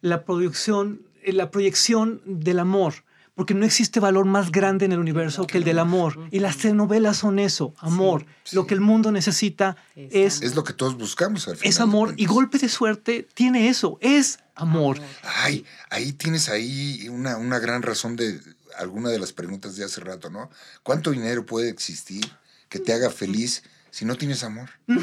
la 0.00 0.24
producción, 0.24 1.02
eh, 1.22 1.32
la 1.32 1.52
proyección 1.52 2.22
del 2.24 2.58
amor, 2.58 3.04
porque 3.34 3.54
no 3.54 3.64
existe 3.64 3.98
valor 4.00 4.26
más 4.26 4.50
grande 4.52 4.84
en 4.84 4.92
el 4.92 4.98
universo 4.98 5.46
que 5.46 5.58
el 5.58 5.64
del 5.64 5.78
amor. 5.78 6.18
Y 6.30 6.40
las 6.40 6.58
telenovelas 6.58 7.16
son 7.16 7.38
eso, 7.38 7.74
amor. 7.78 8.26
Sí. 8.44 8.56
Lo 8.56 8.66
que 8.66 8.74
el 8.74 8.80
mundo 8.80 9.10
necesita 9.10 9.76
Es 9.96 10.42
es, 10.42 10.54
lo 10.54 10.64
que 10.64 10.72
todos 10.74 10.96
buscamos 10.98 11.48
al 11.48 11.56
final. 11.56 11.68
es 11.70 11.80
amor. 11.80 12.14
Y 12.16 12.26
golpe 12.26 12.58
de 12.58 12.68
suerte 12.68 13.26
tiene 13.34 13.68
eso, 13.68 13.96
es 14.00 14.38
amor. 14.54 14.98
Ay, 15.22 15.64
ahí 15.90 16.12
tienes 16.12 16.48
ahí 16.50 17.08
una, 17.08 17.36
una 17.38 17.58
gran 17.58 17.82
razón 17.82 18.16
de 18.16 18.38
alguna 18.78 19.08
de 19.10 19.18
las 19.18 19.32
preguntas 19.32 19.76
de 19.76 19.84
hace 19.84 20.00
rato, 20.00 20.28
¿no? 20.30 20.50
¿Cuánto 20.82 21.10
dinero 21.10 21.44
puede 21.46 21.68
existir 21.70 22.24
que 22.68 22.78
te 22.78 22.92
haga 22.92 23.10
feliz 23.10 23.62
si 23.90 24.04
no 24.04 24.14
tienes 24.16 24.44
amor? 24.44 24.70
No, 24.86 25.00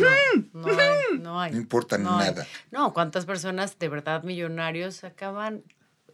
no 0.53 0.69
hay, 0.69 1.19
no 1.19 1.41
hay. 1.41 1.51
No 1.51 1.57
importa 1.57 1.97
No 1.97 2.17
hay. 2.19 2.29
nada. 2.29 2.47
No, 2.71 2.93
¿cuántas 2.93 3.25
personas 3.25 3.77
de 3.79 3.89
verdad 3.89 4.23
millonarios 4.23 5.03
acaban 5.03 5.63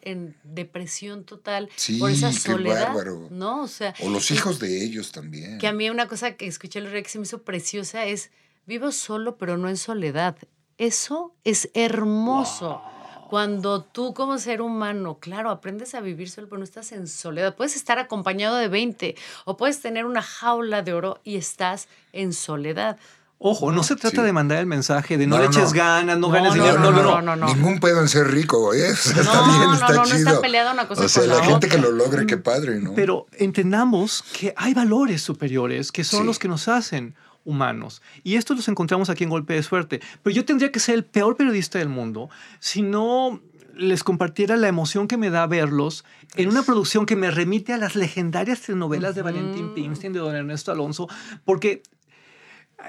en 0.06 0.36
depresión 0.44 1.26
total 1.26 1.70
Sí, 1.76 1.98
por 2.00 2.10
esa 2.12 2.30
qué 2.30 2.34
soledad? 2.40 2.88
bárbaro. 2.88 3.28
¿No? 3.32 3.64
O 3.64 3.68
sea, 3.68 3.94
O 4.02 4.10
los 4.10 4.32
hijos 4.32 4.60
de 4.60 4.84
ellos 4.84 5.12
también. 5.12 5.58
Que 5.58 5.68
a 5.68 5.74
mí 5.74 5.90
una 5.90 6.08
cosa 6.08 6.34
que 6.38 6.48
escuché 6.48 6.80
el 6.80 6.90
rey 6.90 7.04
que 7.04 7.10
se 7.10 7.20
me 7.20 7.24
hizo 7.26 7.44
preciosa 7.44 8.06
es, 8.06 8.32
vivo 8.66 8.92
solo 8.92 9.38
pero 9.38 9.58
no 9.58 9.68
en 9.70 9.78
soledad. 9.78 10.38
Eso 10.78 11.34
es 11.44 11.70
hermoso. 11.74 12.82
Cuando 13.30 13.82
tú 13.84 14.14
como 14.14 14.38
ser 14.38 14.62
humano, 14.62 15.18
claro, 15.20 15.50
aprendes 15.50 15.96
a 15.96 16.00
vivir 16.02 16.30
solo, 16.30 16.48
pero 16.48 16.60
no 16.60 16.64
estás 16.64 16.92
en 16.92 17.08
soledad. 17.08 17.56
Puedes 17.56 17.76
estar 17.76 17.98
acompañado 17.98 18.56
de 18.58 18.68
20 18.68 19.16
o 19.46 19.58
puedes 19.58 19.82
tener 19.82 20.06
una 20.06 20.22
jaula 20.22 20.84
de 20.84 20.94
oro 20.94 21.20
y 21.24 21.38
estás 21.38 21.88
en 22.14 22.34
soledad. 22.34 22.98
Ojo, 23.38 23.72
no 23.72 23.84
se 23.84 23.96
trata 23.96 24.22
Sí. 24.22 24.26
de 24.26 24.32
mandar 24.34 24.60
el 24.60 24.66
mensaje 24.66 25.18
de 25.18 25.28
no, 25.28 25.36
No, 25.36 25.42
le 25.42 25.50
no, 25.50 25.52
eches 25.52 25.72
no. 25.72 25.78
ganas, 25.78 26.18
no, 26.18 26.28
No, 26.28 26.34
ganes 26.34 26.56
no, 26.56 26.64
dinero. 26.64 26.80
No, 26.80 26.92
no, 26.92 27.04
no. 27.04 27.22
no, 27.22 27.36
no. 27.36 27.48
Ningún 27.54 27.80
pedo 27.80 28.02
en 28.02 28.08
ser 28.08 28.28
rico, 28.32 28.60
güey. 28.62 28.82
O 28.82 28.96
sea, 28.96 29.22
está 29.22 29.34
No, 29.42 29.46
bien, 29.48 29.60
no, 29.70 29.74
está 29.74 29.88
no, 29.90 29.96
no 29.98 30.06
chido. 30.06 30.18
está 30.18 30.42
peleada 30.42 30.74
una 30.74 30.88
cosa 30.88 31.04
o 31.04 31.10
sea, 31.10 31.22
con 31.24 31.30
la, 31.30 31.38
la 31.38 31.44
gente 31.44 31.68
que 31.68 31.78
lo 31.78 31.92
logre, 31.92 32.26
qué 32.26 32.38
padre, 32.38 32.80
¿no? 32.80 32.94
Pero 32.96 33.28
entendamos 33.34 34.24
que 34.38 34.54
hay 34.58 34.74
valores 34.74 35.22
superiores 35.22 35.92
que 35.92 36.04
son 36.04 36.22
Sí. 36.22 36.26
los 36.28 36.40
que 36.40 36.48
nos 36.48 36.68
hacen 36.68 37.16
humanos. 37.44 38.02
Y 38.24 38.36
estos 38.38 38.58
los 38.58 38.68
encontramos 38.70 39.10
aquí 39.10 39.24
en 39.24 39.30
Golpe 39.30 39.54
de 39.54 39.64
Suerte. 39.64 40.02
Pero 40.24 40.36
yo 40.36 40.46
tendría 40.46 40.72
que 40.72 40.80
ser 40.80 40.96
el 40.96 41.06
peor 41.06 41.36
periodista 41.38 41.78
del 41.78 41.90
mundo 41.90 42.30
si 42.60 42.82
no 42.82 43.42
les 43.76 44.04
compartiera 44.06 44.56
la 44.56 44.70
emoción 44.70 45.08
que 45.08 45.18
me 45.18 45.30
da 45.30 45.46
verlos 45.46 46.06
en 46.38 46.48
una 46.48 46.64
producción 46.64 47.06
que 47.06 47.18
me 47.18 47.30
remite 47.30 47.74
a 47.74 47.78
las 47.78 47.96
legendarias 47.96 48.62
telenovelas 48.62 49.16
de 49.16 49.22
Valentín 49.22 49.74
Pimstein, 49.76 50.14
de 50.14 50.20
don 50.20 50.34
Ernesto 50.34 50.72
Alonso, 50.72 51.10
porque 51.44 51.72
eh, 51.72 51.84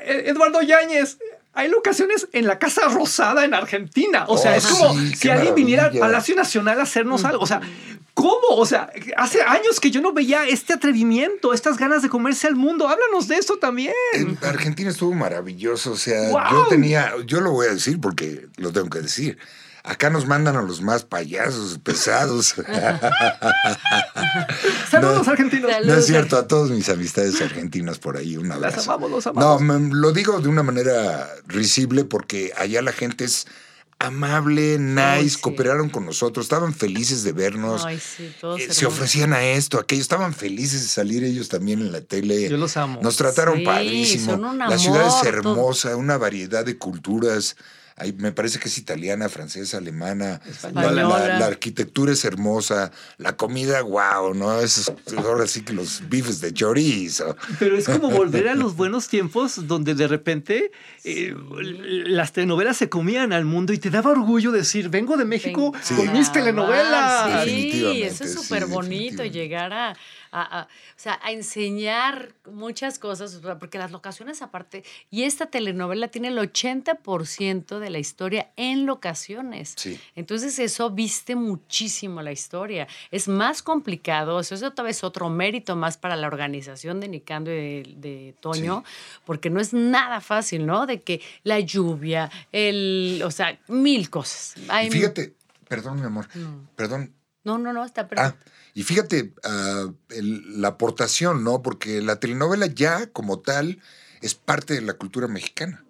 Eduardo 0.05 0.63
Yáñez, 0.63 1.19
hay 1.53 1.69
locaciones 1.69 2.29
en 2.33 2.47
la 2.47 2.59
Casa 2.59 2.89
Rosada 2.89 3.45
en 3.45 3.55
Argentina. 3.55 4.25
O 4.29 4.37
sea, 4.37 4.53
Oh, 4.53 4.57
es 4.57 4.67
como 4.67 4.95
sí, 4.95 5.17
si 5.17 5.31
alguien 5.31 5.55
viniera 5.55 5.87
al. 5.87 5.99
Palacio 5.99 6.37
Nacional 6.37 6.79
a 6.81 6.83
hacernos 6.83 7.25
algo. 7.25 7.43
O 7.43 7.47
sea, 7.47 7.61
¿cómo? 8.13 8.49
O 8.51 8.67
sea, 8.67 8.91
hace 9.17 9.41
años 9.43 9.81
que 9.81 9.91
yo 9.91 10.01
no 10.03 10.13
veía 10.13 10.47
este 10.47 10.75
atrevimiento, 10.75 11.55
estas 11.55 11.79
ganas 11.79 12.03
de 12.03 12.11
comerse 12.11 12.47
al 12.47 12.57
mundo. 12.57 12.89
Háblanos 12.89 13.27
de 13.29 13.37
esto 13.37 13.57
también. 13.59 13.95
En 14.13 14.39
Argentina 14.43 14.91
estuvo 14.91 15.15
maravilloso. 15.15 15.93
O 15.93 15.97
sea, 15.97 16.29
¡Guau! 16.29 16.53
yo 16.53 16.67
tenía, 16.69 17.15
yo 17.25 17.41
lo 17.41 17.53
voy 17.53 17.69
a 17.69 17.75
decir 17.75 18.01
porque 18.01 18.47
lo 18.57 18.71
tengo 18.73 18.91
que 18.91 19.01
decir. 19.01 19.39
Acá 19.87 20.11
nos 20.11 20.27
mandan 20.27 20.57
a 20.57 20.63
los 20.63 20.83
más 20.83 21.05
payasos, 21.05 21.79
pesados. 21.79 22.55
Saludos 24.91 25.27
No. 25.27 25.33
argentinos. 25.33 25.71
Saludos. 25.71 25.95
No 25.95 26.01
es 26.01 26.07
cierto, 26.07 26.37
a 26.37 26.49
todos 26.49 26.71
mis 26.71 26.89
amistades 26.89 27.41
argentinas 27.41 27.99
por 27.99 28.17
ahí, 28.17 28.37
un 28.37 28.51
abrazo. 28.51 28.77
Las 28.79 28.89
amamos, 28.89 29.11
los 29.11 29.27
No, 29.27 29.31
amamos. 29.53 29.63
me- 29.63 29.95
lo 29.95 30.13
digo 30.13 30.41
de 30.41 30.49
una 30.49 30.63
manera 30.63 31.29
risible 31.47 32.05
porque 32.05 32.53
allá 32.59 32.83
la 32.83 32.93
gente 32.93 33.25
es 33.25 33.47
amable, 33.99 34.79
nice, 34.79 35.31
sí. 35.37 35.41
cooperaron 35.41 35.89
con 35.89 36.05
nosotros, 36.05 36.45
estaban 36.47 36.75
felices 36.75 37.23
de 37.25 37.33
vernos. 37.33 37.85
Ay, 37.87 37.99
sí, 37.99 38.31
todos 38.41 38.61
eh, 38.61 38.73
se 38.73 38.85
ofrecían 38.87 39.33
a 39.33 39.43
esto, 39.43 39.79
a 39.79 39.83
aquello, 39.83 40.03
estaban 40.03 40.35
felices 40.35 40.83
de 40.83 40.89
salir 40.89 41.25
ellos 41.25 41.49
también 41.49 41.81
en 41.81 41.93
la 41.93 42.03
tele. 42.03 42.49
Yo 42.51 42.57
los 42.59 42.77
amo. 42.77 43.01
Nos 43.03 43.17
trataron 43.17 43.59
Sí, 43.59 43.65
padrísimo. 43.65 44.33
son 44.33 44.45
un 44.45 44.59
la 44.59 44.77
ciudad 44.79 45.07
es 45.07 45.15
todo. 45.15 45.25
hermosa, 45.29 45.97
una 45.97 46.19
variedad 46.19 46.65
de 46.65 46.77
culturas. 46.77 47.57
Ahí 47.99 48.13
me 48.13 48.31
parece 48.31 48.59
que 48.59 48.69
es 48.69 48.77
italiana, 48.77 49.31
francesa, 49.31 49.79
alemana. 49.79 50.41
La, 50.45 50.51
Española. 50.51 50.93
la- 51.29 51.39
la 51.39 51.47
arquitectura 51.47 52.13
es 52.13 52.25
hermosa. 52.27 52.93
La 53.17 53.37
comida, 53.37 53.81
wow, 53.81 54.35
¿no? 54.35 54.61
Es 54.61 54.93
ahora 55.17 55.47
sí 55.47 55.63
que 55.63 55.73
los 55.73 56.07
bifes 56.09 56.43
de 56.43 56.53
chorizo. 56.53 57.37
Pero 57.59 57.77
es 57.79 57.87
como 57.89 58.11
volver 58.11 58.49
a 58.49 58.55
los 58.55 58.77
buenos 58.77 59.09
tiempos 59.09 59.67
donde 59.67 59.95
de 59.95 60.09
repente 60.09 60.71
eh, 61.05 61.35
las 62.07 62.33
telenovelas 62.33 62.77
se 62.77 62.91
comían 62.91 63.33
al 63.33 63.47
mundo 63.47 63.73
y 63.73 63.79
te 63.79 63.89
daba 63.89 64.11
orgullo 64.11 64.53
decir, 64.53 64.91
vengo 64.91 65.17
de 65.17 65.25
México 65.25 65.73
Sí. 65.83 65.95
con 65.95 66.13
mis 66.13 66.31
telenovelas. 66.33 67.45
Sí, 67.45 68.03
eso 68.03 68.25
es 68.25 68.33
sí, 68.33 68.37
súper 68.43 68.67
bonito, 68.67 69.25
llegar 69.25 69.73
a, 69.73 69.97
a- 70.31 70.61
a- 70.61 70.65
o 70.65 70.69
sea, 70.99 71.19
a 71.23 71.33
enseñar 71.33 72.33
muchas 72.51 72.99
cosas, 72.99 73.41
porque 73.59 73.79
las 73.79 73.91
locaciones 73.91 74.43
aparte, 74.43 74.85
y 75.11 75.23
esta 75.25 75.47
telenovela 75.47 76.09
tiene 76.09 76.29
el 76.29 76.39
80% 76.39 77.79
de 77.79 77.91
la 77.91 77.99
historia 77.99 78.51
en 78.57 78.87
locaciones. 78.87 79.75
Sí. 79.77 79.99
Entonces 80.15 80.59
eso 80.59 80.91
viste 80.91 81.37
muchísimo 81.37 82.23
la 82.23 82.33
historia. 82.33 82.87
Es 83.11 83.29
más 83.29 83.63
complicado, 83.63 84.41
eso 84.41 84.55
es 84.55 84.63
otra 84.63 84.85
vez 84.85 85.05
otro 85.05 85.29
mérito 85.29 85.77
más 85.77 85.97
para 85.97 86.17
la 86.17 86.27
organización 86.27 87.01
de 87.01 87.09
Nicando 87.09 87.51
y 87.51 87.55
de, 87.55 87.95
de 87.97 88.35
Toño, 88.41 88.85
porque 89.25 89.51
no 89.51 89.61
es 89.61 89.73
nada 89.73 90.21
fácil, 90.21 90.67
¿no? 90.67 90.87
De 90.87 91.01
que 91.03 91.21
la 91.43 91.61
lluvia, 91.61 92.31
el, 92.53 93.23
o 93.25 93.31
sea, 93.31 93.59
mil 93.69 94.11
cosas. 94.11 94.55
Hay- 94.69 94.89
Y 94.89 94.91
fíjate, 94.91 95.35
perdón, 95.69 96.01
mi 96.01 96.07
amor, 96.07 96.29
No. 96.35 96.69
perdón. 96.77 97.13
No, 97.47 97.59
no, 97.59 97.73
no, 97.73 97.85
está 97.85 98.03
Ah, 98.03 98.07
perfecto. 98.09 98.51
y 98.75 98.83
fíjate 98.83 99.33
ah, 99.45 99.87
el- 100.09 100.61
la 100.61 100.69
aportación, 100.69 101.45
¿no? 101.45 101.63
Porque 101.63 102.03
la 102.03 102.19
telenovela 102.19 102.67
ya 102.67 103.07
como 103.13 103.39
tal 103.39 103.81
es 104.21 104.35
parte 104.35 104.75
de 104.75 104.81
la 104.83 104.95
cultura 104.95 105.29
mexicana. 105.29 105.85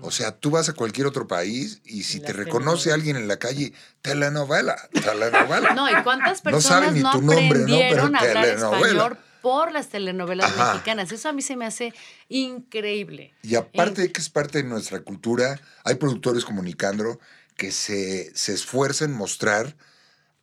O 0.00 0.10
sea, 0.10 0.32
tú 0.32 0.50
vas 0.50 0.68
a 0.68 0.72
cualquier 0.72 1.06
otro 1.06 1.26
país 1.28 1.80
y 1.84 2.04
si 2.04 2.20
te 2.20 2.32
reconoce 2.32 2.92
alguien 2.92 3.16
en 3.16 3.28
la 3.28 3.38
calle, 3.38 3.74
telenovela, 4.02 4.76
telenovela. 5.02 5.74
No, 5.74 5.88
¿y 5.90 6.02
cuántas 6.02 6.38
No 6.44 6.52
personas 6.52 6.80
saben 6.80 6.94
ni 6.94 7.02
no, 7.02 7.10
tu 7.12 7.20
nombre, 7.22 7.58
¿no? 7.60 7.76
aprendieron 7.76 8.12
Pero 8.12 8.16
a 8.16 8.20
hablar 8.20 8.44
telenovela. 8.46 8.86
español 8.86 9.18
por 9.42 9.72
las 9.72 9.88
telenovelas 9.88 10.46
Ajá. 10.46 10.72
mexicanas? 10.72 11.12
Eso 11.12 11.28
a 11.28 11.32
mí 11.32 11.42
se 11.42 11.56
me 11.56 11.66
hace 11.66 11.92
increíble. 12.28 13.34
Y 13.42 13.54
aparte 13.56 14.02
de 14.02 14.12
que 14.12 14.20
es 14.20 14.30
parte 14.30 14.58
de 14.62 14.64
nuestra 14.68 15.00
cultura, 15.00 15.60
hay 15.84 15.96
productores 15.96 16.44
como 16.44 16.62
Nicandro 16.62 17.20
que 17.56 17.70
se, 17.72 18.34
se 18.36 18.54
esfuerzan 18.54 19.10
en 19.10 19.16
mostrar 19.16 19.76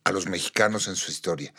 a 0.06 0.12
los 0.12 0.28
mexicanos 0.28 0.86
en 0.86 0.94
su 0.94 1.10
historia, 1.10 1.52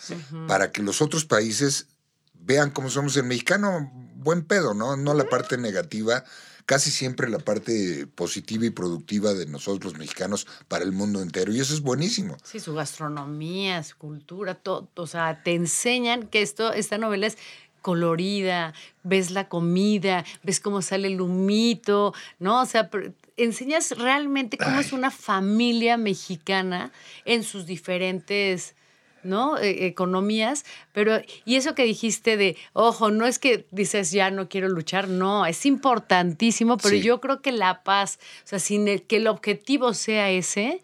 para 0.48 0.72
que 0.72 0.82
los 0.82 1.02
otros 1.02 1.26
países 1.26 1.88
vean 2.34 2.72
cómo 2.72 2.90
somos 2.90 3.18
el 3.18 3.26
mexicano, 3.26 3.92
buen 4.16 4.46
pedo, 4.46 4.74
¿no? 4.74 4.96
No 4.96 5.14
la 5.14 5.26
parte 5.26 5.58
negativa, 5.58 6.24
casi 6.66 6.90
siempre 6.90 7.30
la 7.30 7.40
parte 7.40 8.08
positiva 8.08 8.66
y 8.66 8.70
productiva 8.70 9.34
de 9.34 9.48
nosotros 9.48 9.92
los 9.92 10.00
mexicanos 10.00 10.48
para 10.70 10.86
el 10.86 10.94
mundo 10.94 11.22
entero. 11.22 11.52
Y 11.52 11.60
eso 11.60 11.74
es 11.74 11.82
buenísimo. 11.82 12.38
Sí, 12.46 12.62
su 12.62 12.74
gastronomía, 12.74 13.84
su 13.84 13.98
cultura, 13.98 14.56
todo. 14.56 14.90
O 14.96 15.08
sea, 15.08 15.44
te 15.44 15.54
enseñan 15.54 16.28
que 16.28 16.42
esto, 16.42 16.72
esta 16.72 16.98
novela 16.98 17.28
es 17.28 17.38
colorida, 17.82 18.74
ves 19.04 19.32
la 19.32 19.48
comida, 19.50 20.26
ves 20.44 20.60
cómo 20.60 20.82
sale 20.82 21.08
el 21.08 21.22
humito, 21.22 22.14
¿no? 22.40 22.62
O 22.62 22.66
sea, 22.66 22.90
enseñas 23.38 23.98
realmente 23.98 24.58
cómo 24.58 24.80
es 24.80 24.92
una 24.94 25.12
familia 25.12 25.98
mexicana 25.98 26.92
en 27.26 27.44
sus 27.44 27.66
diferentes 27.66 28.76
¿no? 29.24 29.58
E- 29.58 29.88
economías, 29.88 30.64
pero 30.94 31.20
y 31.44 31.56
eso 31.56 31.76
que 31.76 31.84
dijiste 31.84 32.38
de, 32.38 32.56
ojo, 32.72 33.10
no 33.12 33.26
es 33.26 33.40
que 33.40 33.66
dices 33.72 34.12
ya 34.12 34.30
no 34.32 34.48
quiero 34.48 34.70
luchar, 34.70 35.10
no, 35.10 35.46
es 35.46 35.66
importantísimo, 35.66 36.78
pero 36.78 36.96
Sí. 36.96 37.02
yo 37.02 37.20
creo 37.20 37.42
que 37.42 37.52
la 37.52 37.84
paz, 37.84 38.20
o 38.46 38.48
sea, 38.48 38.60
sin 38.60 38.88
el- 38.88 39.02
que 39.04 39.18
el 39.18 39.28
objetivo 39.28 39.94
sea 39.94 40.30
ese, 40.30 40.84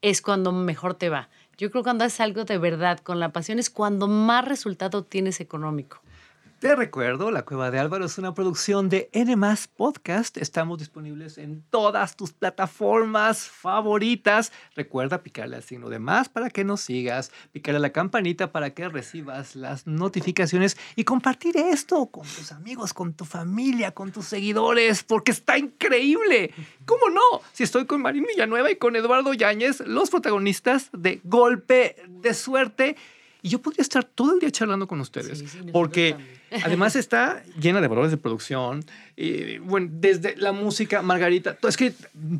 es 0.00 0.22
cuando 0.22 0.50
mejor 0.50 0.94
te 0.94 1.08
va. 1.08 1.28
Yo 1.62 1.70
creo 1.70 1.84
que 1.84 1.86
cuando 1.86 2.04
haces 2.04 2.18
algo 2.18 2.44
de 2.44 2.58
verdad, 2.58 2.98
con 2.98 3.20
la 3.20 3.30
pasión, 3.30 3.60
es 3.60 3.70
cuando 3.70 4.08
más 4.08 4.44
resultado 4.44 5.04
tienes 5.04 5.38
económico. 5.38 6.00
Te 6.62 6.76
recuerdo, 6.76 7.32
La 7.32 7.44
Cueva 7.44 7.72
de 7.72 7.80
Álvaro 7.80 8.04
es 8.04 8.18
una 8.18 8.34
producción 8.34 8.88
de 8.88 9.10
N 9.12 9.36
Podcast. 9.76 10.36
Estamos 10.36 10.78
disponibles 10.78 11.36
en 11.36 11.64
todas 11.70 12.14
tus 12.14 12.32
plataformas 12.32 13.48
favoritas. 13.48 14.52
Recuerda 14.76 15.24
picarle 15.24 15.56
al 15.56 15.64
signo 15.64 15.88
de 15.88 15.98
más 15.98 16.28
para 16.28 16.50
que 16.50 16.62
nos 16.62 16.82
sigas, 16.82 17.32
picarle 17.50 17.78
a 17.78 17.80
la 17.80 17.90
campanita 17.90 18.52
para 18.52 18.70
que 18.70 18.88
recibas 18.88 19.56
las 19.56 19.88
notificaciones 19.88 20.76
y 20.94 21.02
compartir 21.02 21.56
esto 21.56 22.06
con 22.06 22.28
tus 22.28 22.52
amigos, 22.52 22.94
con 22.94 23.14
tu 23.14 23.24
familia, 23.24 23.90
con 23.90 24.12
tus 24.12 24.26
seguidores, 24.26 25.02
porque 25.02 25.32
está 25.32 25.58
increíble. 25.58 26.54
¿Cómo 26.86 27.10
no? 27.10 27.40
Si 27.52 27.64
estoy 27.64 27.86
con 27.86 28.02
Marín 28.02 28.24
Villanueva 28.24 28.70
y 28.70 28.76
con 28.76 28.94
Eduardo 28.94 29.34
Yáñez, 29.34 29.80
los 29.80 30.10
protagonistas 30.10 30.90
de 30.92 31.20
Golpe 31.24 31.96
de 32.06 32.34
Suerte. 32.34 32.94
Y 33.42 33.48
yo 33.48 33.60
podría 33.60 33.82
estar 33.82 34.04
todo 34.04 34.34
el 34.34 34.40
día 34.40 34.50
charlando 34.52 34.86
con 34.86 35.00
ustedes, 35.00 35.38
Sí, 35.38 35.46
sí, 35.46 35.56
nosotros 35.56 35.72
porque 35.72 36.16
además 36.64 36.94
está 36.94 37.42
llena 37.60 37.80
de 37.80 37.88
valores 37.88 38.12
de 38.12 38.16
producción. 38.16 38.84
Y, 39.16 39.58
bueno, 39.58 39.88
desde 39.90 40.36
la 40.36 40.52
música, 40.52 41.02
Margarita, 41.02 41.58
es 41.68 41.76
que 41.76 41.92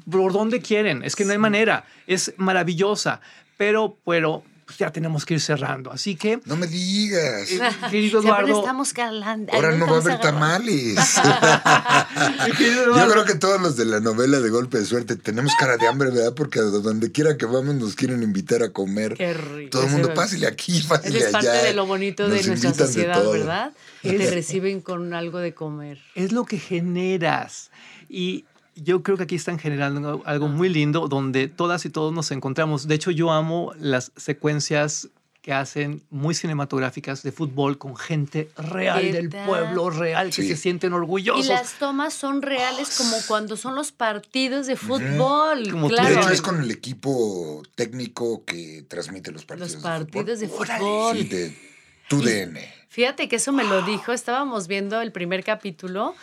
por 0.09 0.33
donde 0.33 0.61
quieren, 0.61 1.03
es 1.03 1.17
que 1.17 1.25
no 1.25 1.33
hay 1.33 1.39
manera, 1.39 1.85
es 2.07 2.33
maravillosa, 2.37 3.21
pero, 3.57 3.97
pero 4.05 4.45
pues, 4.73 4.79
ya 4.79 4.91
tenemos 4.93 5.25
que 5.25 5.35
ir 5.35 5.41
cerrando. 5.41 5.93
Así 5.93 6.17
que, 6.17 6.41
No 6.45 6.57
me 6.57 6.67
digas. 6.67 7.51
eh, 7.51 7.61
querido 7.91 8.21
Eduardo, 8.21 8.59
estamos 8.61 8.93
calando. 8.93 9.53
Ahora 9.53 9.73
no 9.77 9.87
va 9.87 9.97
a 9.99 10.01
haber 10.01 10.19
tamales. 10.21 10.97
querido 12.57 12.97
Yo 12.97 13.11
creo 13.11 13.25
que 13.25 13.35
todos 13.35 13.61
los 13.61 13.77
de 13.77 13.85
la 13.85 14.01
novela 14.01 14.41
de 14.41 14.51
Golpe 14.51 14.79
de 14.79 14.87
Suerte 14.87 15.17
tenemos 15.17 15.53
cara 15.59 15.77
de 15.77 15.87
hambre, 15.87 16.11
¿verdad? 16.11 16.35
Porque 16.35 16.59
a 16.59 16.63
donde 16.63 17.13
quiera 17.13 17.37
que 17.37 17.47
vamos 17.47 17.75
nos 17.75 17.95
quieren 17.95 18.23
invitar 18.23 18.63
a 18.63 18.71
comer. 18.71 19.15
Qué 19.15 19.33
rico. 19.35 19.71
Todo 19.71 19.85
el 19.85 19.91
mundo, 19.91 20.09
va- 20.09 20.15
pásele 20.15 20.47
aquí, 20.47 20.83
pásele 20.89 21.19
Esa 21.19 21.27
es 21.27 21.33
parte 21.33 21.49
allá. 21.51 21.63
de 21.63 21.75
lo 21.75 21.87
bonito 21.87 22.29
de 22.29 22.43
nuestra 22.43 22.71
de 22.73 22.79
sociedad. 22.79 23.23
¿verdad? 23.31 23.73
Que 24.03 24.13
te 24.15 24.31
reciben 24.31 24.81
con 24.81 25.15
algo 25.15 25.39
de 25.39 25.55
comer. 25.55 25.99
es 26.15 26.33
lo 26.33 26.45
que 26.45 26.59
generas. 26.59 27.71
Y 28.09 28.45
yo 28.75 29.03
creo 29.03 29.17
que 29.17 29.25
aquí 29.25 29.35
están 29.37 29.59
generando 29.59 30.23
algo 30.25 30.49
muy 30.49 30.69
lindo 30.69 31.09
donde 31.09 31.49
todas 31.49 31.85
y 31.85 31.91
todos 31.91 32.13
nos 32.13 32.31
encontramos. 32.31 32.89
De 32.89 32.95
hecho, 32.95 33.11
yo 33.11 33.31
amo 33.31 33.73
las 33.79 34.13
secuencias 34.17 35.09
que 35.43 35.53
hacen 35.53 36.03
muy 36.09 36.37
cinematográficas 36.37 37.25
de 37.25 37.33
fútbol 37.33 37.77
con 37.77 37.97
gente 37.97 38.49
real 38.57 39.11
del 39.11 39.29
pueblo, 39.29 39.91
real, 39.91 40.29
que 40.29 40.43
Sí. 40.43 40.49
se 40.49 40.57
sienten 40.57 40.93
Y 40.93 40.95
orgullosos. 40.95 41.49
las 41.49 41.73
tomas 41.81 42.15
son 42.15 42.43
reales 42.43 42.97
como 42.97 43.17
cuando 43.27 43.57
son 43.57 43.75
los 43.75 43.91
partidos 43.91 44.69
de 44.69 44.77
fútbol. 44.77 45.69
Como 45.69 45.89
tú 45.89 45.95
De 45.97 46.01
claro. 46.01 46.21
hecho, 46.21 46.31
es 46.31 46.41
con 46.43 46.63
el 46.63 46.71
equipo 46.71 47.61
técnico 47.75 48.45
que 48.45 48.85
transmite 48.89 49.33
los 49.33 49.45
partidos. 49.45 49.73
Los 49.73 49.83
de 49.83 49.89
fútbol. 49.89 50.07
partidos 50.07 50.39
de 50.41 50.49
fútbol. 50.49 51.17
Sí, 51.19 51.25
de 51.25 51.59
tu 52.09 52.23
DN. 52.23 52.61
Fíjate 52.89 53.29
que 53.29 53.37
eso 53.37 53.53
me 53.53 53.65
lo 53.65 53.83
dijo, 53.83 54.13
estábamos 54.13 54.69
viendo 54.69 55.01
el 55.01 55.11
primer 55.11 55.43
capítulo 55.43 56.15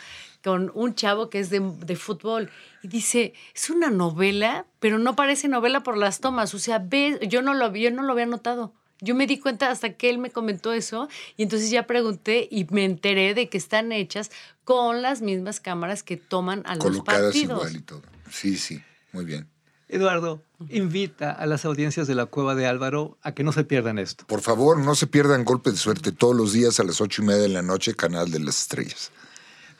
con 0.42 0.70
un 0.74 0.94
chavo 0.94 1.30
que 1.30 1.38
es 1.40 1.50
de, 1.50 1.60
de 1.60 1.96
fútbol 1.96 2.50
y 2.82 2.88
dice, 2.88 3.34
es 3.54 3.70
una 3.70 3.90
novela, 3.90 4.66
pero 4.78 4.98
no 4.98 5.16
parece 5.16 5.48
novela 5.48 5.82
por 5.82 5.96
las 5.96 6.20
tomas, 6.20 6.54
o 6.54 6.58
sea, 6.58 6.78
ve, 6.78 7.18
yo 7.28 7.42
no 7.42 7.54
lo, 7.54 7.74
yo 7.74 7.90
no 7.90 8.02
lo 8.02 8.12
había 8.12 8.26
notado. 8.26 8.72
Yo 9.02 9.14
me 9.14 9.26
di 9.26 9.38
cuenta 9.38 9.70
hasta 9.70 9.94
que 9.94 10.10
él 10.10 10.18
me 10.18 10.30
comentó 10.30 10.74
eso 10.74 11.08
y 11.38 11.42
entonces 11.42 11.70
ya 11.70 11.86
pregunté 11.86 12.46
y 12.50 12.66
me 12.70 12.84
enteré 12.84 13.32
de 13.32 13.48
que 13.48 13.56
están 13.56 13.92
hechas 13.92 14.30
con 14.64 15.00
las 15.00 15.22
mismas 15.22 15.58
cámaras 15.58 16.02
que 16.02 16.18
toman 16.18 16.62
a 16.66 16.74
los 16.74 16.84
Colocadas 16.84 17.22
partidos. 17.22 17.58
igual 17.58 17.76
y 17.76 17.80
todo. 17.80 18.02
Sí, 18.30 18.58
sí. 18.58 18.82
Muy 19.12 19.24
bien. 19.24 19.48
Eduardo, 19.88 20.44
invita 20.68 21.32
a 21.32 21.46
las 21.46 21.64
audiencias 21.64 22.06
de 22.06 22.14
la 22.14 22.26
Cueva 22.26 22.54
de 22.54 22.66
Álvaro 22.66 23.18
a 23.22 23.32
que 23.32 23.42
no 23.42 23.52
se 23.52 23.64
pierdan 23.64 23.98
esto. 23.98 24.24
Por 24.26 24.40
favor, 24.40 24.78
no 24.78 24.94
se 24.94 25.06
pierdan 25.06 25.44
Golpe 25.44 25.70
de 25.70 25.76
Suerte 25.78 26.12
todos 26.12 26.36
los 26.36 26.52
días 26.52 26.78
a 26.78 26.84
las 26.84 27.00
ocho 27.00 27.22
y 27.22 27.24
media 27.24 27.42
de 27.42 27.48
la 27.48 27.62
noche, 27.62 27.94
Canal 27.94 28.30
de 28.30 28.38
las 28.38 28.60
Estrellas. 28.60 29.10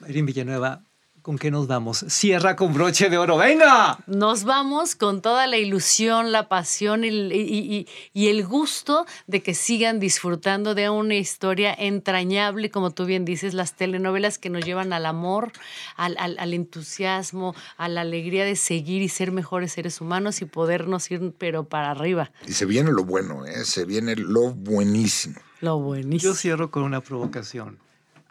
Mayrín 0.01 0.25
Villanueva, 0.27 0.83
¿con 1.23 1.39
qué 1.39 1.51
nos 1.51 1.67
vamos? 1.67 2.05
Cierra 2.09 2.57
con 2.57 2.73
broche 2.73 3.11
de 3.11 3.19
oro. 3.19 3.37
¡Venga! 3.37 3.99
Nos 4.07 4.45
vamos 4.45 4.95
con 4.95 5.21
toda 5.21 5.47
la 5.47 5.59
ilusión, 5.59 6.33
la 6.33 6.49
pasión 6.49 7.05
y, 7.05 7.09
y- 7.09 7.31
y- 7.35 7.87
y 8.15 8.29
el 8.29 8.47
gusto 8.47 9.05
de 9.27 9.43
que 9.43 9.53
sigan 9.55 10.01
disfrutando 10.01 10.75
de 10.75 10.89
una 10.89 11.17
historia 11.17 11.75
entrañable, 11.79 12.71
como 12.71 12.93
tú 12.93 13.05
bien 13.05 13.27
dices, 13.27 13.53
las 13.53 13.77
telenovelas 13.77 14.39
que 14.39 14.49
nos 14.49 14.65
llevan 14.65 14.95
al 14.95 15.05
amor, 15.05 15.53
al, 15.97 16.17
al- 16.19 16.39
al 16.39 16.55
entusiasmo, 16.55 17.55
a 17.77 17.89
la 17.91 18.01
alegría 18.01 18.47
de 18.47 18.57
seguir 18.57 19.03
y 19.03 19.11
ser 19.11 19.33
mejores 19.33 19.73
seres 19.73 20.01
humanos 20.01 20.41
y 20.41 20.47
podernos 20.47 21.11
ir, 21.11 21.35
pero 21.37 21.65
para 21.69 21.91
arriba. 21.91 22.33
Y 22.49 22.53
se 22.53 22.65
viene 22.65 22.91
lo 22.93 23.05
bueno, 23.05 23.45
¿eh? 23.45 23.65
Se 23.67 23.85
viene 23.85 24.17
lo 24.17 24.53
buenísimo. 24.55 25.39
Lo 25.61 25.73
Yo 25.77 25.79
buenísimo. 25.85 26.33
cierro 26.35 26.71
con 26.71 26.85
una 26.85 27.03
provocación. 27.03 27.79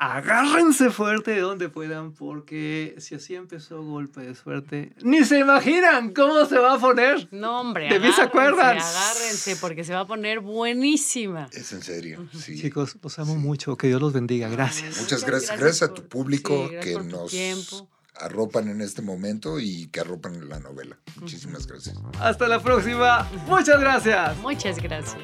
Agárrense 0.01 0.91
fuerte 0.91 1.31
de 1.31 1.41
donde 1.41 1.67
puedan, 1.67 2.13
porque 2.13 2.95
si 2.99 3.15
así 3.15 3.35
empezó 3.35 3.83
golpe 3.83 4.21
de 4.21 4.33
suerte, 4.33 4.93
ni 5.01 5.25
se 5.25 5.39
imaginan 5.39 6.13
cómo 6.13 6.45
se 6.45 6.57
va 6.57 6.75
a 6.75 6.79
poner. 6.79 7.27
No, 7.31 7.59
hombre, 7.59 7.89
¿De 7.89 7.99
mí 7.99 8.05
se 8.13 8.21
agárrense, 8.21 8.21
acuerdan? 8.21 8.77
agárrense, 8.77 9.55
porque 9.57 9.83
se 9.83 9.93
va 9.93 9.99
a 9.99 10.07
poner 10.07 10.39
buenísima. 10.39 11.49
Es 11.51 11.73
en 11.73 11.81
serio. 11.83 12.27
Sí. 12.33 12.57
Chicos, 12.61 12.95
los 13.03 13.19
amo 13.19 13.35
mucho. 13.35 13.75
Que 13.75 13.87
Dios 13.87 13.99
los 14.01 14.13
bendiga. 14.13 14.47
Gracias. 14.47 15.01
Muchas 15.01 15.25
gracias. 15.25 15.49
gracias 15.59 15.59
Gracias 15.59 15.89
a 15.89 15.93
tu 15.93 16.07
público 16.07 16.69
sí, 16.69 16.75
que 16.81 16.93
nos 17.03 17.31
tiempo. 17.31 17.89
arropan 18.15 18.69
en 18.69 18.79
este 18.79 19.01
momento 19.01 19.59
y 19.59 19.87
que 19.87 19.99
arropan 19.99 20.47
la 20.47 20.59
novela. 20.61 20.97
Muchísimas 21.19 21.67
gracias. 21.67 21.97
Hasta 22.21 22.47
la 22.47 22.61
próxima. 22.63 23.29
Muchas 23.47 23.79
gracias. 23.81 24.37
Muchas 24.37 24.81
gracias. 24.81 25.17